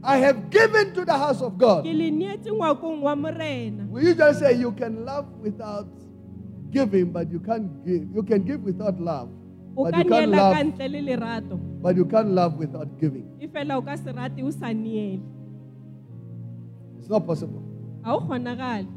I 0.04 0.18
have 0.18 0.50
given 0.52 0.94
to 0.94 1.04
the 1.04 1.18
house 1.18 1.42
of 1.42 1.58
God. 1.58 1.84
ke 1.84 1.92
le 1.92 2.12
neetse 2.12 2.54
ngwakong 2.54 3.02
wa 3.02 3.16
morena 3.16 3.84
We 3.90 4.04
usually 4.14 4.34
say 4.36 4.54
you 4.54 4.72
can 4.74 5.04
love 5.04 5.26
without 5.42 5.90
giving, 6.70 7.12
but 7.12 7.32
you 7.32 7.40
can't 7.40 7.84
give. 7.84 8.06
You 8.14 8.22
can 8.22 8.44
give 8.46 8.62
without 8.62 9.02
love, 9.02 9.28
o 9.76 9.84
but 9.86 9.94
ka 9.94 10.00
you 10.02 10.10
can't 10.10 10.32
neela 10.32 10.38
ka 10.38 10.50
love, 10.50 10.66
ntle 10.68 10.88
le 10.92 11.02
lerato 11.02 11.56
but 11.82 11.96
you 11.96 12.06
can't 12.06 12.30
love 12.30 12.58
without 12.58 12.90
giving. 13.00 13.26
e 13.40 13.48
fela 13.48 13.78
o 13.78 13.82
ka 13.82 13.96
se 13.96 14.12
rate 14.12 14.42
o 14.44 14.52
sa 14.52 14.68
neele 14.74 15.22
It's 17.00 17.10
not 17.10 17.26
possible. 17.26 17.64
ga 18.04 18.14
o 18.16 18.20
kgonagale 18.22 18.88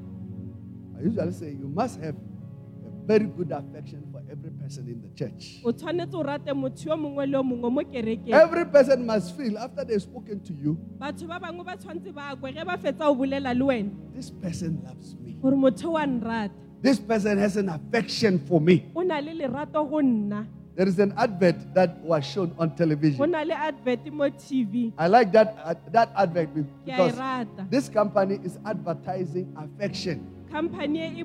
I 0.98 1.04
usually 1.04 1.32
say 1.32 1.50
you 1.50 1.68
must 1.68 1.98
have 2.00 2.14
a 2.14 3.06
very 3.06 3.26
good 3.26 3.50
affection 3.50 4.02
for 4.12 4.22
every 4.30 4.50
person 4.50 4.86
in 4.88 5.02
the 5.02 5.08
church. 5.14 5.60
o 5.64 5.72
tshwanetse 5.72 6.14
o 6.14 6.22
rate 6.22 6.52
motho 6.54 6.88
yo 6.90 6.96
mongwe 6.96 7.26
le 7.26 7.32
yo 7.38 7.42
mongwe 7.42 7.70
mo 7.70 7.80
kerekeng 7.82 8.32
Every 8.34 8.64
person 8.66 9.06
must 9.06 9.36
feel 9.36 9.58
after 9.58 9.84
they've 9.84 10.02
spoken 10.02 10.40
to 10.40 10.52
you, 10.54 10.76
batho 10.98 11.26
ba 11.28 11.38
bangwe 11.40 11.64
ba 11.64 11.76
tshwanetse 11.76 12.12
ba 12.14 12.34
kwe 12.36 12.52
ge 12.54 12.64
ba 12.64 12.76
fetsa 12.78 13.06
o 13.10 13.14
bolela 13.14 13.54
le 13.54 13.64
wena 13.64 13.90
this 14.14 14.30
person 14.30 14.78
loves 14.84 15.16
me. 15.20 15.36
gore 15.42 15.56
motho 15.56 15.92
wa 15.92 16.06
nrata 16.06 16.54
This 16.82 16.98
person 16.98 17.38
has 17.38 17.56
an 17.56 17.68
affection 17.68 18.40
for 18.40 18.60
me. 18.60 18.90
o 18.94 19.02
na 19.02 19.18
le 19.20 19.34
lerato 19.34 19.82
go 19.88 20.00
nna 20.02 20.46
There 20.74 20.88
is 20.88 20.98
an 20.98 21.12
advert 21.18 21.74
that 21.74 21.98
was 21.98 22.24
shown 22.24 22.54
on 22.58 22.74
television. 22.74 23.30
na 23.30 23.42
le 23.44 23.52
advert 23.52 24.08
mo 24.10 24.28
tv 24.30 24.92
I 24.96 25.06
like 25.06 25.30
that 25.32 25.56
uh, 25.60 25.74
that 25.92 26.12
advert 26.16 26.54
be- 26.54 26.64
ke 26.88 26.96
a 26.96 27.12
because 27.12 27.68
this 27.68 27.88
company 27.92 28.40
is 28.42 28.58
advertising 28.64 29.52
affection. 29.56 30.24
company 30.50 31.20
e 31.20 31.24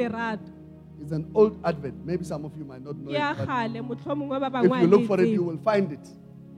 lerato 0.00 0.56
It's 1.00 1.12
an 1.12 1.28
old 1.34 1.60
advert. 1.62 1.92
Maybe 2.04 2.24
some 2.24 2.46
of 2.46 2.56
you 2.56 2.64
might 2.64 2.82
not 2.82 2.96
know 2.96 3.12
ke 3.12 3.20
ya 3.20 3.32
it. 3.32 3.44
But 3.44 3.46
gale 3.46 3.82
motlho 3.84 4.12
mongwe 4.16 4.40
ba 4.40 4.64
if 4.64 4.80
you 4.80 4.88
look 4.88 5.06
for 5.06 5.20
it, 5.20 5.28
you 5.28 5.44
will 5.44 5.60
find 5.60 5.92
it. 5.92 6.08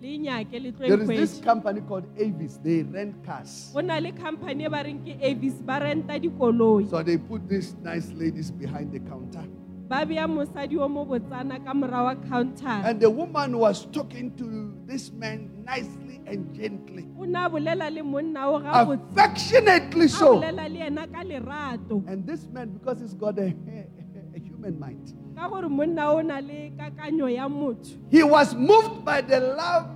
le 0.00 0.18
nyake 0.22 0.54
le 0.62 0.70
tlo 0.70 0.86
There 0.86 1.02
is 1.02 1.08
this 1.08 1.40
company 1.42 1.80
called 1.80 2.06
Avis. 2.16 2.58
They 2.62 2.82
rent 2.82 3.24
cars. 3.26 3.70
go 3.74 3.80
na 3.82 3.98
le 3.98 4.12
company 4.12 4.64
e 4.64 4.68
ba 4.68 4.86
reng 4.86 5.02
ke 5.02 5.18
avis 5.18 5.58
ba 5.66 5.82
renta 5.82 6.14
dikoloi 6.14 6.86
So 6.88 7.02
they 7.02 7.18
put 7.18 7.48
these 7.48 7.74
nice 7.82 8.06
ladies 8.14 8.52
behind 8.54 8.92
the 8.94 9.00
counter. 9.00 9.42
Ba 9.88 10.04
bea 10.04 10.26
mosadi 10.28 10.76
o 10.78 10.88
mo 10.88 11.04
botsana 11.04 11.58
ka 11.64 11.72
mora 11.74 12.02
wa 12.04 12.14
counter 12.28 12.68
And 12.84 13.00
the 13.00 13.08
woman 13.10 13.56
was 13.58 13.86
talking 13.86 14.36
to 14.36 14.74
this 14.86 15.10
man 15.12 15.64
nicely 15.64 16.20
and 16.26 16.52
gently. 16.54 17.06
o 17.18 17.24
ne 17.24 17.38
a 17.38 17.48
bolela 17.48 17.90
le 17.90 18.02
monna 18.02 18.48
o 18.48 18.58
ga 18.60 18.84
botse 18.84 19.00
Affectionately 19.12 20.08
so. 20.08 20.36
bolela 20.40 20.68
le 20.68 20.80
ena 20.86 21.06
ka 21.06 21.22
lerato 21.24 22.04
And 22.06 22.26
this 22.26 22.46
man, 22.52 22.68
because 22.70 23.00
he's 23.00 23.14
got 23.14 23.38
a, 23.38 23.48
a 24.36 24.38
human 24.38 24.78
mind, 24.78 25.14
ka 25.34 25.48
gore 25.48 25.68
monna 25.70 26.12
o 26.12 26.20
na 26.20 26.38
le 26.38 26.70
kakanyo 26.76 27.32
ya 27.34 27.48
motho 27.48 27.96
he 28.10 28.22
was 28.22 28.54
moved 28.54 29.04
by 29.06 29.22
the 29.22 29.40
love, 29.40 29.88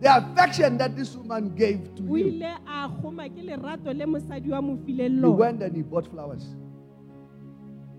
the 0.00 0.10
affection 0.16 0.76
that 0.78 0.96
this 0.96 1.14
woman 1.14 1.54
gave 1.54 1.78
to 1.94 2.02
him. 2.02 2.42
ile 2.42 2.58
a 2.66 2.88
goma 2.88 3.28
ke 3.30 3.38
lerato 3.38 3.94
le 3.96 4.04
mosadi 4.04 4.50
wa 4.50 4.60
mo 4.60 4.76
fileng 4.84 5.20
He 5.22 5.28
went 5.30 5.62
and 5.62 5.76
he 5.76 5.82
bought 5.82 6.08
flowers. 6.10 6.56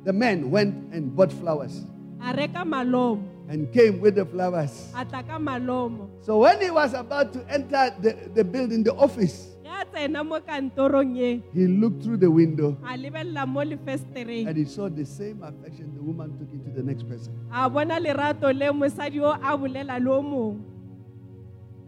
The 0.04 0.14
man 0.14 0.52
went 0.52 0.94
and 0.94 1.16
bought 1.16 1.32
flowers 1.32 1.84
a 2.24 2.34
reka 2.34 2.64
malomo 2.64 3.22
and 3.50 3.72
came 3.74 4.00
with 4.00 4.16
the 4.16 4.26
flowers. 4.26 4.92
a 4.96 5.04
tla 5.06 5.24
ka 5.24 5.38
malomo 5.38 6.08
So 6.24 6.40
when 6.40 6.62
he 6.62 6.72
was 6.72 6.94
about 6.94 7.34
to 7.34 7.44
enter 7.52 7.92
the, 8.00 8.16
the 8.34 8.44
building, 8.44 8.84
the 8.84 8.94
office, 8.96 9.52
ge 9.64 9.68
a 9.68 9.86
tsena 9.86 10.24
mo 10.26 10.40
kantorong 10.40 11.16
ye 11.16 11.44
he 11.54 11.68
looked 11.68 12.04
through 12.04 12.18
the 12.18 12.32
window 12.32 12.78
a 12.84 12.96
lebelela 12.96 13.48
mo 13.48 13.62
lefestereng 13.62 14.48
and 14.48 14.58
he 14.58 14.66
saw 14.66 14.88
the 14.88 15.06
same 15.06 15.44
affection 15.44 15.92
the 15.96 16.02
woman 16.04 16.32
took 16.40 16.52
into 16.52 16.72
the 16.72 16.84
next 16.84 17.04
person. 17.08 17.32
a 17.52 17.70
bona 17.70 18.00
lerato 18.00 18.48
le 18.52 18.72
mosadi 18.72 19.20
o 19.20 19.32
a 19.32 19.58
bolela 19.58 20.00
le 20.00 20.12
o 20.12 20.22
mongwe 20.22 20.62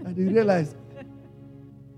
And 0.05 0.15
he 0.17 0.23
realized, 0.25 0.75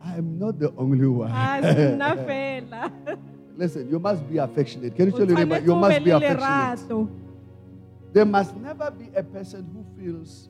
I'm 0.02 0.40
not 0.40 0.60
the 0.60 0.72
only 0.78 1.08
one. 1.08 1.30
a 3.60 3.68
se 3.68 3.80
nna 3.80 3.86
fela 3.86 3.88
Listen, 3.88 3.90
you 3.90 4.00
must 4.00 4.30
be 4.30 4.38
affectionate. 4.38 4.96
Can 4.96 5.06
you 5.08 5.12
tell 5.12 5.28
your 5.28 5.38
neighbor, 5.38 5.60
you 5.60 5.76
must 5.76 6.04
be 6.04 6.12
affectionate. 6.12 7.10
There 8.14 8.26
must 8.26 8.56
never 8.56 8.92
be 8.92 9.10
a 9.16 9.24
person 9.24 9.68
who 9.74 9.86
feels 10.02 10.50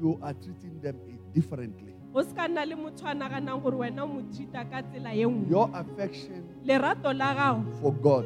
you 0.00 0.18
are 0.22 0.34
treating 0.34 0.80
them 0.82 0.96
differently. 1.32 1.92
go 2.12 2.22
se 2.22 2.32
ka 2.34 2.48
nna 2.48 2.64
le 2.64 2.76
motho 2.76 3.04
a 3.04 3.14
naganang 3.14 3.62
gore 3.62 3.76
wena 3.76 4.02
o 4.02 4.06
mo 4.06 4.22
treata 4.32 4.64
ka 4.70 4.82
tsela 4.82 5.12
ye 5.12 5.26
nngwe 5.26 5.50
Your 5.50 5.70
affection 5.74 6.42
lerato 6.64 7.12
la 7.12 7.34
gago 7.34 7.72
for 7.80 7.92
God 7.92 8.24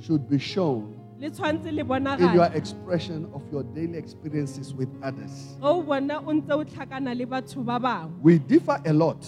should 0.00 0.28
be 0.28 0.38
shown 0.38 0.94
le 1.20 1.30
tshwanetse 1.30 1.70
le 1.70 1.82
in 2.18 2.34
your 2.34 2.50
expression 2.54 3.30
of 3.32 3.42
your 3.52 3.62
daily 3.62 3.96
experiences 3.96 4.74
with 4.74 4.88
others. 5.02 5.56
ge 5.60 5.62
o 5.62 5.82
bona 5.82 6.18
o 6.18 6.32
ntse 6.32 6.52
o 6.52 6.64
tlhakana 6.64 7.14
le 7.14 7.26
batho 7.26 7.62
ba 7.64 7.78
bangwe 7.78 8.18
We 8.22 8.38
differ 8.38 8.80
a 8.84 8.92
lot. 8.92 9.22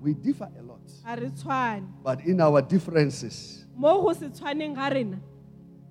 A 0.00 0.04
re 0.04 0.12
a 0.12 0.14
re 0.14 0.14
tshwane 0.14 0.14
We 0.14 0.14
differ 0.14 0.48
a 0.58 0.62
lot. 0.62 2.02
But 2.04 2.24
in 2.26 2.40
our 2.40 2.62
differences, 2.62 3.64
mo 3.76 4.02
go 4.02 4.12
se 4.12 4.28
tshwaneng 4.28 4.74
ga 4.74 4.88
rena 4.88 5.18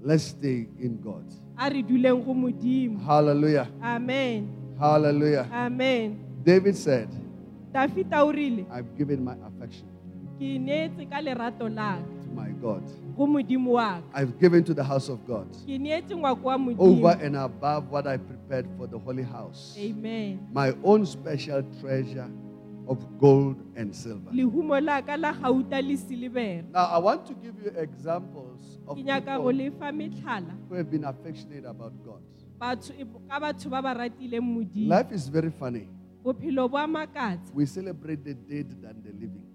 let's 0.02 0.24
stay 0.24 0.68
in 0.80 1.00
God. 1.02 1.26
a 1.58 1.70
re 1.70 1.82
duleng 1.84 2.24
go 2.26 2.34
modimo 2.34 3.00
Hallelujah. 3.04 3.68
amen 3.82 4.50
Hallelujah. 4.80 5.48
amen 5.52 6.24
David 6.44 6.78
said, 6.78 7.10
I've 7.76 7.94
given 8.98 9.24
my 9.24 9.36
affection 9.46 9.88
ke 10.38 10.54
neetse 10.62 11.10
ka 11.10 11.18
lerato 11.18 11.66
laka 11.66 12.06
to 12.22 12.30
my 12.30 12.50
God. 12.62 12.84
go 13.18 13.26
modimo 13.26 13.74
wa 13.74 13.98
ka 13.98 14.04
I've 14.14 14.38
given 14.40 14.64
to 14.66 14.74
the 14.74 14.84
house 14.84 15.10
of 15.10 15.26
God 15.28 15.48
ke 15.66 15.80
neetse 15.82 16.14
ngwako 16.14 16.44
wa 16.44 16.56
over 16.78 17.18
and 17.22 17.36
above 17.36 17.90
what 17.90 18.06
I 18.06 18.18
prepared 18.18 18.68
for 18.78 18.86
the 18.88 19.00
holy 19.00 19.24
house. 19.24 19.76
amen 19.80 20.46
My 20.54 20.76
own 20.84 21.06
special 21.06 21.64
treasure 21.82 22.30
of 22.88 22.98
gold 23.20 23.56
and 23.76 23.94
silver. 23.94 24.32
lehumo 24.32 24.80
la 24.82 25.02
ka 25.02 25.16
la 25.16 25.34
gauta 25.34 25.82
le 25.82 25.96
silivere 25.98 26.64
Now, 26.74 26.86
I 26.86 26.98
want 27.00 27.26
to 27.28 27.34
give 27.36 27.56
you 27.64 27.72
examples 27.76 28.80
of 28.88 28.96
people 28.98 29.52
who 30.70 30.76
have 30.76 30.90
been 30.92 31.04
affectionate 31.04 31.66
about 31.66 31.94
God. 32.06 32.22
batho 32.60 32.94
ka 33.30 33.40
batho 33.40 33.70
ba 33.70 33.82
ba 33.82 33.94
ratileng 33.94 34.42
modimo 34.42 34.90
Life 34.90 35.12
is 35.12 35.28
very 35.30 35.52
funny. 35.52 35.88
bophelo 36.24 36.70
bo 36.70 36.78
a 36.78 36.88
makatsa 36.88 37.54
We 37.54 37.66
celebrate 37.66 38.24
the 38.24 38.34
dead 38.34 38.68
than 38.82 39.04
the 39.04 39.12
living. 39.14 39.46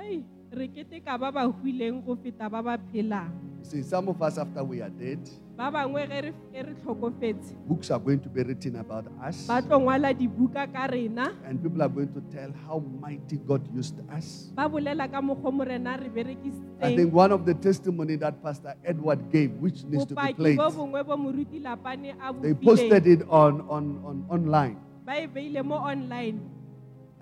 ei 0.00 0.24
re 0.52 0.68
keteka 0.68 1.18
ba 1.18 1.30
ba 1.32 1.46
huileng 1.46 2.04
go 2.04 2.16
feta 2.16 2.50
ba 2.50 2.62
ba 2.62 2.76
phelang 2.92 3.32
You 3.60 3.66
see, 3.66 3.82
some 3.82 4.08
of 4.08 4.20
us, 4.22 4.38
after 4.38 4.64
we 4.64 4.80
are 4.80 4.88
dead, 4.88 5.20
ba 5.60 5.68
bangwe 5.68 6.08
ge 6.08 6.18
re 6.24 6.32
re 6.64 6.72
tlhokofetse. 6.80 7.52
Books 7.68 7.90
are 7.92 8.00
going 8.00 8.16
to 8.24 8.32
be 8.32 8.40
written 8.40 8.80
about 8.80 9.04
us, 9.20 9.44
ba 9.44 9.60
tlo 9.60 9.76
ngwala 9.76 10.08
dibuka 10.16 10.64
ka 10.64 10.88
rena. 10.88 11.36
And 11.44 11.60
people 11.60 11.84
are 11.84 11.92
going 11.92 12.08
to 12.16 12.24
tell 12.32 12.48
how 12.64 12.80
mighty 12.80 13.36
God 13.36 13.60
used 13.68 14.00
us. 14.08 14.48
ba 14.56 14.64
bolela 14.64 15.04
ka 15.04 15.20
mokgwa 15.20 15.52
morena 15.52 16.00
re 16.00 16.08
I 16.08 16.08
think 16.08 16.16
berekisitseng 16.16 17.12
one 17.12 17.28
of 17.28 17.44
the 17.44 17.52
testimony 17.52 18.16
that 18.24 18.40
Pastor 18.40 18.72
Edward 18.80 19.20
gave, 19.28 19.52
which 19.60 19.84
needs 19.84 20.08
to 20.08 20.16
be 20.16 20.32
bopaki 20.32 20.36
played, 20.40 20.56
bo 20.56 20.72
bongwe 20.72 21.04
bo 21.04 21.16
moruti 21.20 21.60
lapane 21.60 22.16
a 22.16 22.32
they 22.40 22.56
posted 22.56 23.04
bofileng 23.04 23.20
it 23.20 23.22
on, 23.28 23.60
on, 23.68 23.84
on 24.00 24.16
online. 24.32 24.80
ba 25.04 25.20
e 25.20 25.28
beile 25.28 25.60
mo 25.60 25.76
online 25.76 26.40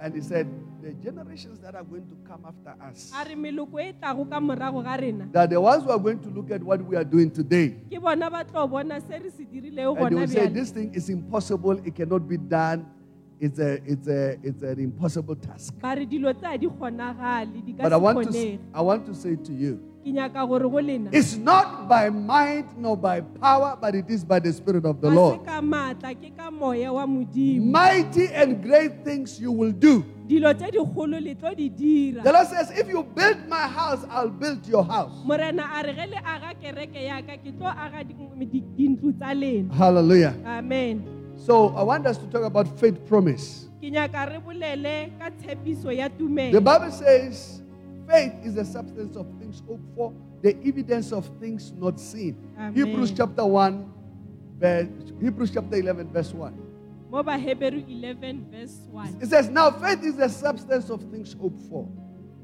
And 0.00 0.14
he 0.14 0.20
said, 0.20 0.46
the 0.80 0.92
generations 0.92 1.58
that 1.58 1.74
are 1.74 1.82
going 1.82 2.06
to 2.06 2.16
come 2.28 2.46
after 2.46 2.80
us, 2.84 3.10
a 3.12 3.28
re 3.28 3.34
meloko 3.34 3.82
tlago 4.00 4.30
ka 4.30 4.38
morago 4.38 4.82
ga 4.84 4.94
rena 4.94 5.28
that 5.32 5.50
the 5.50 5.60
ones 5.60 5.82
who 5.82 5.90
are 5.90 5.98
going 5.98 6.20
to 6.20 6.28
look 6.28 6.50
at 6.52 6.62
what 6.62 6.80
we 6.84 6.94
are 6.96 7.04
doing 7.04 7.30
today, 7.30 7.70
ke 7.90 8.00
bona 8.00 8.30
ba 8.30 8.44
tlo 8.44 8.70
bona 8.70 9.00
se 9.00 9.18
re 9.18 9.28
se 9.30 9.44
dirilego 9.44 9.96
and 9.96 10.16
they 10.16 10.20
will 10.20 10.28
say, 10.28 10.46
this 10.46 10.70
thing 10.70 10.94
is 10.94 11.10
impossible, 11.10 11.72
it 11.84 11.94
cannot 11.96 12.28
be 12.28 12.36
done, 12.36 12.86
it's, 13.40 13.58
a, 13.58 13.82
it's, 13.84 14.06
a, 14.06 14.38
it's 14.42 14.62
an 14.62 14.78
impossible 14.78 15.34
task. 15.34 15.74
ba 15.82 15.96
re 15.98 16.06
dilo 16.06 16.32
tse 16.32 16.46
a 16.46 16.56
di 16.56 16.68
kgonagale 16.68 17.58
di 17.66 17.72
ka 17.72 17.82
But 17.82 17.92
I 17.92 17.96
want, 17.96 18.32
to, 18.32 18.58
I 18.72 18.80
want 18.80 19.04
to 19.06 19.14
say 19.14 19.34
to 19.34 19.52
you, 19.52 19.82
ke 20.08 20.14
nyaka 20.16 20.40
gore 20.48 20.64
go 20.64 20.80
lena 20.80 21.10
it's 21.12 21.36
not 21.36 21.84
by 21.88 22.08
might 22.08 22.64
nor 22.80 22.96
by 22.96 23.20
power, 23.20 23.76
but 23.76 23.94
it 23.94 24.08
is 24.08 24.24
by 24.24 24.40
the 24.40 24.48
Spirit 24.52 24.86
of 24.88 25.00
the 25.04 25.10
Lord. 25.12 25.44
ka 25.44 25.60
maatla 25.60 26.16
ke 26.16 26.32
ka 26.32 26.48
moya 26.48 26.88
wa 26.88 27.04
modimo 27.04 27.68
Mighty 27.68 28.32
and 28.32 28.62
great 28.64 29.04
things 29.04 29.36
you 29.36 29.52
will 29.52 29.72
do. 29.72 30.00
dilo 30.24 30.48
tse 30.56 30.72
dikgolo 30.72 31.20
le 31.20 31.36
tlo 31.36 31.52
di 31.52 31.68
dira 31.68 32.22
The 32.24 32.32
Lord 32.32 32.48
says, 32.48 32.70
if 32.72 32.88
you 32.88 33.04
build 33.04 33.48
my 33.48 33.68
house, 33.68 34.04
I'll 34.08 34.32
build 34.32 34.64
your 34.66 34.84
house. 34.84 35.12
Hallelujah. 39.72 40.34
amen 40.44 41.04
So 41.36 41.68
I 41.76 41.82
want 41.82 42.06
us 42.06 42.18
to 42.18 42.26
talk 42.26 42.42
about 42.42 42.66
faith 42.80 42.96
promise. 43.06 43.68
ke 43.78 43.92
nyaka 43.92 44.24
re 44.32 44.38
bolele 44.40 45.12
ka 45.20 45.30
tshepiso 45.36 45.92
ya 45.92 46.08
The 46.08 46.60
Bible 46.60 46.90
says, 46.90 47.62
faith 48.08 48.32
is 48.44 48.54
the 48.54 48.64
substance 48.64 49.16
of 49.16 49.26
things 49.38 49.62
hoped 49.68 49.84
for, 49.94 50.12
the 50.42 50.56
evidence 50.64 51.12
of 51.12 51.28
things 51.40 51.72
not 51.72 52.00
seen. 52.00 52.36
Amen. 52.56 52.74
Hebrews 52.74 53.12
chapter 53.12 53.44
1, 53.44 53.92
verse, 54.58 54.88
Hebrews 55.20 55.50
chapter 55.52 55.76
11, 55.76 56.08
verse 56.12 56.32
1. 56.32 56.64
mo 57.08 57.22
baheberu 57.24 57.80
11 57.88 58.52
verse 58.52 58.84
1 58.92 59.24
It 59.24 59.28
says, 59.32 59.48
Now 59.48 59.70
faith 59.72 60.04
is 60.04 60.16
the 60.20 60.28
substance 60.28 60.90
of 60.92 61.00
things 61.08 61.32
hoped 61.32 61.60
for, 61.72 61.88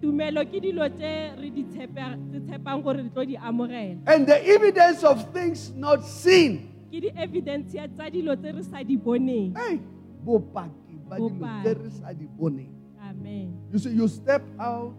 tumelo 0.00 0.40
ke 0.44 0.56
dilo 0.60 0.88
tse 0.88 1.36
re 1.36 1.48
di 1.52 1.64
tshepa- 1.68 2.16
tse 2.32 2.40
tshepang 2.48 2.80
gore 2.84 2.96
re 3.00 3.08
tlo 3.12 3.24
di 3.28 3.36
amogela 3.36 4.00
and 4.08 4.24
the 4.26 4.36
evidence 4.48 5.04
of 5.04 5.20
things 5.36 5.68
not 5.76 6.00
seen. 6.04 6.72
ke 6.92 6.96
di-evidence 7.08 7.72
ya 7.76 7.84
tsa 7.92 8.08
dilo 8.08 8.32
sa 8.64 8.80
di 8.84 8.96
boneng 8.96 9.52
Hey, 9.52 9.80
bopaki 10.24 10.96
ba 11.08 11.16
dilo 11.20 11.28
Bopaki. 11.36 11.60
tse 11.60 11.72
re 11.84 11.90
sa 12.00 12.08
di 12.16 12.24
boneng. 12.24 12.72
amen 13.04 13.52
You 13.68 13.78
see, 13.78 13.92
you 13.92 14.08
step 14.08 14.40
out 14.56 14.96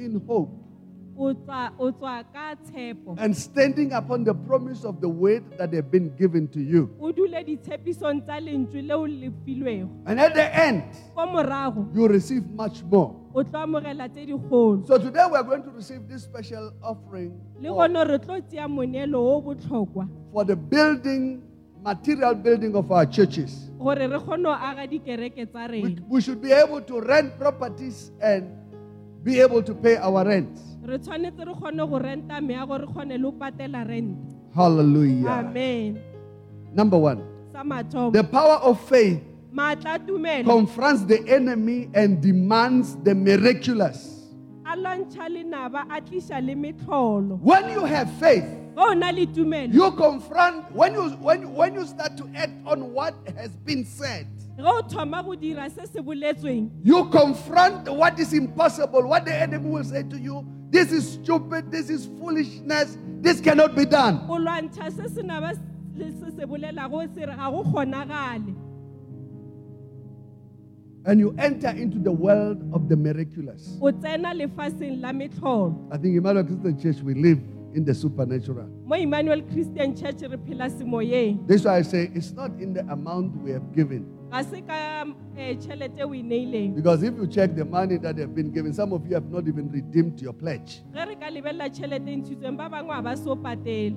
in 0.00 0.20
hope 0.26 0.50
o 1.20 1.34
tswa 1.34 1.70
o 1.78 1.90
tswa 1.92 2.24
ka 2.32 2.54
tshepo 2.64 3.14
and 3.18 3.36
standing 3.36 3.92
upon 3.92 4.24
the 4.24 4.32
promise 4.34 4.84
of 4.84 5.00
the 5.00 5.08
word 5.08 5.44
that 5.58 5.70
they've 5.70 5.90
been 5.90 6.08
given 6.16 6.48
to 6.48 6.60
you. 6.60 6.88
o 7.00 7.12
dule 7.12 7.44
ditshepisong 7.44 8.22
tsa 8.24 8.40
lentswe 8.40 8.80
leo 8.82 9.88
And 10.06 10.18
at 10.20 10.34
the 10.34 10.48
end, 10.56 10.82
you 11.94 12.08
receive 12.08 12.46
much 12.56 12.82
more. 12.84 13.14
o 13.34 13.42
tlo 13.44 13.58
amogela 13.60 14.08
tse 14.08 14.26
dikgolo 14.26 14.86
So 14.86 14.96
today 14.98 15.26
we 15.30 15.36
are 15.36 15.44
going 15.44 15.62
to 15.62 15.70
receive 15.70 16.08
this 16.08 16.22
special 16.22 16.72
offering 16.82 17.38
for, 17.60 17.74
gone 17.74 18.04
re 18.08 18.18
tlo 18.18 18.40
tseya 18.40 18.66
moneelo 18.68 19.20
o 19.20 19.40
botlhokwa 19.42 20.08
for 20.32 20.44
the 20.44 20.56
building, 20.56 21.42
material 21.84 22.34
building 22.34 22.74
of 22.74 22.90
our 22.90 23.04
churches. 23.04 23.70
gore 23.78 24.08
re 24.08 24.08
kgone 24.18 24.42
go 24.44 24.52
aga 24.54 24.86
dikereke 24.88 25.46
tsa 25.52 25.68
We, 25.68 25.98
we 26.08 26.20
should 26.22 26.40
be 26.40 26.52
able 26.52 26.80
to 26.80 27.00
rent 27.00 27.36
properties 27.38 28.10
and 28.22 28.56
be 29.24 29.40
able 29.40 29.62
to 29.62 29.74
pay 29.74 29.96
our 29.96 30.24
rent. 30.24 30.58
re 30.84 30.98
tshwanetse 30.98 31.44
re 31.44 31.54
kgone 31.54 31.88
go 31.88 31.98
renta 31.98 32.40
meago 32.40 32.78
re 32.80 32.86
kgone 32.86 33.12
le 33.18 33.30
go 33.30 33.32
patela 33.32 33.86
rent 33.86 34.16
Hallelujah. 34.54 35.28
amen 35.28 36.00
Number 36.72 36.98
one, 36.98 37.22
sa 37.52 37.62
mathomo 37.62 38.12
the 38.12 38.24
power 38.24 38.56
of 38.62 38.80
faith 38.88 39.20
maatla 39.52 39.96
a 39.96 39.98
tumelo 39.98 40.44
confronts 40.44 41.04
the 41.04 41.18
enemy 41.28 41.88
and 41.94 42.20
demands 42.22 42.96
the 43.04 43.14
miraculous. 43.14 44.26
a 44.66 44.76
lwantšha 44.76 45.28
lenaba 45.28 45.84
a 45.90 46.00
tliša 46.00 46.40
le 46.44 46.54
metlholo 46.54 47.38
When 47.40 47.68
you 47.70 47.84
have 47.84 48.10
faith, 48.18 48.44
ge 48.44 48.78
o 48.78 48.92
na 48.94 49.10
le 49.10 49.26
tumelo 49.26 49.74
you 49.74 49.90
confront 49.92 50.70
when 50.72 50.94
you 50.94 51.10
when 51.20 51.52
when 51.54 51.74
you 51.74 51.84
start 51.86 52.16
to 52.16 52.28
act 52.34 52.52
on 52.66 52.92
what 52.94 53.14
has 53.36 53.50
been 53.66 53.84
said. 53.84 54.26
Ge 54.60 54.66
o 54.66 54.82
thoma 54.82 55.22
go 55.22 55.34
dira 55.34 55.68
se 55.70 55.86
se 55.86 56.00
boletsweng 56.00 56.70
You 56.84 57.06
confront 57.10 57.88
what 57.88 58.18
is 58.20 58.32
impossible, 58.32 59.02
what 59.08 59.24
the 59.24 59.34
enemy 59.34 59.68
will 59.68 59.84
say 59.84 60.02
to 60.04 60.18
you. 60.18 60.44
This 60.70 60.92
is 60.92 61.12
stupid, 61.14 61.70
this 61.72 61.90
is 61.90 62.06
foolishness, 62.18 62.96
this 63.20 63.40
cannot 63.40 63.74
be 63.74 63.84
done. 63.84 64.20
o 64.28 64.38
lwantšha 64.38 64.90
se 64.96 65.08
se 65.14 65.22
naba 65.22 65.52
le 65.96 66.10
se 66.12 66.30
se 66.36 66.46
bolelago 66.46 67.02
se 67.14 67.26
re 67.26 67.34
ga 67.36 67.50
go 67.50 67.64
kgonagale 67.64 68.54
And 71.06 71.18
you 71.18 71.34
enter 71.38 71.70
into 71.70 71.98
the 71.98 72.12
world 72.12 72.62
of 72.74 72.88
the 72.88 72.96
miraculous. 72.96 73.78
o 73.80 73.90
tsena 73.90 74.34
lefaseng 74.34 75.00
la 75.00 75.12
metlholo 75.12 75.88
I 75.90 75.96
think 75.96 76.12
in 76.12 76.18
Emmanuel 76.18 76.44
Christian 76.44 76.78
Church 76.78 77.02
we 77.02 77.14
live 77.14 77.40
in 77.74 77.84
the 77.84 77.94
supernatural. 77.94 78.66
mo 78.84 78.96
emmanuel 78.96 79.40
christian 79.42 79.94
church 79.96 80.22
re 80.22 80.36
phela 80.36 80.68
semoyeng 80.70 81.46
That's 81.46 81.64
why 81.64 81.78
I 81.78 81.82
say 81.82 82.10
it's 82.14 82.32
not 82.32 82.50
in 82.60 82.74
the 82.74 82.80
amount 82.92 83.36
we 83.42 83.50
have 83.52 83.72
given. 83.74 84.04
Ga 84.30 84.42
se 84.44 84.60
ka 84.62 85.02
um, 85.02 85.14
tšhelete 85.34 86.02
o 86.06 86.14
e 86.14 86.22
neileng 86.22 86.74
Because 86.74 87.02
if 87.02 87.16
you 87.16 87.26
check 87.26 87.54
the 87.56 87.64
money 87.64 87.96
that 87.98 88.14
they 88.16 88.22
have 88.22 88.34
been 88.34 88.50
given, 88.50 88.72
some 88.72 88.92
of 88.92 89.04
you 89.06 89.14
have 89.14 89.28
not 89.30 89.46
even 89.48 89.70
redeemed 89.70 90.20
your 90.20 90.32
pledge. 90.32 90.82
ge 90.94 91.06
re 91.08 91.14
ka 91.16 91.26
lebelela 91.30 91.68
tšhelete 91.70 92.10
ntshitsweng 92.16 92.56
ba 92.56 92.68
bangwe 92.70 92.94
ga 92.94 93.02
ba 93.02 93.16
so 93.16 93.34
patele 93.36 93.96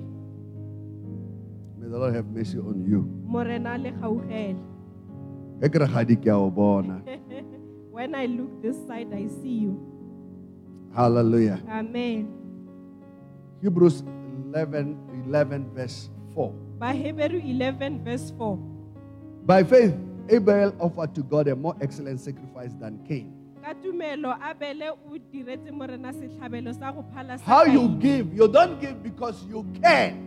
May 1.78 1.88
the 1.90 1.98
Lord 1.98 2.14
have 2.14 2.26
mercy 2.26 2.58
on 2.58 2.82
you. 2.84 3.02
morena 3.26 3.74
a 3.74 3.78
le 3.78 3.90
gaugele 3.92 4.58
Ge 5.62 5.68
ke 5.70 5.78
re 5.78 5.86
kgadi 5.86 6.16
ke 6.22 6.28
a 6.32 6.36
o 6.36 6.50
bona. 6.50 6.98
when 7.94 8.14
i 8.18 8.26
look 8.26 8.50
this 8.60 8.74
side 8.88 9.12
i 9.14 9.26
see 9.28 9.58
you 9.70 9.78
Hallelujah. 10.94 11.60
amen 11.70 12.26
Hebrews 13.62 14.02
11, 14.52 14.98
11 15.26 15.70
verse 15.74 16.10
4. 16.34 16.50
baheberu 16.78 17.38
11 17.38 18.02
verse 18.04 18.32
4 18.36 18.58
By 19.46 19.62
faith, 19.62 19.94
Abel 20.28 20.74
offered 20.80 21.14
to 21.14 21.22
God 21.22 21.48
a 21.48 21.56
more 21.56 21.76
excellent 21.80 22.20
sacrifice 22.20 22.72
than 22.80 22.98
Cain. 23.06 23.32
ka 23.64 23.72
tumelo 23.82 24.36
abele 24.40 24.90
o 24.90 25.16
diretse 25.32 25.70
morena 25.72 26.12
setlhabelo 26.12 26.78
sa 26.78 26.92
go 26.92 27.02
phala 27.14 27.38
sa 27.38 27.44
How 27.44 27.64
you 27.64 27.88
give, 27.98 28.34
you 28.34 28.46
don't 28.48 28.78
give 28.80 29.02
because 29.02 29.42
you 29.48 29.64
can. 29.82 30.20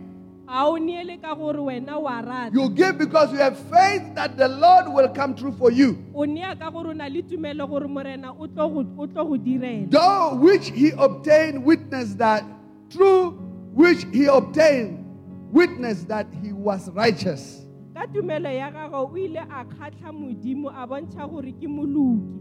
ga 0.48 0.66
o 0.66 0.74
neele 0.76 1.20
ka 1.22 1.34
gore 1.36 1.58
wena 1.62 2.00
wa 2.00 2.18
rata 2.20 2.50
You 2.52 2.68
give 2.70 2.98
because 2.98 3.30
you 3.32 3.38
have 3.38 3.56
faith 3.70 4.02
that 4.16 4.36
the 4.36 4.48
Lord 4.48 4.88
will 4.88 5.08
come 5.10 5.36
through 5.36 5.52
for 5.52 5.70
you. 5.70 6.02
o 6.14 6.24
nea 6.24 6.56
ka 6.56 6.68
gore 6.70 6.88
o 6.88 6.92
na 6.92 7.06
le 7.06 7.22
tumelo 7.22 7.68
gore 7.68 7.86
morena 7.86 8.32
o 8.32 8.46
tlo 8.48 8.68
go- 8.74 9.02
o 9.02 9.06
tlo 9.06 9.22
go 9.28 9.36
direla 9.38 9.88
Though 9.90 10.34
which 10.36 10.70
he 10.70 10.90
obtained 10.98 11.64
witness 11.64 12.14
that 12.14 12.42
through 12.90 13.32
which 13.72 14.04
he 14.12 14.26
obtained 14.26 15.04
witness 15.52 16.02
that 16.04 16.26
he 16.42 16.52
was 16.52 16.90
righteous. 16.90 17.64
Ka 17.98 18.06
tumelo 18.06 18.46
ya 18.50 18.70
gagwe 18.70 18.98
o 18.98 19.16
ile 19.18 19.40
a 19.50 19.64
kgatlha 19.64 20.12
modimo 20.12 20.70
a 20.70 20.86
bontšha 20.86 21.26
gore 21.30 21.50
ke 21.52 21.66
moloki 21.66 22.38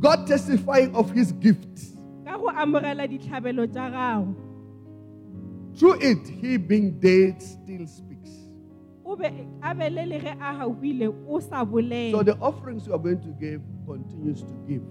God 0.00 0.26
testifying 0.26 0.94
of 0.94 1.10
his 1.14 1.30
gift. 1.32 1.94
ka 2.24 2.36
go 2.38 2.50
amogela 2.50 3.06
ditlhabelo 3.06 3.66
tša 3.70 3.90
gago 3.94 4.34
Through 5.78 5.98
it, 6.02 6.26
he 6.42 6.56
being 6.56 6.98
dead 6.98 7.40
still 7.42 7.86
speaks. 7.86 8.30
o 9.04 9.12
o 9.12 9.16
be 9.16 9.30
a 9.62 9.74
bele 9.74 10.02
le 10.06 10.18
ge 10.18 10.32
a 10.40 10.50
gauile 10.58 11.06
o 11.28 11.38
sa 11.40 11.64
bolele 11.64 12.10
So 12.10 12.22
the 12.22 12.36
offerings 12.40 12.86
you 12.86 12.94
are 12.94 12.98
going 12.98 13.20
to 13.22 13.32
give 13.40 13.62
continues 13.86 14.42
to 14.42 14.54
give. 14.66 14.82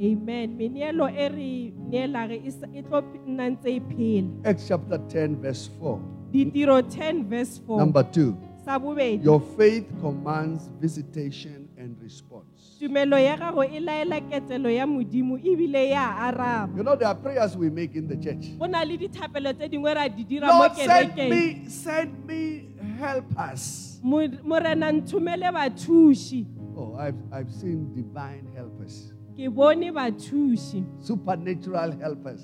amen 0.00 0.56
meneelo 0.58 1.08
e 1.08 1.28
re 1.28 1.72
neelage 1.90 2.36
e 2.46 2.50
sa- 2.50 2.68
e 2.74 2.82
tlo 2.82 3.00
ph- 3.02 3.24
nna 3.26 3.48
ntse 3.56 3.68
e 3.76 3.80
phela 3.80 4.28
Acts 4.44 4.68
chapter 4.68 4.98
10, 5.08 5.36
verse 5.40 5.70
4. 5.80 5.98
ditiro 6.30 6.80
10 6.82 7.24
verse 7.24 7.58
4 7.66 7.78
Number 7.78 8.02
two, 8.04 8.36
bobedi 8.78 9.24
your 9.24 9.40
faith 9.56 9.86
commands 10.00 10.68
visitation 10.80 11.68
and 11.78 11.96
response. 12.02 12.76
tumelo 12.80 13.18
ya 13.18 13.36
gago 13.36 13.64
e 13.64 13.80
laela 13.80 14.20
ketelo 14.20 14.70
ya 14.70 14.86
modimo 14.86 15.38
ebile 15.38 15.88
ya 15.90 16.16
araba 16.16 16.68
You 16.76 16.82
know, 16.82 16.96
there 16.96 17.08
are 17.08 17.14
prayers 17.14 17.56
we 17.56 17.70
make 17.70 17.94
in 17.94 18.06
the 18.08 18.16
church. 18.16 18.58
go 18.58 18.66
na 18.66 18.82
le 18.84 18.96
dithapelo 18.96 19.52
tse 19.52 19.68
dingwe 19.68 19.94
ra 19.94 20.08
di 20.08 20.24
dira 20.24 20.46
mo 20.46 20.58
Lord, 20.58 20.74
send 20.76 21.12
kerekeng 21.12 21.30
me, 21.30 21.68
send 21.68 22.26
me 22.26 22.68
helpers. 22.98 23.98
Mo- 24.02 24.28
morena 24.44 24.92
nthomele 24.92 25.50
bathuši 25.52 26.46
Oh, 26.76 26.94
I've, 26.96 27.18
I've 27.32 27.52
seen 27.52 27.92
divine 27.94 28.46
helpers, 28.56 29.12
ke 29.36 29.50
bone 29.52 29.92
bathuši 29.92 30.84
supernatural 31.00 31.92
helpers. 32.00 32.40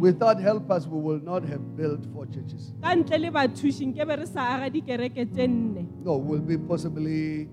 Without 0.00 0.40
helpers, 0.40 0.88
we 0.88 0.98
will 1.00 1.20
not 1.20 1.44
have 1.44 1.76
built 1.76 2.04
four 2.12 2.26
churches. 2.26 2.72
ka 2.82 2.94
ntle 2.94 3.18
le 3.18 3.30
bathuši 3.30 3.86
nke 3.92 4.06
be 4.06 4.16
re 4.16 4.26
sa 4.26 4.46
aga 4.54 4.70
dikereke 4.70 5.30
tse 5.30 5.46
nne 5.46 5.86
No, 6.04 6.16
we'll 6.16 6.40
be 6.40 6.58
possibly 6.58 7.48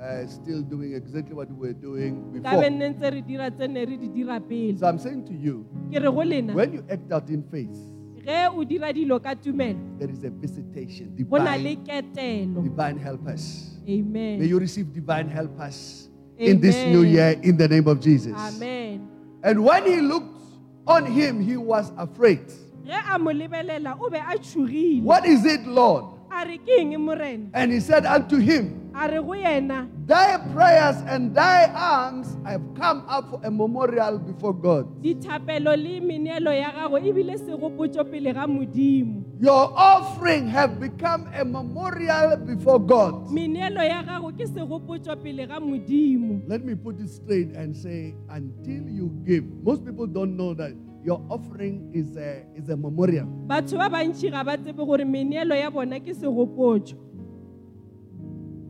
uh, 0.00 0.26
still 0.26 0.62
doing 0.62 0.94
exactly 0.94 1.34
what 1.34 1.50
we 1.50 1.68
were 1.68 1.74
doing 1.74 2.32
before. 2.32 2.70
nne 2.70 2.88
ntse 2.94 3.10
re 3.12 3.20
dira 3.20 3.50
tse 3.50 3.68
ne 3.68 3.84
re 3.84 3.96
di 3.96 4.08
dira 4.08 4.40
pele 4.40 4.78
So 4.78 4.86
I'm 4.88 4.98
saying 4.98 5.24
to 5.26 5.34
you, 5.34 5.66
ke 5.92 6.00
re 6.00 6.10
go 6.10 6.22
lena 6.32 6.54
when 6.54 6.72
you 6.72 6.84
act 6.88 7.12
out 7.12 7.28
in 7.28 7.42
faith, 7.52 7.76
ge 8.24 8.40
o 8.48 8.64
dira 8.64 8.92
dilo 8.92 9.20
ka 9.22 9.34
tumelo 9.34 9.98
there 9.98 10.10
is 10.10 10.24
a 10.24 10.30
visitation, 10.30 11.12
go 11.28 11.36
na 11.36 11.54
le 11.56 11.76
divine, 11.76 12.54
divine 12.64 12.98
helpers. 12.98 13.76
May 13.86 14.46
you 14.46 14.58
receive 14.58 14.92
divine 14.92 15.28
helpers 15.28 16.08
in 16.38 16.60
this 16.60 16.76
new 16.86 17.02
year 17.02 17.36
in 17.42 17.56
the 17.56 17.68
name 17.68 17.86
of 17.88 18.00
Jesus. 18.00 18.32
amen 18.32 19.19
And 19.42 19.64
when 19.64 19.86
he 19.86 20.00
looked 20.00 20.42
on 20.86 21.06
him, 21.06 21.40
he 21.40 21.56
was 21.56 21.90
afraid. 21.96 22.46
ge 22.84 22.90
a 22.90 23.18
mo 23.18 23.30
lebelela 23.32 23.96
o 24.00 24.10
be 24.10 24.18
a 24.18 24.38
tshogile 24.38 25.02
What 25.02 25.24
is 25.26 25.44
it, 25.44 25.66
Lord? 25.66 26.19
A 26.30 26.44
re 26.46 26.58
ke 26.58 26.78
eng 26.78 27.00
morena? 27.00 27.50
And 27.54 27.72
he 27.72 27.80
said 27.80 28.06
unto 28.06 28.38
him, 28.38 28.90
a 28.94 29.08
re 29.08 29.18
go 29.18 29.34
yena. 29.34 29.88
Thy 30.06 30.38
prayers 30.52 30.96
and 31.06 31.34
thy 31.34 31.70
alms 31.70 32.36
have 32.44 32.62
come 32.74 33.04
up 33.06 33.30
for 33.30 33.40
a 33.44 33.50
memorial 33.50 34.18
before 34.18 34.54
God. 34.54 35.02
dithapelo 35.02 35.76
le 35.76 36.00
meneelo 36.00 36.52
ya 36.52 36.72
gago 36.72 36.98
ebile 36.98 37.38
segopotso 37.38 38.04
pele 38.10 38.32
ga 38.32 38.46
modimo. 38.46 39.24
Your 39.40 39.72
offering 39.74 40.48
have 40.48 40.80
become 40.80 41.30
a 41.34 41.44
memorial 41.44 42.36
before 42.36 42.80
God. 42.80 43.28
meneelo 43.30 43.82
ya 43.86 44.02
gago 44.02 44.32
ke 44.32 44.46
segopotso 44.46 45.14
pele 45.22 45.46
ga 45.46 45.60
modimo. 45.60 46.42
Let 46.48 46.64
me 46.64 46.74
put 46.74 46.98
it 47.00 47.08
straight 47.08 47.50
and 47.54 47.76
say, 47.76 48.14
until 48.28 48.88
you 48.88 49.10
give, 49.24 49.44
most 49.62 49.84
people 49.84 50.06
don't 50.06 50.36
know 50.36 50.54
that 50.54 50.74
your 51.04 51.20
offering 51.30 51.90
is 51.94 52.16
a, 52.16 52.44
is 52.54 52.68
a 52.68 52.76
memorial. 52.76 53.26
batho 53.46 53.78
ba 53.78 53.88
bantši 53.88 54.30
ga 54.30 54.44
ba 54.44 54.56
tsebe 54.56 54.84
gore 54.84 55.04
meneelo 55.04 55.54
ya 55.54 55.70
bona 55.70 56.00
ke 56.00 56.12
segopotso 56.14 56.96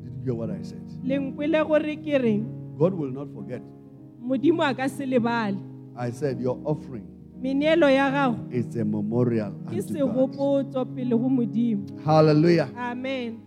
Did 0.04 0.14
you 0.16 0.24
hear 0.24 0.34
what 0.34 0.50
I 0.50 0.62
said? 0.62 0.82
lenkwele 1.04 1.64
gore 1.66 1.96
ke 1.96 2.18
reng 2.22 2.44
God 2.78 2.94
will 2.94 3.10
not 3.10 3.28
forget. 3.34 3.62
modimo 4.22 4.62
a 4.62 4.74
ka 4.74 4.86
se 4.88 5.04
lebale 5.06 5.58
I 5.96 6.10
said, 6.10 6.40
your 6.40 6.58
offering 6.64 7.06
meneelo 7.42 7.90
ya 7.90 8.10
gago 8.10 8.46
is 8.52 8.76
a 8.76 8.84
memorial 8.84 9.50
ke 9.66 9.72
unto 9.74 9.82
God. 9.82 9.96
segopotso 9.96 10.84
pele 10.94 11.10
go 11.18 11.28
modimo 11.28 11.82
Hallelujah. 12.04 12.68
amen 12.76 13.40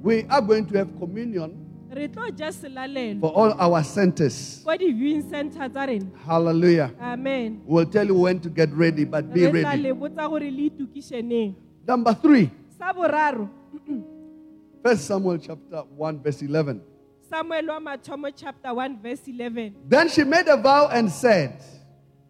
We 0.00 0.22
are 0.30 0.40
going 0.40 0.64
to 0.66 0.78
have 0.78 0.94
communion 1.00 1.58
re 1.90 2.08
tlo 2.08 2.28
ja 2.36 2.52
selalelo. 2.52 3.20
For 3.20 3.32
all 3.34 3.52
our 3.58 3.82
centers. 3.84 4.62
ko 4.64 4.76
di-viewing 4.76 5.28
center 5.28 5.68
tsa 5.68 5.86
rena. 5.86 6.06
Hallelujah. 6.26 6.92
amen. 7.00 7.62
We'll 7.64 7.86
tell 7.86 8.06
you 8.06 8.14
when 8.14 8.40
to 8.40 8.48
get 8.50 8.72
ready, 8.72 9.04
but 9.04 9.32
be 9.32 9.46
re 9.46 9.60
tla 9.62 9.70
ready. 9.70 9.82
le 9.82 9.94
botsa 9.94 10.28
gore 10.28 10.50
le 10.50 10.70
itukišeneng 10.70 11.54
Number 11.86 12.14
three, 12.14 12.50
sa 12.78 12.92
boraro. 12.92 13.48
First 14.84 15.06
Samuel 15.08 15.38
chapter 15.38 15.82
1, 15.96 16.22
verse 16.22 16.42
11. 16.42 16.80
samuel 17.28 17.68
wa 17.68 17.80
mathomo 17.80 18.30
chapter 18.34 18.72
1 18.72 19.02
verse 19.02 19.20
11 19.28 19.74
Then 19.88 20.08
she 20.08 20.24
made 20.24 20.48
a 20.48 20.56
vow 20.56 20.88
and 20.88 21.10
said, 21.12 21.60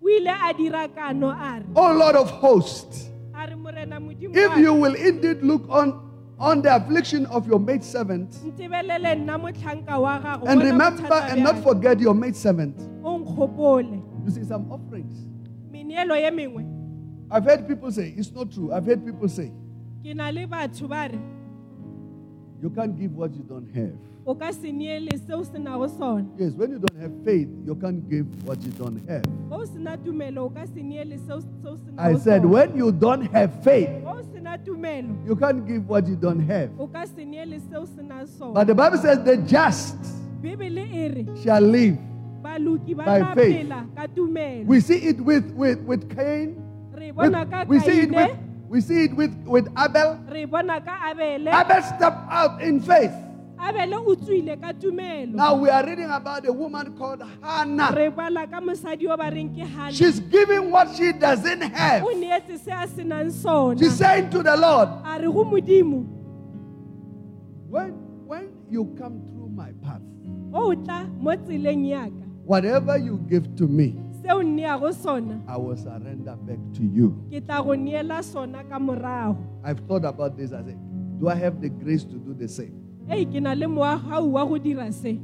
o 0.02 0.08
ile 0.08 0.30
a 0.30 0.52
dira 0.54 0.88
kano 0.88 1.28
a 1.30 1.60
re? 1.60 1.66
O 1.76 1.92
Lord 1.94 2.16
of 2.16 2.30
hosts, 2.30 3.08
a 3.34 3.46
re 3.46 3.54
morena 3.54 4.00
modimo 4.00 4.34
if 4.34 4.58
you 4.58 4.74
will 4.74 4.94
indeed 4.94 5.42
look 5.42 5.62
on 5.70 6.07
on 6.38 6.62
the 6.62 6.76
affliction 6.76 7.26
of 7.26 7.46
your 7.48 7.58
maidservant 7.60 8.30
ntebelele 8.44 9.14
nna 9.14 9.38
motlhanka 9.38 9.98
wa 9.98 10.18
gago 10.18 10.46
and 10.48 10.62
remember 10.62 11.14
and 11.14 11.42
not 11.42 11.56
forget 11.62 12.00
your 12.00 12.14
maid 12.14 12.36
servant. 12.36 12.76
You 14.24 14.30
see 14.30 14.44
some 14.44 14.70
offerings. 14.72 15.26
meneelo 15.70 16.16
ye 16.16 16.30
mengwe 16.30 16.78
I've 17.30 17.44
heard 17.44 17.68
people 17.68 17.92
say, 17.92 18.14
it's 18.16 18.32
not 18.32 18.50
true. 18.50 18.72
I've 18.72 18.86
heard 18.86 19.04
people 19.04 19.28
say, 19.28 19.52
you 22.62 22.70
can't 22.70 22.98
give 22.98 23.14
what 23.16 23.32
you 23.34 23.42
don't 23.48 23.68
have. 23.74 23.92
o 24.26 24.34
ka 24.34 24.50
se 24.52 24.72
neele 24.72 25.10
seo 25.26 25.44
se 25.44 25.58
nago 25.58 25.88
sona 25.88 26.26
Yes, 26.38 26.52
when 26.54 26.70
you 26.72 26.78
don't 26.78 27.00
have 27.00 27.12
faith, 27.24 27.48
you 27.64 27.74
can't 27.74 28.08
give 28.10 28.26
what 28.46 28.60
you 28.62 28.70
don't 28.72 29.00
have. 29.08 29.24
o 29.50 29.64
se 29.64 29.78
tumelo 30.04 30.38
o 30.46 30.50
ka 30.50 30.64
se 30.66 30.82
neele 30.82 31.18
seo 31.26 31.40
seo 31.62 31.76
se 31.76 31.90
I 31.96 32.12
nago 32.12 32.20
said, 32.20 32.42
sona 32.42 32.52
when 32.52 32.76
you 32.76 32.92
don't 32.92 33.26
have 33.32 33.62
faith, 33.62 33.88
o 34.04 34.20
se 34.22 34.40
tumelo 34.64 35.26
you 35.26 35.36
can't 35.36 35.66
give 35.66 35.88
what 35.88 36.06
you 36.06 36.16
don't 36.16 36.40
have. 36.40 36.70
o 36.78 36.86
ka 36.86 37.04
se 37.06 37.24
neele 37.24 37.60
seo 37.70 37.86
se 37.86 38.02
na 38.02 38.24
sona 38.26 38.54
But 38.54 38.66
the 38.66 38.74
Bible 38.74 38.98
says, 38.98 39.22
the 39.24 39.36
just 39.38 39.96
bibele 40.42 40.84
e 40.94 41.08
re 41.08 41.42
shall 41.42 41.62
live. 41.62 41.96
baluki 42.42 42.94
ba 42.96 43.04
By 43.04 43.18
tla 43.20 43.34
faith. 43.34 43.56
phela 43.56 43.86
ka 43.96 44.06
tumelo 44.14 44.66
We 44.66 44.80
see 44.80 44.98
it 45.08 45.20
with, 45.20 45.52
with, 45.54 45.80
with 45.80 46.08
Cain. 46.14 46.62
re 46.92 47.12
With- 47.12 47.32
bona 47.32 47.46
ka 47.46 47.64
we 47.66 47.80
see 47.80 48.00
it 48.02 48.10
with, 48.10 48.28
kaine 48.28 48.47
we 48.68 48.80
see 48.80 49.04
it 49.04 49.14
with, 49.16 49.34
with 49.46 49.66
Abel. 49.78 50.20
re 50.28 50.44
bona 50.44 50.80
ka 50.80 51.10
abele 51.12 51.48
Abel 51.48 51.82
stepped 51.82 52.30
out 52.30 52.60
in 52.62 52.80
faith. 52.80 53.12
abele 53.58 53.94
o 53.96 54.14
tswile 54.14 54.60
ka 54.60 54.72
tumelo 54.72 55.32
Now 55.34 55.54
we 55.56 55.68
are 55.70 55.84
reading 55.84 56.10
about 56.10 56.46
a 56.46 56.52
woman 56.52 56.96
called 56.96 57.22
Hannah. 57.42 57.92
re 57.96 58.08
bala 58.10 58.46
ka 58.46 58.60
mosadi 58.60 59.08
o 59.08 59.16
ba 59.16 59.30
reng 59.30 59.54
ke 59.56 59.66
hana 59.66 59.92
She's 59.92 60.20
giving 60.20 60.70
what 60.70 60.94
she 60.96 61.12
doesn't 61.12 61.62
have. 61.62 62.02
o 62.04 62.08
neetse 62.14 62.58
se 62.60 62.70
a 62.70 62.86
senang 62.86 63.32
sona 63.32 63.78
She's 63.78 63.96
saying 63.96 64.30
to 64.30 64.42
the 64.42 64.56
Lord, 64.56 64.88
a 65.04 65.18
re 65.18 65.26
go 65.26 65.44
modimo 65.44 66.04
when, 67.68 67.90
when 68.26 68.48
you 68.70 68.94
come 68.98 69.20
through 69.26 69.48
my 69.50 69.72
path, 69.82 70.00
o 70.54 70.74
tla 70.74 71.04
mo 71.18 71.32
tseleng 71.36 71.88
yaka 71.88 72.24
whatever 72.44 72.96
you 72.96 73.18
give 73.28 73.44
to 73.56 73.66
me, 73.66 73.94
seo 74.28 74.42
nneago 74.42 74.92
sona 74.92 75.40
I 75.48 75.56
will 75.56 75.76
surrender 75.76 76.36
back 76.36 76.58
to 76.74 76.82
you. 76.82 77.10
ke 77.30 77.40
tla 77.40 77.62
go 77.62 77.74
neela 77.74 78.22
sona 78.22 78.62
ka 78.64 78.78
morago 78.78 79.36
I've 79.64 79.80
thought 79.88 80.04
about 80.04 80.36
this. 80.36 80.52
I 80.52 80.62
said, 80.62 80.78
do 81.18 81.28
I 81.28 81.34
have 81.34 81.60
the 81.60 81.68
grace 81.68 82.04
to 82.04 82.16
do 82.16 82.34
the 82.34 82.48
same? 82.48 82.74
ei 83.10 83.24
ke 83.24 83.40
na 83.40 83.54
le 83.54 83.66
moagau 83.66 84.32
wa 84.32 84.44
go 84.44 84.58
dira 84.58 84.92
se 84.92 85.18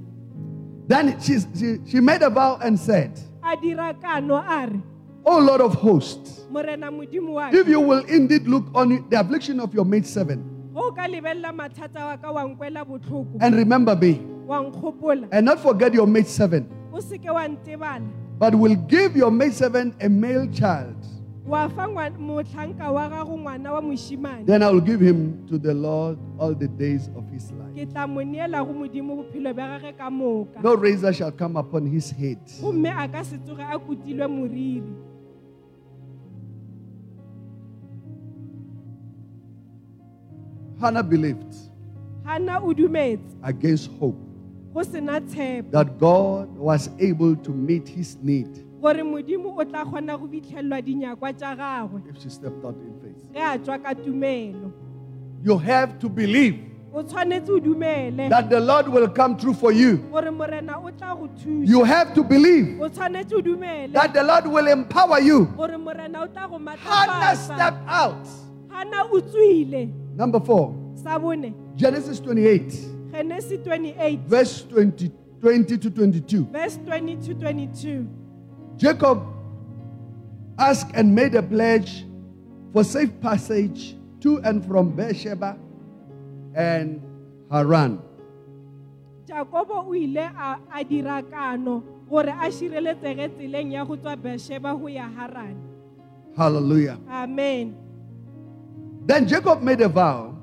Then 0.87 1.19
she's, 1.21 1.47
she, 1.59 1.79
she 1.87 2.01
made 2.01 2.21
a 2.23 2.29
vow 2.31 2.59
and 2.63 2.79
said, 2.79 3.19
a 3.43 3.57
dira 3.57 3.95
kano 3.95 4.37
a 4.37 4.67
re 4.73 4.81
O 5.27 5.39
Lord 5.39 5.61
of 5.61 5.75
hosts, 5.75 6.47
morena 6.51 6.91
modimo 6.91 7.35
wa 7.35 7.49
if 7.53 7.65
ka 7.65 7.71
you 7.71 7.81
will 7.81 8.05
indeed 8.07 8.47
look 8.49 8.65
on 8.75 9.07
the 9.11 9.21
affliction 9.21 9.61
of 9.61 9.75
your 9.75 9.85
maidservant 9.85 10.43
o 10.75 10.93
ka 10.93 11.03
lebelela 11.07 11.53
mathata 11.53 12.07
wa 12.07 12.17
ka 12.17 12.33
wa 12.33 12.43
nkwela 12.45 12.85
botlhoko 12.87 13.37
and 13.41 13.55
remember 13.55 13.95
me, 13.97 14.15
wa 14.47 14.65
nkgopola 14.65 15.29
and 15.31 15.45
not 15.45 15.61
forget 15.61 15.93
your 15.93 16.07
maidservant, 16.07 16.67
o 16.93 17.01
seke 17.01 17.29
wa 17.29 17.47
ntebala 17.49 18.24
but 18.39 18.55
will 18.55 18.77
give 18.89 19.17
your 19.17 19.31
maidservant 19.31 19.95
a 20.01 20.09
male 20.09 20.47
child. 20.49 20.97
wa 21.47 21.69
fa 21.69 21.85
ngwa- 21.87 22.19
motlhanka 22.19 22.91
wa 22.93 23.09
gago 23.09 23.37
ngwana 23.39 23.73
wa 23.73 23.81
mošimane 23.83 24.47
Then 24.47 24.63
I 24.63 24.71
will 24.73 24.81
give 24.81 25.01
him 25.01 25.45
to 25.49 25.59
the 25.59 25.75
Lord 25.75 26.17
all 26.39 26.55
the 26.55 26.69
days 26.69 27.11
of 27.15 27.29
his 27.29 27.53
life. 27.53 27.75
ke 27.77 27.85
tla 27.93 28.07
mo 28.09 28.21
neela 28.25 28.65
go 28.65 28.73
modimo 28.73 29.17
bophelo 29.21 29.53
bja 29.53 29.77
gage 29.81 29.93
ka 29.99 30.09
moka 30.11 30.63
No 30.65 30.75
razor 30.75 31.13
shall 31.13 31.33
come 31.33 31.57
upon 31.61 31.85
his 31.87 32.11
head. 32.11 32.39
gomme 32.63 32.89
a 32.89 33.05
ka 33.09 33.23
se 33.23 33.37
tsoge 33.45 33.61
a 33.61 33.77
kutilwe 33.79 34.25
moriri 34.27 34.83
Hannah 40.81 41.03
believed 41.03 41.55
against 43.43 43.91
hope 43.99 44.17
go 44.17 44.23
sena 44.23 44.23
tshepo 44.23 44.34
that 44.75 45.97
God 45.99 46.57
was 46.57 46.91
able 46.99 47.37
to 47.37 47.51
meet 47.51 47.89
his 47.89 48.17
need. 48.17 48.49
Gore 48.81 49.03
modimo 49.03 49.57
o 49.57 49.65
tla 49.65 49.85
kgona 49.85 50.19
go 50.19 50.27
fitlhelelwa 50.27 50.83
dinyakwa 50.83 51.33
tša 51.33 51.57
gagwe. 51.57 52.03
If 52.11 52.23
she 52.23 52.29
stepped 52.29 52.65
out 52.65 52.77
in 52.77 53.01
faith. 53.01 53.33
ge 53.33 53.39
a 53.39 53.59
tswa 53.59 53.83
ka 53.83 53.95
tumelo. 53.95 54.73
You 55.43 55.59
have 55.59 55.99
to 56.01 56.09
believe 56.09 56.59
o 56.93 57.03
tshwanetse 57.03 57.49
o 57.49 57.61
dumele. 57.61 58.29
that 58.29 58.51
the 58.51 58.61
Lord 58.61 58.89
will 58.89 59.09
come 59.09 59.39
through 59.39 59.55
for 59.55 59.73
you. 59.73 59.99
gore 60.11 60.31
morena 60.31 60.79
o 60.79 60.91
tla 60.91 61.15
go 61.15 61.29
thusa. 61.29 61.69
You 61.69 61.85
have 61.85 62.13
to 62.15 62.25
believe 62.25 62.81
o 62.81 62.89
tshwanetse 62.89 63.33
o 63.33 63.41
dumele. 63.41 63.93
that 63.93 64.13
the 64.13 64.23
Lord 64.23 64.47
will 64.49 64.67
empower 64.67 65.21
you. 65.21 65.47
gore 65.57 65.79
morena 65.79 66.23
o 66.23 66.27
tla 66.27 66.49
go 66.49 66.59
Hannah 66.59 67.37
stepped 67.37 67.89
out. 67.89 68.27
hana 68.69 69.05
o 69.11 69.21
tswile. 69.21 69.89
Number 70.17 70.41
four, 70.41 70.75
Genesis 71.77 72.21
28, 72.21 72.94
genesis 73.19 73.59
28 73.65 74.19
verse 74.27 74.63
20, 74.63 75.11
20 75.41 75.79
to 75.79 75.91
22. 75.91 76.45
verse 76.51 76.77
20 76.85 77.17
to 77.17 77.35
22 77.35 78.09
Jacob 78.77 79.23
asked 80.59 80.91
and 80.95 81.15
made 81.15 81.35
a 81.37 81.43
pledge 81.43 82.05
for 82.73 82.83
safe 82.83 83.11
passage 83.21 83.97
to 84.21 84.39
and 84.43 84.65
from 84.67 84.91
Beersheba 84.97 85.57
and 86.57 87.01
Haran. 87.51 88.01
jakobo 89.27 89.87
o 89.87 89.95
ile 89.95 90.19
a 90.27 90.59
a 90.75 90.85
dira 90.85 91.23
kano 91.23 91.81
gore 92.11 92.29
a 92.35 92.51
šireletsege 92.51 93.29
tseleng 93.31 93.73
ya 93.73 93.85
go 93.85 93.97
tswa 93.97 94.17
beersheba 94.17 94.75
go 94.79 94.89
ya 94.89 95.09
harane 95.09 95.57
Hallelujah. 96.37 96.99
amen 97.09 97.77
Then 99.07 99.29
Jacob 99.29 99.61
made 99.63 99.83
a 99.83 99.89
vow, 99.89 100.35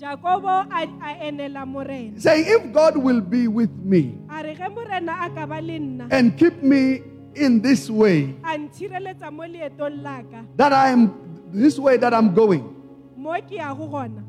jakobo 0.00 0.48
a 0.48 0.88
a 1.04 2.20
saying, 2.20 2.44
If 2.48 2.72
God 2.72 2.96
will 2.96 3.20
be 3.20 3.48
with 3.48 3.70
me 3.84 4.16
a 4.30 4.42
re 4.42 4.54
ge 4.54 4.68
morena 4.74 5.12
a 5.26 5.30
ka 5.30 5.46
ba 5.46 5.60
le 5.60 5.78
nna. 5.78 6.08
and 6.10 6.36
keep 6.38 6.62
me 6.62 7.02
in 7.34 7.60
this 7.60 7.90
way, 7.90 8.34
a 8.42 8.56
ntshireletsa 8.56 9.30
mo 9.30 9.44
leetong 9.44 10.02
la 10.02 10.22
ka. 10.22 10.42
that 10.56 10.72
I 10.72 10.88
am 10.88 11.12
this 11.52 11.78
way 11.78 11.98
that 11.98 12.14
I'm 12.14 12.32
going, 12.34 12.64
mo 13.16 13.32
ke 13.42 13.60
yago 13.60 13.90
gona. 13.90 14.24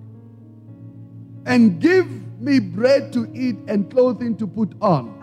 and 1.45 1.79
give 1.79 2.07
me 2.41 2.59
bread 2.59 3.13
to 3.13 3.29
eat 3.33 3.55
and 3.67 3.89
clothing 3.89 4.35
to 4.37 4.47
put 4.47 4.73
on, 4.81 5.15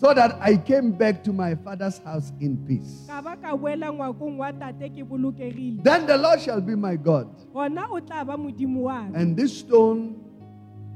so 0.00 0.14
that 0.14 0.38
I 0.40 0.56
came 0.56 0.92
back 0.92 1.22
to 1.24 1.32
my 1.32 1.54
father's 1.56 1.98
house 1.98 2.32
in 2.40 2.56
peace. 2.66 3.04
ka 3.06 3.20
ba 3.20 3.36
ka 3.36 3.52
boela 3.56 3.92
ngwakong 3.92 4.38
wa 4.40 4.48
tate 4.52 4.88
ke 4.88 5.04
bolokegile 5.04 5.84
Then 5.84 6.06
the 6.06 6.16
Lord 6.16 6.40
shall 6.40 6.60
be 6.60 6.74
my 6.74 6.96
God, 6.96 7.28
gona 7.52 7.84
o 7.90 8.00
tla 8.00 8.24
ba 8.24 8.36
modimo 8.36 8.88
wa 8.88 9.04
ka 9.04 9.12
and 9.18 9.36
this 9.36 9.58
stone 9.60 10.16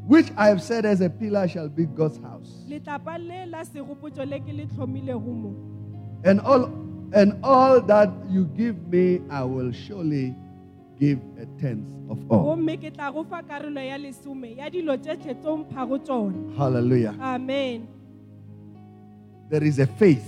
which 0.06 0.28
I 0.36 0.48
have 0.48 0.60
set 0.62 0.84
as 0.84 1.00
a 1.00 1.08
pillar 1.08 1.48
shall 1.48 1.68
be 1.68 1.84
God's 1.84 2.16
house. 2.24 2.64
letlapa 2.68 3.18
le 3.20 3.44
la 3.46 3.60
segopotso 3.64 4.24
le 4.24 4.40
ke 4.40 4.52
le 4.56 4.64
tlhomilego 4.72 5.32
mo 5.32 5.52
And 6.24 6.40
all 6.40 6.72
and 7.12 7.36
all 7.44 7.80
that 7.82 8.08
you 8.30 8.46
give 8.56 8.88
me, 8.88 9.20
I 9.30 9.44
will 9.44 9.70
surely 9.70 10.34
give 10.98 11.20
a 11.38 11.44
tenth 11.60 11.84
of 12.08 12.18
all. 12.32 12.56
gomme 12.56 12.76
ke 12.80 12.88
tla 12.94 13.12
go 13.12 13.24
fa 13.24 13.42
karolo 13.44 13.80
ya 13.84 13.98
lesome 14.00 14.56
ya 14.56 14.70
dilo 14.72 14.96
tše 14.96 15.16
tlhe 15.20 15.34
tse 15.36 15.44
o 15.48 15.56
mphago 15.60 15.98
tsona 16.00 16.56
Hallelujah. 16.56 17.12
amen 17.20 17.84
There 19.54 19.62
is 19.62 19.78
a 19.78 19.86
faith 19.86 20.26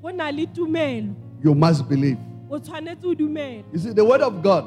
go 0.00 0.10
na 0.10 0.30
le 0.30 0.46
tumelo 0.46 1.10
you 1.42 1.52
must 1.52 1.88
believe. 1.88 2.27
O 2.50 2.58
tshwanetse 2.58 3.04
o 3.04 3.14
dumela 3.14 3.64
You 3.72 3.78
see, 3.78 3.92
the 3.92 4.04
word 4.04 4.22
of 4.22 4.42
God 4.42 4.64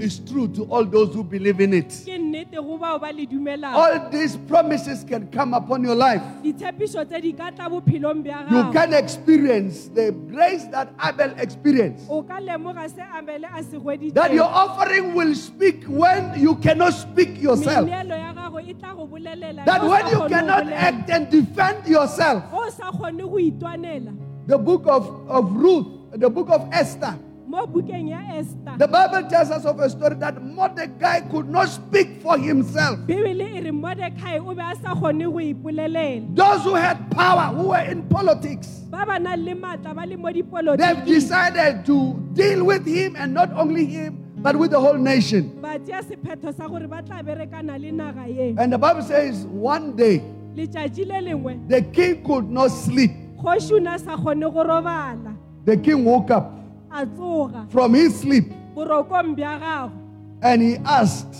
is 0.00 0.18
true 0.20 0.48
to 0.48 0.64
all 0.64 0.84
those 0.84 1.14
who 1.14 1.22
believe 1.22 1.60
in 1.60 1.74
it. 1.74 1.88
ke 1.88 2.16
nnete 2.18 2.54
go 2.56 2.78
bao 2.78 2.98
ba 3.00 3.12
le 3.12 3.26
dumelago 3.26 3.74
All 3.76 4.10
these 4.10 4.36
promises 4.36 5.04
can 5.04 5.28
come 5.30 5.54
upon 5.54 5.84
your 5.84 5.94
life. 5.94 6.22
ditshepišo 6.42 7.04
tse 7.08 7.20
di 7.20 7.32
ka 7.32 7.50
tla 7.50 7.68
bophelong 7.68 8.24
bja 8.24 8.50
You 8.50 8.72
can 8.72 8.92
experience 8.94 9.88
the 9.88 10.12
grace 10.12 10.64
that 10.72 10.88
Abel 11.02 11.34
experienced. 11.38 12.06
o 12.10 12.22
ka 12.22 12.40
lemoga 12.40 12.88
se 12.88 13.02
abele 13.02 13.46
a 13.52 13.62
se 13.62 13.78
That 14.14 14.32
your 14.32 14.48
offering 14.48 15.14
will 15.14 15.34
speak 15.34 15.84
when 15.84 16.38
you 16.40 16.56
cannot 16.56 16.94
speak 16.94 17.40
yourself. 17.40 17.86
meneelo 17.88 18.16
ya 18.16 18.32
gago 18.32 18.60
tla 18.80 18.94
go 18.94 19.06
bolelela 19.06 19.64
That 19.64 19.82
when 19.84 20.06
you 20.08 20.28
cannot 20.28 20.68
act 20.72 21.10
and 21.10 21.28
defend 21.30 21.86
yourself. 21.86 22.42
o 22.52 22.68
sa 22.70 22.90
kgone 22.90 23.20
go 23.20 23.36
itwanela 23.38 24.12
The 24.46 24.58
book 24.58 24.84
of, 24.86 25.08
of 25.30 25.52
Ruth, 25.56 26.03
the 26.16 26.30
book 26.30 26.48
of 26.50 26.68
Esther, 26.72 27.18
mo 27.46 27.66
bukeng 27.66 28.08
ya 28.08 28.18
ester 28.38 28.74
the 28.78 28.86
Bible 28.88 29.28
tells 29.28 29.50
us 29.50 29.64
of 29.64 29.78
a 29.80 29.90
story 29.90 30.14
that 30.16 30.42
Mordecai 30.42 31.20
could 31.28 31.48
not 31.48 31.68
speak 31.68 32.22
for 32.22 32.38
himself. 32.38 32.98
bibele 33.06 33.62
re 33.64 33.70
mordekai 33.70 34.38
o 34.40 34.54
be 34.54 34.62
a 34.62 34.74
sa 34.80 34.94
kgone 34.94 35.26
go 35.26 35.38
ipolelela 35.38 36.34
Those 36.34 36.62
who 36.62 36.74
had 36.74 37.10
power, 37.10 37.54
who 37.54 37.68
were 37.68 37.84
in 37.84 38.02
politics, 38.08 38.68
ba 38.90 39.04
ba 39.06 39.18
nang 39.18 39.44
le 39.44 39.54
maatla 39.54 39.94
ba 39.94 40.06
le 40.06 40.16
mo 40.16 40.30
they've 40.76 41.04
decided 41.04 41.84
to 41.86 42.14
deal 42.32 42.64
with 42.64 42.86
him 42.86 43.14
and 43.18 43.34
not 43.34 43.52
only 43.52 43.84
him, 43.84 44.24
but 44.38 44.56
with 44.56 44.70
the 44.70 44.80
whole 44.80 44.98
nation. 44.98 45.60
ba 45.60 45.78
tšea 45.78 46.02
sephetho 46.02 46.54
sa 46.56 46.68
gore 46.68 46.86
ba 46.86 47.02
tla 47.02 47.22
berekana 47.22 47.78
le 47.80 47.90
naga 47.92 48.26
ye 48.28 48.54
And 48.56 48.72
the 48.72 48.78
Bible 48.78 49.02
says 49.02 49.44
one 49.46 49.96
day 49.96 50.22
letšatši 50.54 51.06
le 51.06 51.18
lengwe 51.26 51.68
the 51.68 51.82
king 51.90 52.22
could 52.24 52.48
not 52.50 52.68
sleep. 52.68 53.10
Kgoši 55.66 55.94
o 55.94 55.96
ne 55.96 56.10
a 56.10 56.26
sa 56.26 56.40
kgone 56.40 57.16
go 57.16 57.40
robala 57.40 57.54
The 57.54 57.54
king 57.54 57.64
woke 57.64 57.64
up 57.64 57.70
from 57.70 57.94
his 57.94 58.20
sleep 58.20 58.44
borokong 58.74 59.34
bja 59.36 59.58
gago 59.58 59.92
and 60.42 60.62
he 60.62 60.76
asked 60.84 61.34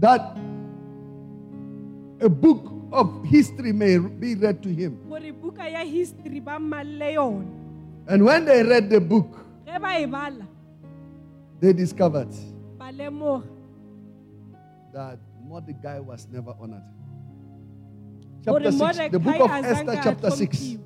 that 0.00 0.36
a 2.20 2.28
book 2.28 2.70
of 2.92 3.24
history 3.24 3.72
may 3.72 3.98
be 3.98 4.34
read 4.34 4.62
to 4.62 4.68
him. 4.68 4.98
gore 5.08 5.32
buka 5.32 5.68
ya 5.68 5.84
history 5.84 6.40
ba 6.40 6.58
mmalle 6.58 7.14
yona 7.14 7.46
And 8.06 8.22
when 8.22 8.44
they 8.44 8.62
read 8.62 8.90
the 8.90 9.00
book, 9.00 9.32
ge 9.64 9.80
ba 9.80 10.06
bala 10.06 10.46
they 11.60 11.72
discovered 11.72 12.28
that 14.92 15.18
Mordecai 15.42 15.98
was 15.98 16.28
never 16.30 16.54
honored. 16.60 16.82
Chapter 18.44 18.70
6, 18.72 19.10
the 19.10 19.18
book 19.18 19.40
of 19.40 19.50
Esther, 19.50 20.00
chapter 20.02 20.30
6. 20.30 20.76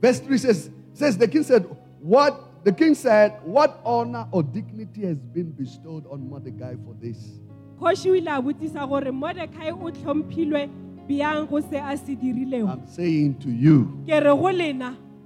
Verse 0.00 0.20
3 0.20 0.38
says, 0.38 0.70
says 0.94 1.16
the 1.18 1.28
king 1.28 1.42
said, 1.42 1.64
What 2.00 2.64
the 2.64 2.72
king 2.72 2.94
said, 2.94 3.38
What 3.44 3.80
honor 3.84 4.26
or 4.32 4.42
dignity 4.42 5.06
has 5.06 5.18
been 5.18 5.50
bestowed 5.52 6.06
on 6.06 6.28
Mordecai 6.28 6.74
for 6.84 6.94
this? 7.00 7.40
kgoši 7.80 8.10
o 8.10 8.14
ile 8.14 8.30
a 8.30 8.42
botsisa 8.42 8.86
gore 8.86 9.10
mordekai 9.10 9.72
o 9.72 9.90
tlhomphilwe 9.90 10.68
bjang 11.08 11.48
go 11.48 11.60
se 11.60 11.78
a 11.78 11.96
se 11.96 12.14
dirilego 12.14 12.68
I'm 12.68 12.86
saying 12.86 13.34
to 13.40 13.48
you, 13.50 13.88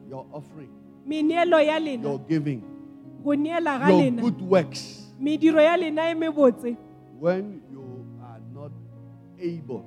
your 0.08 0.26
offering, 0.32 0.70
your 2.02 2.18
giving, 2.28 2.62
your 3.24 4.10
good 4.20 4.40
works, 4.42 5.12
mediro 5.20 5.60
ya 5.60 5.76
lena 5.76 6.14
when 7.18 7.60
you 7.72 8.06
are 8.22 8.40
not 8.52 8.70
able, 9.40 9.84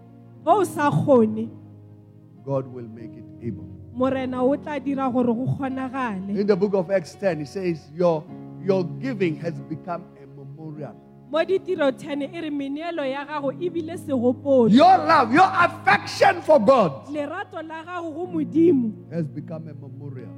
God 2.46 2.68
will 2.68 2.88
make 2.88 3.14
it 3.16 3.26
able. 3.42 3.67
Morena 3.98 4.44
o 4.44 4.56
tla 4.58 4.80
dira 4.80 5.10
gore 5.10 5.34
go 5.34 5.46
kgonagale 5.58 6.40
In 6.40 6.48
the 6.48 6.56
book 6.56 6.74
of 6.76 6.92
Acts 6.92 7.16
10, 7.16 7.42
it 7.42 7.48
says, 7.48 7.80
Your, 7.96 8.24
your 8.64 8.84
giving 9.02 9.36
has 9.38 9.54
become 9.62 10.04
a 10.22 10.28
memorial. 10.28 10.96
mo 11.32 11.44
ditiro 11.44 11.92
10 11.92 12.42
re 12.42 12.50
meneelo 12.50 13.06
ya 13.06 13.26
gago 13.26 13.52
bile 13.52 13.98
segopotso 13.98 14.74
Your 14.76 14.98
love, 14.98 15.34
your 15.34 15.50
affection 15.52 16.42
for 16.42 16.60
God 16.60 17.08
lerato 17.12 17.62
la 17.68 17.84
gago 17.84 18.14
go 18.14 18.28
modimo 18.28 18.94
has 19.12 19.28
become 19.28 19.68
a 19.68 19.74
memorial. 19.74 20.30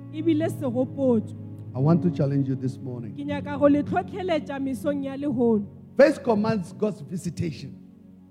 I 1.76 1.80
want 1.80 2.02
to 2.02 2.10
challenge 2.10 2.48
you 2.48 2.56
this 2.56 2.78
morning. 2.78 3.14
ke 3.14 3.26
nyaka 3.28 3.60
go 3.60 3.68
le 3.68 3.84
tlhotlheletša 3.84 4.60
mesong 4.60 5.04
ya 5.04 5.16
lehono 5.18 5.66
Faith 5.98 6.24
commands 6.24 6.72
God's 6.74 7.02
visitation. 7.02 7.76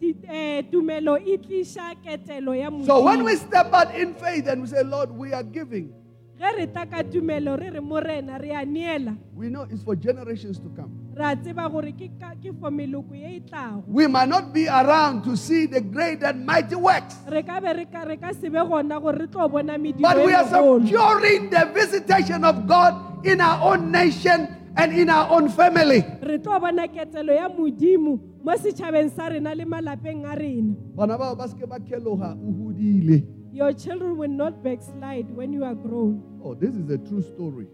Eh, 0.00 0.62
tumelo 0.70 1.18
tliša 1.18 1.94
ketelo 2.04 2.54
ya 2.54 2.70
So 2.86 3.02
when 3.02 3.24
we 3.24 3.34
step 3.36 3.72
out 3.72 3.94
in 3.94 4.14
faith 4.14 4.46
and 4.46 4.62
we 4.62 4.68
say, 4.68 4.82
Lord, 4.84 5.10
we 5.10 5.32
are 5.32 5.42
giving, 5.42 5.92
ge 6.38 6.56
re 6.56 6.66
tla 6.66 6.86
ka 6.86 7.02
tumelo 7.02 7.58
re 7.58 7.70
re 7.70 7.80
morena 7.80 8.38
re 8.38 8.50
a 8.50 8.64
neela. 8.64 9.16
we 9.34 9.48
know 9.48 9.66
it's 9.70 9.82
for 9.82 9.96
generations 9.96 10.58
to 10.60 10.68
come. 10.76 10.92
re 11.16 11.24
a 11.32 11.36
tseba 11.36 11.68
gore 11.70 11.90
ke 11.92 12.10
ka- 12.20 12.34
ke 12.38 12.52
for 12.60 12.70
meloko 12.70 13.10
ye 13.12 13.40
tlago 13.40 13.82
We 13.88 14.06
might 14.06 14.28
not 14.28 14.52
be 14.54 14.68
around 14.68 15.24
to 15.24 15.36
see 15.36 15.66
the 15.66 15.80
great 15.80 16.22
and 16.22 16.46
mighty 16.46 16.76
works, 16.76 17.16
re 17.26 17.42
ka 17.42 17.58
be 17.60 17.72
re 17.72 17.84
ka 17.86 18.02
re 18.06 18.16
ka 18.16 18.30
se 18.32 18.48
be 18.48 18.58
gona 18.58 19.00
gore 19.02 19.16
re 19.18 19.26
tlo 19.26 19.50
bona 19.50 19.76
mediro 19.78 20.02
but 20.02 20.24
we 20.24 20.32
are 20.32 20.46
securing 20.46 21.50
the 21.50 21.64
visitation 21.74 22.44
of 22.44 22.66
God 22.68 23.26
in 23.26 23.40
our 23.40 23.74
own 23.74 23.90
nation 23.90 24.46
and 24.76 24.92
in 24.92 25.08
our 25.10 25.30
own 25.30 25.48
family. 25.48 26.04
re 26.22 26.38
tlo 26.38 26.60
bona 26.60 26.86
ketelo 26.88 27.32
ya 27.34 27.48
modimo 27.48 28.18
mo 28.44 28.52
setšhabeng 28.56 29.10
sa 29.14 29.28
rena 29.28 29.54
le 29.54 29.64
malapeng 29.64 30.24
a 30.24 30.34
rena 30.36 30.74
Bana 30.94 31.18
bao 31.18 31.36
ba 31.36 31.48
se 31.48 31.66
ba 31.66 31.78
kheloga, 31.78 32.36
o 32.36 32.52
hodile. 32.52 33.24
your 33.52 33.72
children 33.72 34.16
will 34.16 34.28
not 34.30 34.62
backslide 34.62 35.26
when 35.34 35.52
you 35.52 35.64
are 35.64 35.74
grown 35.74 36.22
Oh, 36.44 36.54
this 36.54 36.74
is 36.76 36.88
a 36.90 36.98
true 36.98 37.22
story. 37.22 37.66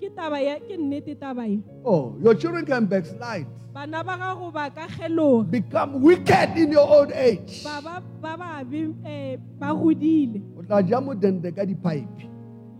ke 0.00 0.08
taba 0.16 0.40
ya 0.40 0.56
ke 0.60 0.76
nnete 0.80 1.16
taba 1.16 1.44
e 1.48 1.60
Oh, 1.84 2.16
your 2.20 2.34
children 2.34 2.64
can 2.66 2.86
backslide, 2.86 3.46
bana 3.72 4.04
ba 4.04 4.16
gago 4.18 4.52
ba 4.52 4.68
ka 4.70 4.86
geloga 4.88 5.50
become 5.50 6.00
wicked 6.02 6.56
in 6.56 6.72
your 6.72 6.84
old 6.88 7.12
age. 7.12 7.64
ba 7.64 7.80
ba 7.80 8.02
ba 8.20 8.36
babe 8.64 8.92
um 8.92 9.36
ba 9.58 9.72
godile 9.72 10.40
O 10.58 10.62
tla 10.62 10.82
ja 10.84 11.00
modende 11.00 11.48
ka 11.54 11.64
di-pipe. 11.64 12.28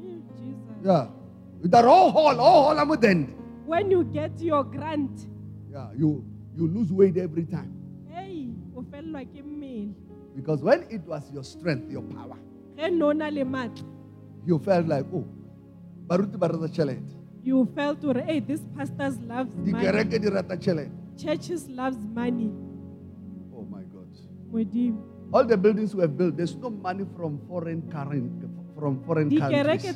Mm, 0.00 0.20
Jesus. 0.36 0.84
Yeah. 0.84 1.06
That 1.64 1.84
whole 1.84 2.10
hall, 2.10 2.34
whole 2.36 2.72
hall 2.72 2.86
modende. 2.88 3.36
When 3.70 3.90
you 3.90 4.02
get 4.04 4.40
your 4.50 4.64
grant 4.64 5.26
Yeah, 5.72 5.90
you 5.96 6.24
you 6.58 6.66
lose 6.76 6.90
weight 7.00 7.16
every 7.16 7.44
time. 7.56 7.70
hey 8.14 8.50
o 8.74 8.82
felelwa 8.92 9.20
ke 9.34 9.42
mmele. 9.50 9.94
Because 10.38 10.62
when 10.68 10.82
it 10.96 11.06
was 11.12 11.28
your 11.36 11.44
strength, 11.50 11.92
your 11.96 12.02
power, 12.14 12.38
ge 12.78 12.90
no 13.02 13.12
na 13.20 13.28
le 13.36 13.44
you 14.48 14.58
felt 14.58 14.88
like, 14.92 15.06
oh, 15.18 15.24
baruti 16.08 16.40
ba 16.44 16.48
rata 16.48 16.96
you 17.50 17.60
felt 17.76 18.02
hey 18.30 18.40
this 18.40 18.64
pastors 18.76 19.20
loves 19.30 19.54
money. 19.56 19.72
Dikereke 19.72 20.20
di 20.24 20.28
rata 20.38 20.56
tšhelete 20.56 20.90
churches 21.24 21.68
loves 21.68 22.02
money. 22.20 22.50
Oh 23.54 23.64
my 23.76 23.84
god. 23.94 24.10
All 25.32 25.44
the 25.44 25.56
buildings 25.56 25.94
were 25.94 26.08
built 26.08 26.36
there's 26.36 26.56
no 26.56 26.70
money 26.70 27.06
from 27.16 27.38
foreign 27.46 27.82
current 27.96 28.50
from 28.76 28.98
foreign 29.06 29.30
countries 29.30 29.94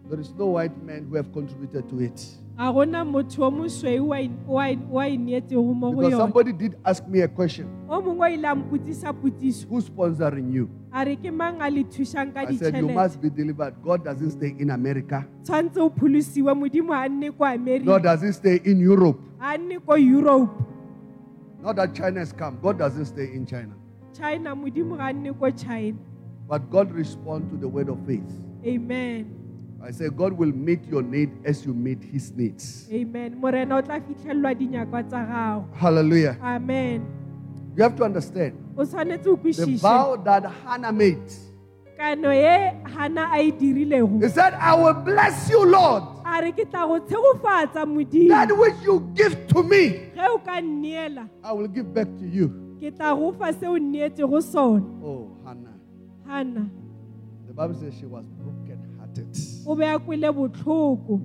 There 0.08 0.20
is 0.20 0.32
no 0.38 0.46
white 0.46 0.72
man 0.82 1.06
who 1.08 1.16
have 1.16 1.30
contributed 1.32 1.88
to 1.90 2.00
it. 2.00 2.26
Ga 2.56 2.72
gona 2.72 3.04
motho 3.04 3.42
o 3.44 3.50
mosweu 3.50 4.06
wa 4.08 4.16
in- 4.16 4.38
wa 4.46 4.64
in- 4.66 4.88
wa 4.90 5.02
ineetsego 5.04 5.74
mo 5.74 5.92
go 5.92 6.00
because 6.00 6.16
somebody 6.16 6.52
did 6.52 6.76
ask 6.84 7.06
me 7.06 7.20
a 7.20 7.28
question. 7.28 7.68
O 7.88 8.00
mongwe 8.00 8.26
o 8.26 8.34
ile 8.34 8.48
a 8.48 8.54
mpotsisa 8.54 9.12
potsiso 9.12 9.66
who's 9.68 9.84
sponsoring 9.88 10.52
you? 10.52 10.68
A 10.92 11.04
re 11.04 11.14
ke 11.16 11.30
mang 11.30 11.60
a 11.60 11.70
le 11.70 11.84
thušang 11.84 12.32
ka 12.34 12.40
i 12.40 12.56
said 12.56 12.74
you 12.74 12.82
ditšhelete 12.88 12.94
must 12.94 13.20
be 13.20 13.30
delivered. 13.30 13.74
God 13.84 14.02
doesn't 14.04 14.30
stay 14.30 14.56
in 14.58 14.70
america. 14.70 15.24
Tshwanetse 15.44 15.78
o 15.78 15.90
pholosiwe. 15.90 16.54
Modimo 16.56 16.92
a 16.94 17.08
nne 17.08 17.30
ko 17.30 17.44
nor 17.44 17.52
america 17.54 18.00
doesn't 18.00 18.32
stay 18.32 18.60
in 18.64 18.80
europe. 18.80 19.20
A 19.40 19.56
nne 19.58 19.78
ko 19.86 19.94
europe. 19.94 20.50
Not 21.62 21.76
that 21.76 21.94
china 21.94 22.20
has 22.20 22.32
come. 22.32 22.58
God 22.62 22.78
doesn't 22.78 23.04
stay 23.06 23.30
in 23.34 23.44
china. 23.46 23.74
China 24.12 24.56
modimo 24.56 24.96
ga 24.96 25.12
nne 25.12 25.32
ko 25.38 25.50
china 25.50 25.98
but 26.48 26.70
god 26.70 26.90
responds 26.90 27.50
to 27.52 27.58
the 27.58 27.68
word 27.68 27.88
of 27.88 27.98
faith. 28.06 28.24
Amen. 28.64 29.34
I 29.82 29.90
say 29.92 30.08
god 30.08 30.32
will 30.32 30.52
meet 30.52 30.84
your 30.86 31.02
need 31.02 31.30
as 31.44 31.64
you 31.64 31.74
meet 31.74 32.02
his 32.02 32.32
needs. 32.32 32.88
Amen. 32.90 33.38
Morena 33.38 33.76
o 33.76 33.82
tla 33.82 34.00
fitlhelelwa 34.00 34.54
dinyakwa 34.54 35.02
tsa 35.08 35.24
gago. 35.24 35.68
Hallelujah. 35.76 36.36
Amen. 36.42 37.06
You 37.76 37.82
have 37.82 37.96
to 37.96 38.04
understand 38.04 38.56
o 38.76 38.84
tshwanetse 38.84 39.26
o 39.26 39.36
the 39.36 39.76
vow 39.76 40.16
that 40.16 40.44
hannah 40.64 40.92
made. 40.92 41.32
Kano 41.96 42.30
ye 42.30 42.72
hana 42.96 43.30
a 43.34 43.52
dirilego. 43.52 44.22
He 44.22 44.28
said 44.28 44.54
i 44.54 44.74
will 44.74 44.94
bless 44.94 45.50
you 45.50 45.64
lord. 45.64 46.02
A 46.24 46.42
re 46.42 46.52
ke 46.52 46.68
tla 46.70 46.86
go 46.86 46.98
tshegofatsa 47.00 47.86
modimo. 47.86 48.28
That 48.30 48.56
which 48.56 48.82
you 48.82 49.00
give 49.14 49.46
to 49.48 49.62
me 49.62 50.10
ge 50.16 50.26
o 50.26 50.38
ka 50.38 50.60
nneela 50.60 51.28
i 51.44 51.52
will 51.52 51.68
give 51.68 51.92
back 51.94 52.08
to 52.18 52.26
you. 52.26 52.48
ke 52.80 52.90
tla 52.96 53.14
go 53.14 53.32
fa 53.32 53.52
se 53.52 53.66
o 53.66 53.78
nneetsego 53.78 54.42
sone. 54.42 54.82
Oh 55.04 55.30
hannah 55.44 55.77
hana 56.28 56.70
the 57.46 57.52
bible 57.54 57.74
says 57.74 57.94
she 57.98 58.06
was 58.06 58.26
broken 58.28 58.78
hearted 58.98 59.26
o 59.66 59.74
be 59.74 59.84
a 59.84 59.98
kwele 59.98 60.30
botlhoko 60.32 61.20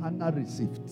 hannah 0.00 0.30
received. 0.30 0.90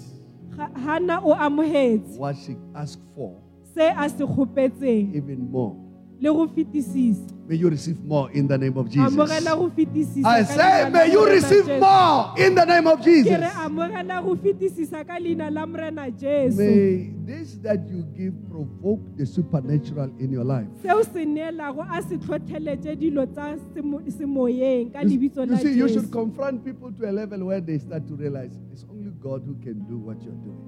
Ga- 0.57 0.71
hana 0.75 1.21
o 1.23 1.35
amogetse 1.35 2.17
what 2.19 2.37
she 2.37 2.57
asked 2.75 3.03
for 3.15 3.37
se 3.75 3.89
a 3.97 4.09
se 4.09 4.25
kgopetseng. 4.25 5.15
even 5.15 5.51
more. 5.51 5.77
Le 6.21 6.33
go 6.33 6.49
fetisisa 6.49 7.33
may 7.49 7.55
you 7.57 7.71
receive 7.71 7.99
more 8.05 8.31
in 8.33 8.47
the 8.47 8.59
name 8.59 8.77
of 8.77 8.91
jesus. 8.91 9.13
amogela 9.13 9.57
go 9.57 9.71
fetisisa 9.71 10.29
i 10.29 10.45
say 10.45 10.91
may 10.91 11.11
you 11.11 11.27
receive 11.27 11.67
more 11.81 12.35
in 12.37 12.55
the 12.55 12.65
name 12.65 12.87
of 12.87 13.01
jesus 13.03 13.41
re 13.41 13.49
amogela 13.65 14.23
go 14.23 14.37
fetisisa 14.37 15.05
ka 15.07 15.19
leina 15.19 15.51
la 15.51 15.67
morena 15.67 16.11
jesu. 16.11 16.57
May 16.57 17.11
this 17.25 17.55
that 17.63 17.81
you 17.89 18.03
give 18.17 18.35
provoke 18.51 19.01
the 19.17 19.25
supernatural 19.25 20.11
in 20.19 20.31
your 20.31 20.45
life. 20.45 20.67
Seo 20.83 21.03
se 21.05 21.25
neelago 21.25 21.87
a 21.91 22.03
se 22.03 22.19
tlhotlheletse 22.19 22.97
dilo 22.97 23.27
tsa 23.27 23.57
semo- 23.75 24.05
semoyeng 24.11 24.93
ka 24.93 25.01
You, 25.01 25.19
you 25.19 25.57
see, 25.57 25.73
you 25.73 25.89
should 25.89 26.11
confront 26.13 26.65
people 26.65 26.93
to 26.93 27.09
a 27.09 27.13
level 27.13 27.45
where 27.47 27.61
they 27.61 27.79
start 27.79 28.07
to 28.09 28.15
realize 28.15 28.59
it's 28.73 28.85
only 28.91 29.11
God 29.23 29.43
who 29.47 29.55
can 29.63 29.81
do 29.89 29.97
what 29.99 30.21
you're 30.23 30.33
doing. 30.45 30.61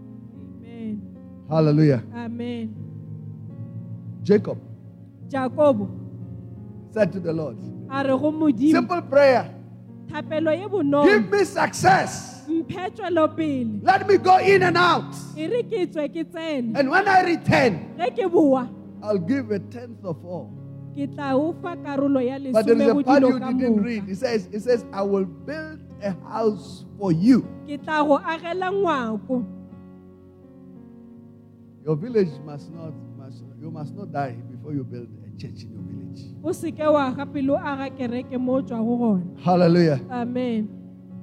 amen. 0.64 1.02
Hallelujah. 1.48 2.02
amen. 2.14 2.74
Jacob. 4.22 4.58
Jakobo 5.28 5.88
said 6.92 7.12
to 7.12 7.20
the 7.20 7.32
Lord, 7.32 7.56
a 7.90 8.02
re 8.02 8.10
go 8.10 8.32
modimo 8.32 8.70
Simple 8.72 9.02
prayer. 9.02 9.54
Give 10.10 11.30
me 11.30 11.44
success. 11.44 12.42
Let 12.48 14.08
me 14.08 14.18
go 14.18 14.38
in 14.38 14.62
and 14.64 14.76
out. 14.76 15.14
re 15.36 15.62
ke 15.62 15.86
tswe 15.86 16.08
ke 16.10 16.26
tsene 16.32 16.76
And 16.76 16.90
when 16.90 17.06
I 17.06 17.22
return, 17.22 17.94
ge 17.96 18.10
ke 18.16 18.30
boa 18.30 18.68
I'll 19.02 19.18
give 19.18 19.50
a 19.50 19.58
tenth 19.60 20.04
of 20.04 20.24
all. 20.24 20.50
ke 20.94 21.06
tla 21.14 21.34
o 21.34 21.52
fa 21.62 21.76
karolo 21.76 22.18
ya 22.18 22.38
But 22.52 22.66
there 22.66 22.76
is 22.76 22.88
a 22.90 23.02
part 23.04 23.22
you 23.22 23.38
didn't 23.38 23.82
read. 23.82 24.08
It 24.08 24.16
says, 24.18 24.48
it 24.52 24.60
says, 24.60 24.84
I 24.92 25.02
will 25.02 25.24
build 25.24 25.78
a 26.02 26.10
house 26.26 26.84
for 26.98 27.12
you. 27.12 27.42
ke 27.68 27.78
tla 27.78 28.02
go 28.02 28.18
agela 28.18 28.72
ngwako 28.74 29.46
Your 31.86 31.96
village 31.96 32.28
must 32.44 32.70
not, 32.72 32.92
must, 33.16 33.42
you 33.58 33.70
must 33.70 33.94
not 33.94 34.12
die 34.12 34.36
before 34.50 34.74
you 34.74 34.84
build 34.84 35.08
a 35.24 35.30
church 35.40 35.62
in 35.62 35.72
your. 35.72 35.79
O 36.42 36.52
seke 36.52 36.82
wa 36.86 37.10
ga 37.12 37.26
aga 37.64 37.90
kereke 37.90 38.38
mo 38.38 38.52
o 38.54 38.62
tswa 38.62 38.78
go 38.78 38.96
gona 38.96 39.22
Hallelujah. 39.44 40.00
amen 40.10 40.68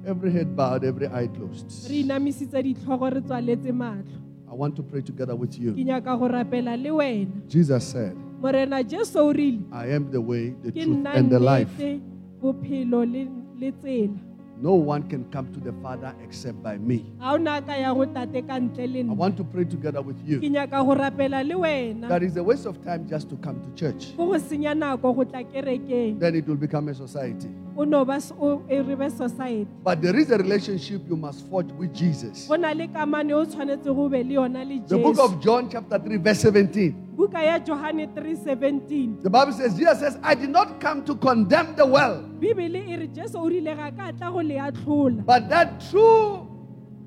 Every 0.06 0.30
head 0.32 0.56
bowed, 0.56 0.84
every 0.84 1.06
eye 1.08 1.26
closed. 1.28 1.90
re 1.90 2.00
inamisitse 2.00 2.62
ditlhogo 2.62 3.10
re 3.10 3.20
tswaletse 3.20 3.72
matlho 3.72 4.18
I 4.50 4.54
want 4.54 4.74
to 4.76 4.82
pray 4.82 5.02
together 5.02 5.34
with 5.36 5.52
ke 5.52 5.60
you. 5.60 5.72
nyaka 5.74 6.16
go 6.18 6.28
rapela 6.28 6.76
le 6.76 6.90
wena 6.90 7.30
Jesus 7.48 7.84
said, 7.84 8.16
morena 8.40 8.82
jesu 8.84 9.18
o 9.18 9.32
rile 9.32 9.60
I 9.72 9.86
am 9.92 10.10
the 10.10 10.20
way, 10.20 10.54
the 10.62 10.70
ke 10.72 10.84
truth, 10.84 10.96
nna 10.96 11.14
and 11.14 11.30
the 11.30 11.38
life. 11.38 11.68
nnete 11.78 12.00
bophelo 12.40 13.04
le 13.04 13.26
le 13.60 13.72
tsela 13.72 14.18
No 14.60 14.74
one 14.74 15.08
can 15.08 15.24
come 15.30 15.52
to 15.54 15.60
the 15.60 15.72
Father 15.80 16.12
except 16.24 16.60
by 16.62 16.78
me. 16.78 17.04
ga 17.20 17.32
o 17.34 17.36
na 17.36 17.60
ka 17.60 17.74
ya 17.74 17.94
go 17.94 18.04
tate 18.06 18.42
ka 18.46 18.58
ntle 18.58 18.86
le 18.92 19.00
I 19.10 19.14
want 19.14 19.36
to 19.36 19.44
pray 19.44 19.64
together 19.64 20.02
with 20.02 20.16
you. 20.26 20.40
nyaka 20.40 20.82
go 20.84 20.94
rapela 20.94 21.46
le 21.46 21.54
wena 21.54 22.08
That 22.08 22.22
is 22.24 22.36
a 22.36 22.42
waste 22.42 22.66
of 22.66 22.82
time 22.84 23.06
just 23.08 23.28
to 23.30 23.36
come 23.36 23.60
to 23.62 23.70
church. 23.78 24.16
go 24.16 24.26
go 24.26 24.38
senya 24.38 24.74
nako 24.74 25.14
go 25.14 25.24
tla 25.24 25.44
kerekeng 25.44 26.18
Then 26.18 26.34
it 26.34 26.46
will 26.48 26.56
become 26.56 26.88
a 26.88 26.94
society. 26.94 27.48
O 27.78 27.84
no 27.84 28.04
ba 28.04 28.14
s- 28.14 28.32
o 28.40 28.60
re 28.68 28.82
be 28.96 29.08
society 29.08 29.68
But 29.84 30.02
there 30.02 30.16
is 30.18 30.30
a 30.32 30.38
relationship 30.38 31.02
you 31.08 31.16
must 31.16 31.46
forge 31.48 31.70
with 31.78 31.94
Jesus. 31.94 32.46
go 32.48 32.56
na 32.56 32.72
le 32.72 32.88
kamano 32.88 33.38
o 33.38 33.44
tshwanetse 33.46 33.84
go 33.84 34.08
be 34.08 34.24
le 34.24 34.34
yona 34.34 34.64
le 34.66 34.80
The 34.86 34.98
book 34.98 35.18
of 35.20 35.40
John, 35.40 35.70
chapter 35.70 35.98
3, 35.98 36.16
verse 36.16 36.40
17. 36.42 36.94
buka 37.16 37.42
ya 37.42 37.58
johane 37.60 38.06
317 38.14 39.22
The 39.22 39.30
Bible 39.30 39.52
says, 39.52 39.76
Jesus 39.76 40.00
says, 40.00 40.18
I 40.22 40.34
did 40.34 40.50
not 40.50 40.80
come 40.80 41.04
to 41.04 41.14
condemn 41.14 41.76
the 41.76 41.86
world, 41.86 42.40
bibele 42.40 42.98
re 42.98 43.06
jesu 43.08 43.38
o 43.38 43.48
rile 43.48 43.74
ga 43.76 43.90
ka 43.92 44.10
tla 44.12 44.30
go 44.30 44.38
le 44.40 44.54
atlhola 44.58 45.24
but 45.24 45.48
that 45.48 45.80
through 45.84 46.46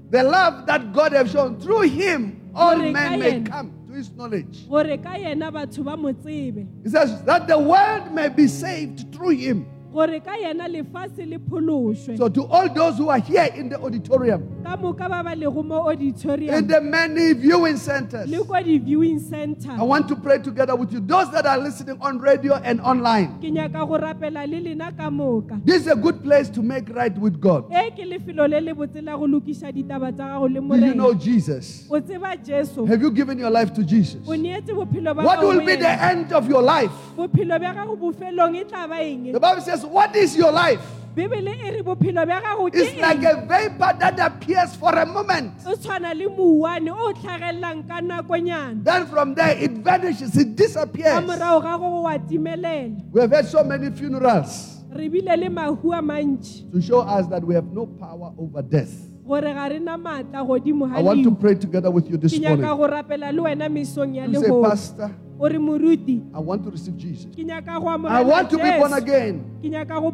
the 0.09 0.23
love 0.23 0.65
that 0.67 0.91
God 0.93 1.13
has 1.13 1.31
shown, 1.31 1.59
through 1.59 1.81
him, 1.81 2.51
all 2.55 2.77
men 2.77 3.19
may 3.19 3.41
come 3.41 3.71
to 3.87 3.93
his 3.93 4.09
knowledge. 4.11 4.67
gore 4.69 4.97
ka 5.03 5.15
yena 5.15 5.51
batho 5.51 5.83
ba 5.83 5.95
mo 5.97 6.11
tsebe 6.13 6.65
He 6.83 6.89
says 6.89 7.23
that 7.23 7.47
the 7.47 7.57
world 7.59 8.11
may 8.13 8.29
be 8.29 8.47
saved 8.47 9.13
through 9.13 9.35
him. 9.35 9.65
Gore 9.93 10.19
ka 10.19 10.35
yena 10.37 10.67
lefatshe 10.67 11.25
le 11.25 11.37
phološwe 11.39 12.17
So, 12.17 12.29
to 12.29 12.45
all 12.45 12.69
those 12.73 12.97
who 12.97 13.09
are 13.09 13.19
here 13.19 13.49
in 13.55 13.69
the 13.69 13.79
auditorium, 13.79 14.63
ka 14.63 14.77
moka 14.77 15.09
ba 15.09 15.23
ba 15.23 15.35
lego 15.35 15.63
mo 15.63 15.89
in 15.89 16.67
the 16.67 16.79
many 16.81 17.33
viewing 17.33 17.77
centers, 17.77 18.29
le 18.29 18.43
ko 18.43 18.61
di-viewing 18.61 19.19
center 19.19 19.71
I 19.71 19.83
want 19.83 20.07
to 20.09 20.15
pray 20.15 20.39
together 20.39 20.75
with 20.75 20.91
you. 20.93 20.99
Those 20.99 21.31
that 21.31 21.45
are 21.45 21.57
listening 21.57 21.97
on 22.01 22.19
radio 22.19 22.55
and 22.55 22.79
online, 22.81 23.39
ke 23.41 23.51
nyaka 23.51 23.87
go 23.87 23.97
rapela 23.97 24.47
le 24.47 24.59
lena 24.59 24.91
ka 24.91 25.09
moka 25.09 25.59
this 25.65 25.81
is 25.81 25.87
a 25.87 25.95
good 25.95 26.23
place 26.23 26.49
to 26.49 26.61
make 26.61 26.89
right 26.95 27.17
with 27.17 27.39
God. 27.39 27.65
e 27.71 27.91
ke 27.91 28.05
lefelo 28.07 28.47
le 28.49 28.61
le 28.61 28.73
botse 28.73 29.03
go 29.03 29.27
lokiša 29.27 29.71
ditaba 29.73 30.11
tsa 30.15 30.23
gago 30.23 30.47
le 30.47 30.61
Do 30.79 30.85
you 30.85 30.93
know 30.93 31.13
Jesus? 31.13 31.87
o 31.89 31.99
tseba 31.99 32.35
jesu 32.43 32.85
Have 32.85 33.01
you 33.01 33.11
given 33.11 33.37
your 33.39 33.49
life 33.51 33.73
to 33.73 33.83
Jesus? 33.83 34.21
o 34.27 34.31
neetse 34.35 34.71
bophelo 34.73 35.15
ba 35.15 35.23
What 35.23 35.41
will 35.41 35.65
be 35.65 35.75
the 35.75 35.89
end 35.89 36.31
of 36.33 36.47
your 36.47 36.61
life? 36.61 36.91
bophelo 37.15 37.59
bja 37.59 37.73
gago 37.75 37.95
bofelong 37.97 38.55
e 38.55 38.63
tla 38.63 38.87
ba 38.87 39.01
eng 39.01 39.31
The 39.33 39.39
Bible 39.39 39.61
says, 39.61 39.80
What 39.83 40.15
is 40.15 40.35
your 40.35 40.51
life? 40.51 40.81
bibele 41.15 41.51
re 41.75 41.81
bophelo 41.83 42.23
bja 42.25 42.41
gago 42.41 42.71
ke 42.71 42.75
It's 42.75 42.95
like 43.01 43.23
a 43.23 43.45
vapor 43.45 43.99
that 43.99 44.17
appears 44.19 44.75
for 44.77 44.95
a 44.95 45.05
moment. 45.05 45.51
o 45.67 45.75
tshwana 45.75 46.13
le 46.15 46.27
mouane 46.29 46.87
o 46.89 47.11
tlhagelelang 47.13 47.85
ka 47.87 47.99
nakonyana 47.99 48.81
Then 48.83 49.05
from 49.07 49.35
there 49.35 49.57
it 49.57 49.71
vanishes, 49.83 50.37
it 50.37 50.55
disappears. 50.55 51.19
morago 51.25 51.61
ga 51.63 51.77
go 51.77 52.01
wa 52.01 52.17
timelela 52.17 53.11
We 53.11 53.19
have 53.21 53.31
had 53.31 53.45
so 53.45 53.61
many 53.63 53.89
funerals 53.91 54.77
re 54.95 55.09
bile 55.09 55.35
le 55.35 55.49
mahu 55.49 55.91
a 55.91 56.01
mantši 56.01 56.71
to 56.71 56.81
show 56.81 57.01
us 57.01 57.27
that 57.27 57.43
we 57.43 57.55
have 57.55 57.67
no 57.73 57.85
power 57.87 58.31
over 58.39 58.61
death. 58.61 59.10
Gore 59.25 59.53
ga 59.53 59.67
re 59.69 59.79
na 59.79 59.97
maatla 59.97 60.45
godimo 60.45 60.85
I 60.93 61.01
want 61.01 61.23
to 61.23 61.31
pray 61.35 61.55
together 61.55 61.91
with 61.91 62.09
you 62.09 62.17
this 62.17 62.37
morning. 62.39 62.61
go 62.61 62.87
rapela 62.87 63.31
le 63.33 63.41
wena 63.41 63.69
mesong 63.69 64.15
ya 64.15 64.25
You 64.25 64.41
say, 64.41 64.49
Pastor, 64.49 65.11
o 65.39 65.47
re 65.47 65.57
moruti 65.57 66.21
I 66.33 66.39
want 66.39 66.63
to 66.63 66.71
receive 66.71 66.97
Jesus. 66.97 67.31
ke 67.35 67.45
nyaka 67.45 67.79
go 67.79 67.87
I 68.07 68.21
want 68.21 68.49
to 68.49 68.57
be 68.57 68.71
born 68.77 68.93
again. 68.93 69.45
ke 69.61 69.69
nyaka 69.69 69.99
go 70.01 70.09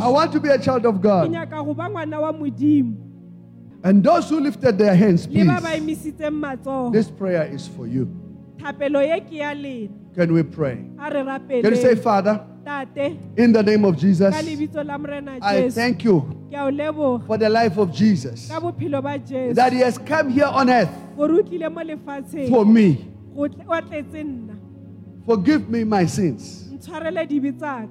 I 0.00 0.08
want 0.08 0.32
to 0.32 0.40
be 0.40 0.48
a 0.48 0.58
child 0.58 0.86
of 0.86 1.00
God. 1.00 1.30
nyaka 1.30 1.64
go 1.64 1.74
ba 1.74 1.88
ngwana 1.88 2.20
wa 2.20 2.32
modimo 2.32 2.96
And 3.84 4.02
those 4.04 4.30
who 4.30 4.38
lifted 4.38 4.78
their 4.78 4.94
hands, 4.94 5.26
le 5.26 5.44
ba 5.44 5.58
ba 5.60 5.74
please, 5.74 6.12
this 6.92 7.10
prayer 7.10 7.50
is 7.50 7.66
for 7.66 7.88
you. 7.88 8.06
Thapelo 8.58 9.00
ye 9.06 9.20
ke 9.20 9.32
ya 9.32 9.52
lena. 9.52 9.94
Can 10.14 10.32
we 10.32 10.42
pray? 10.42 10.84
Can 10.98 11.64
you 11.64 11.76
say, 11.76 11.94
Father, 11.94 12.44
in 13.36 13.52
the 13.52 13.62
name 13.62 13.84
of 13.84 13.96
Jesus, 13.96 14.34
ka 14.34 14.40
lebitso 14.42 14.84
la 14.86 14.96
morena 14.98 15.38
I 15.42 15.68
thank 15.70 16.04
you 16.04 16.20
ke 16.50 16.54
a 16.54 16.62
o 16.64 16.70
leboga 16.70 17.26
for 17.26 17.36
the 17.38 17.48
life 17.48 17.76
of 17.76 17.92
Jesus, 17.92 18.48
ka 18.48 18.60
bophelo 18.60 19.02
ba 19.02 19.18
jesu. 19.18 19.54
that 19.54 19.72
he 19.72 19.80
has 19.80 19.98
come 19.98 20.30
here 20.30 20.46
on 20.46 20.70
earth 20.70 20.90
gore 21.16 21.32
o 21.32 21.42
tlile 21.42 21.72
mo 21.72 21.80
lefatsheng. 21.82 22.48
for 22.48 22.64
me. 22.64 23.08
go 23.34 23.48
tle- 23.48 23.66
wa 23.66 23.80
tletse 23.80 24.22
nna. 24.22 24.56
Forgive 25.26 25.68
me 25.68 25.82
my 25.84 26.06
sins. 26.06 26.68
ntshwarele 26.72 27.26
dibe 27.28 27.58
tsaka 27.58 27.88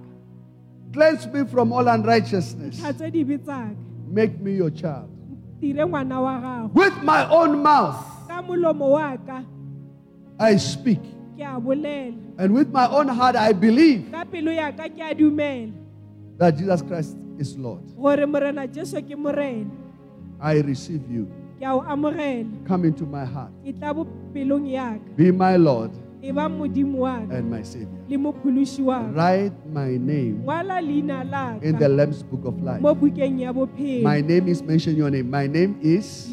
Cleanse 0.93 1.25
me 1.27 1.45
from 1.45 1.73
all 1.73 1.87
unrighteousness. 1.87 2.79
tlhatswe 2.79 3.11
dibe 3.11 3.43
tsaka 3.43 3.75
Make 4.07 4.39
me 4.39 4.53
your 4.55 4.69
child. 4.69 5.09
dire 5.59 5.85
ngwana 5.85 6.21
wa 6.21 6.39
gago. 6.39 6.73
With 6.73 7.03
my 7.03 7.27
own 7.29 7.61
mouth, 7.61 7.97
I 10.41 10.57
speak. 10.57 10.97
ke 11.37 11.45
a 11.45 11.61
bolela 11.61 12.17
And 12.41 12.53
with 12.57 12.73
my 12.73 12.89
own 12.89 13.07
heart, 13.13 13.37
I 13.37 13.53
believe 13.53 14.09
ka 14.09 14.25
pelo 14.25 14.49
ya 14.49 14.73
ka 14.73 14.89
ke 14.89 14.97
a 15.01 15.13
dumela 15.13 15.69
that 16.41 16.57
Jesus 16.57 16.81
Christ 16.81 17.13
is 17.37 17.53
Lord. 17.53 17.85
gore 17.93 18.25
morena 18.25 18.65
jesu 18.65 18.97
ke 18.97 19.13
morena 19.13 19.69
I 20.41 20.57
receive 20.65 21.05
you. 21.05 21.29
ke 21.61 21.65
a 21.65 21.77
o 21.77 21.85
amogela 21.85 22.49
Come 22.65 22.89
into 22.89 23.05
my 23.05 23.21
heart. 23.25 23.53
ke 23.61 23.69
tla 23.77 23.93
bo 23.93 24.09
pelong 24.33 24.65
ya 24.65 24.97
ka 24.97 25.09
Be 25.13 25.29
my 25.29 25.55
Lord 25.61 25.93
ba 26.21 26.45
modimo 26.45 27.01
wa 27.09 27.17
ka 27.25 27.33
and 27.33 27.49
my 27.49 27.61
Savior. 27.65 27.89
le 28.09 28.13
mophološi 28.17 28.81
wa 28.85 29.01
ka 29.01 29.09
Write 29.17 29.57
my 29.73 29.97
name 29.97 30.41
ngwala 30.45 30.77
leina 30.81 31.21
la 31.25 31.57
in 31.65 31.73
the 31.81 31.89
Lamb's 31.89 32.21
Book 32.25 32.45
of 32.45 32.57
Life. 32.61 32.81
mo 32.81 32.93
bukeng 32.93 33.41
ya 33.41 33.49
bophelo 33.53 34.05
My 34.05 34.21
name 34.21 34.45
is 34.49 34.61
mentioned 34.61 34.97
your 34.97 35.09
name. 35.09 35.29
My 35.29 35.45
name 35.49 35.77
is 35.81 36.29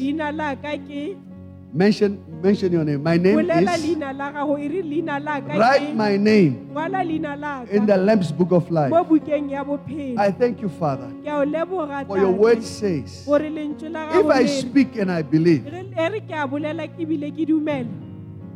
leina 1.73 1.77
la 1.77 1.77
ka 1.77 1.77
ke 1.77 1.77
mention 1.77 2.19
mention 2.41 2.71
your 2.71 2.83
name. 2.83 3.03
My 3.03 3.17
name 3.17 3.35
bolela 3.37 3.75
is 3.75 3.85
leina 3.85 4.17
la 4.17 4.31
gago 4.31 4.57
e 4.59 4.67
re 4.67 4.81
leina 4.81 5.23
la 5.23 5.39
ka 5.41 5.57
write 5.57 5.81
ke 5.91 5.95
my 5.95 6.17
name 6.17 6.67
ngwala 6.71 7.03
leina 7.03 7.39
la 7.39 7.61
in 7.69 7.85
the 7.85 7.93
ka 7.93 8.01
Lamb's 8.01 8.31
Book 8.31 8.51
of 8.51 8.69
Life. 8.71 8.91
bukeng 8.91 9.49
ya 9.51 9.63
bophelo 9.63 10.17
I 10.19 10.31
thank 10.31 10.61
you, 10.61 10.69
Father, 10.69 11.11
ke 11.23 11.27
a 11.27 11.35
o 11.37 11.45
leboga 11.45 12.05
for 12.07 12.17
your 12.17 12.31
Tate, 12.31 12.39
word 12.39 12.63
says, 12.63 13.23
gore 13.25 13.49
lentswe 13.49 13.91
la 13.91 14.05
if 14.09 14.25
gago 14.25 14.31
I 14.33 14.41
le 14.41 14.47
speak 14.47 14.95
and 14.97 15.11
I 15.11 15.21
believe, 15.21 15.65
re- 15.65 15.93
e 15.97 16.09
re 16.09 16.19
ke 16.21 16.31
a 16.33 16.47
bolela 16.47 16.87
ke 16.87 17.05
bile 17.07 17.31
ke 17.31 17.45
dumela 17.47 17.87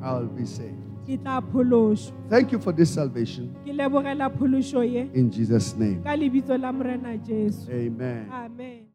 I 0.01 0.13
will 0.19 0.27
be 0.27 0.45
saved. 0.45 0.79
ke 1.07 1.19
tla 1.21 1.41
phološwa 1.41 2.11
Thank 2.29 2.51
you 2.53 2.59
for 2.59 2.71
this 2.71 2.89
salvation 2.95 3.53
ke 3.65 3.71
lebogela 3.75 4.29
phološo 4.31 4.81
ye 4.87 5.09
in 5.13 5.29
Jesus' 5.31 5.75
name. 5.75 6.01
ka 6.03 6.15
lebitso 6.15 6.55
la 6.59 6.71
morena 6.71 7.17
jesu 7.17 7.67
Amen. 7.69 8.27
amen 8.31 8.87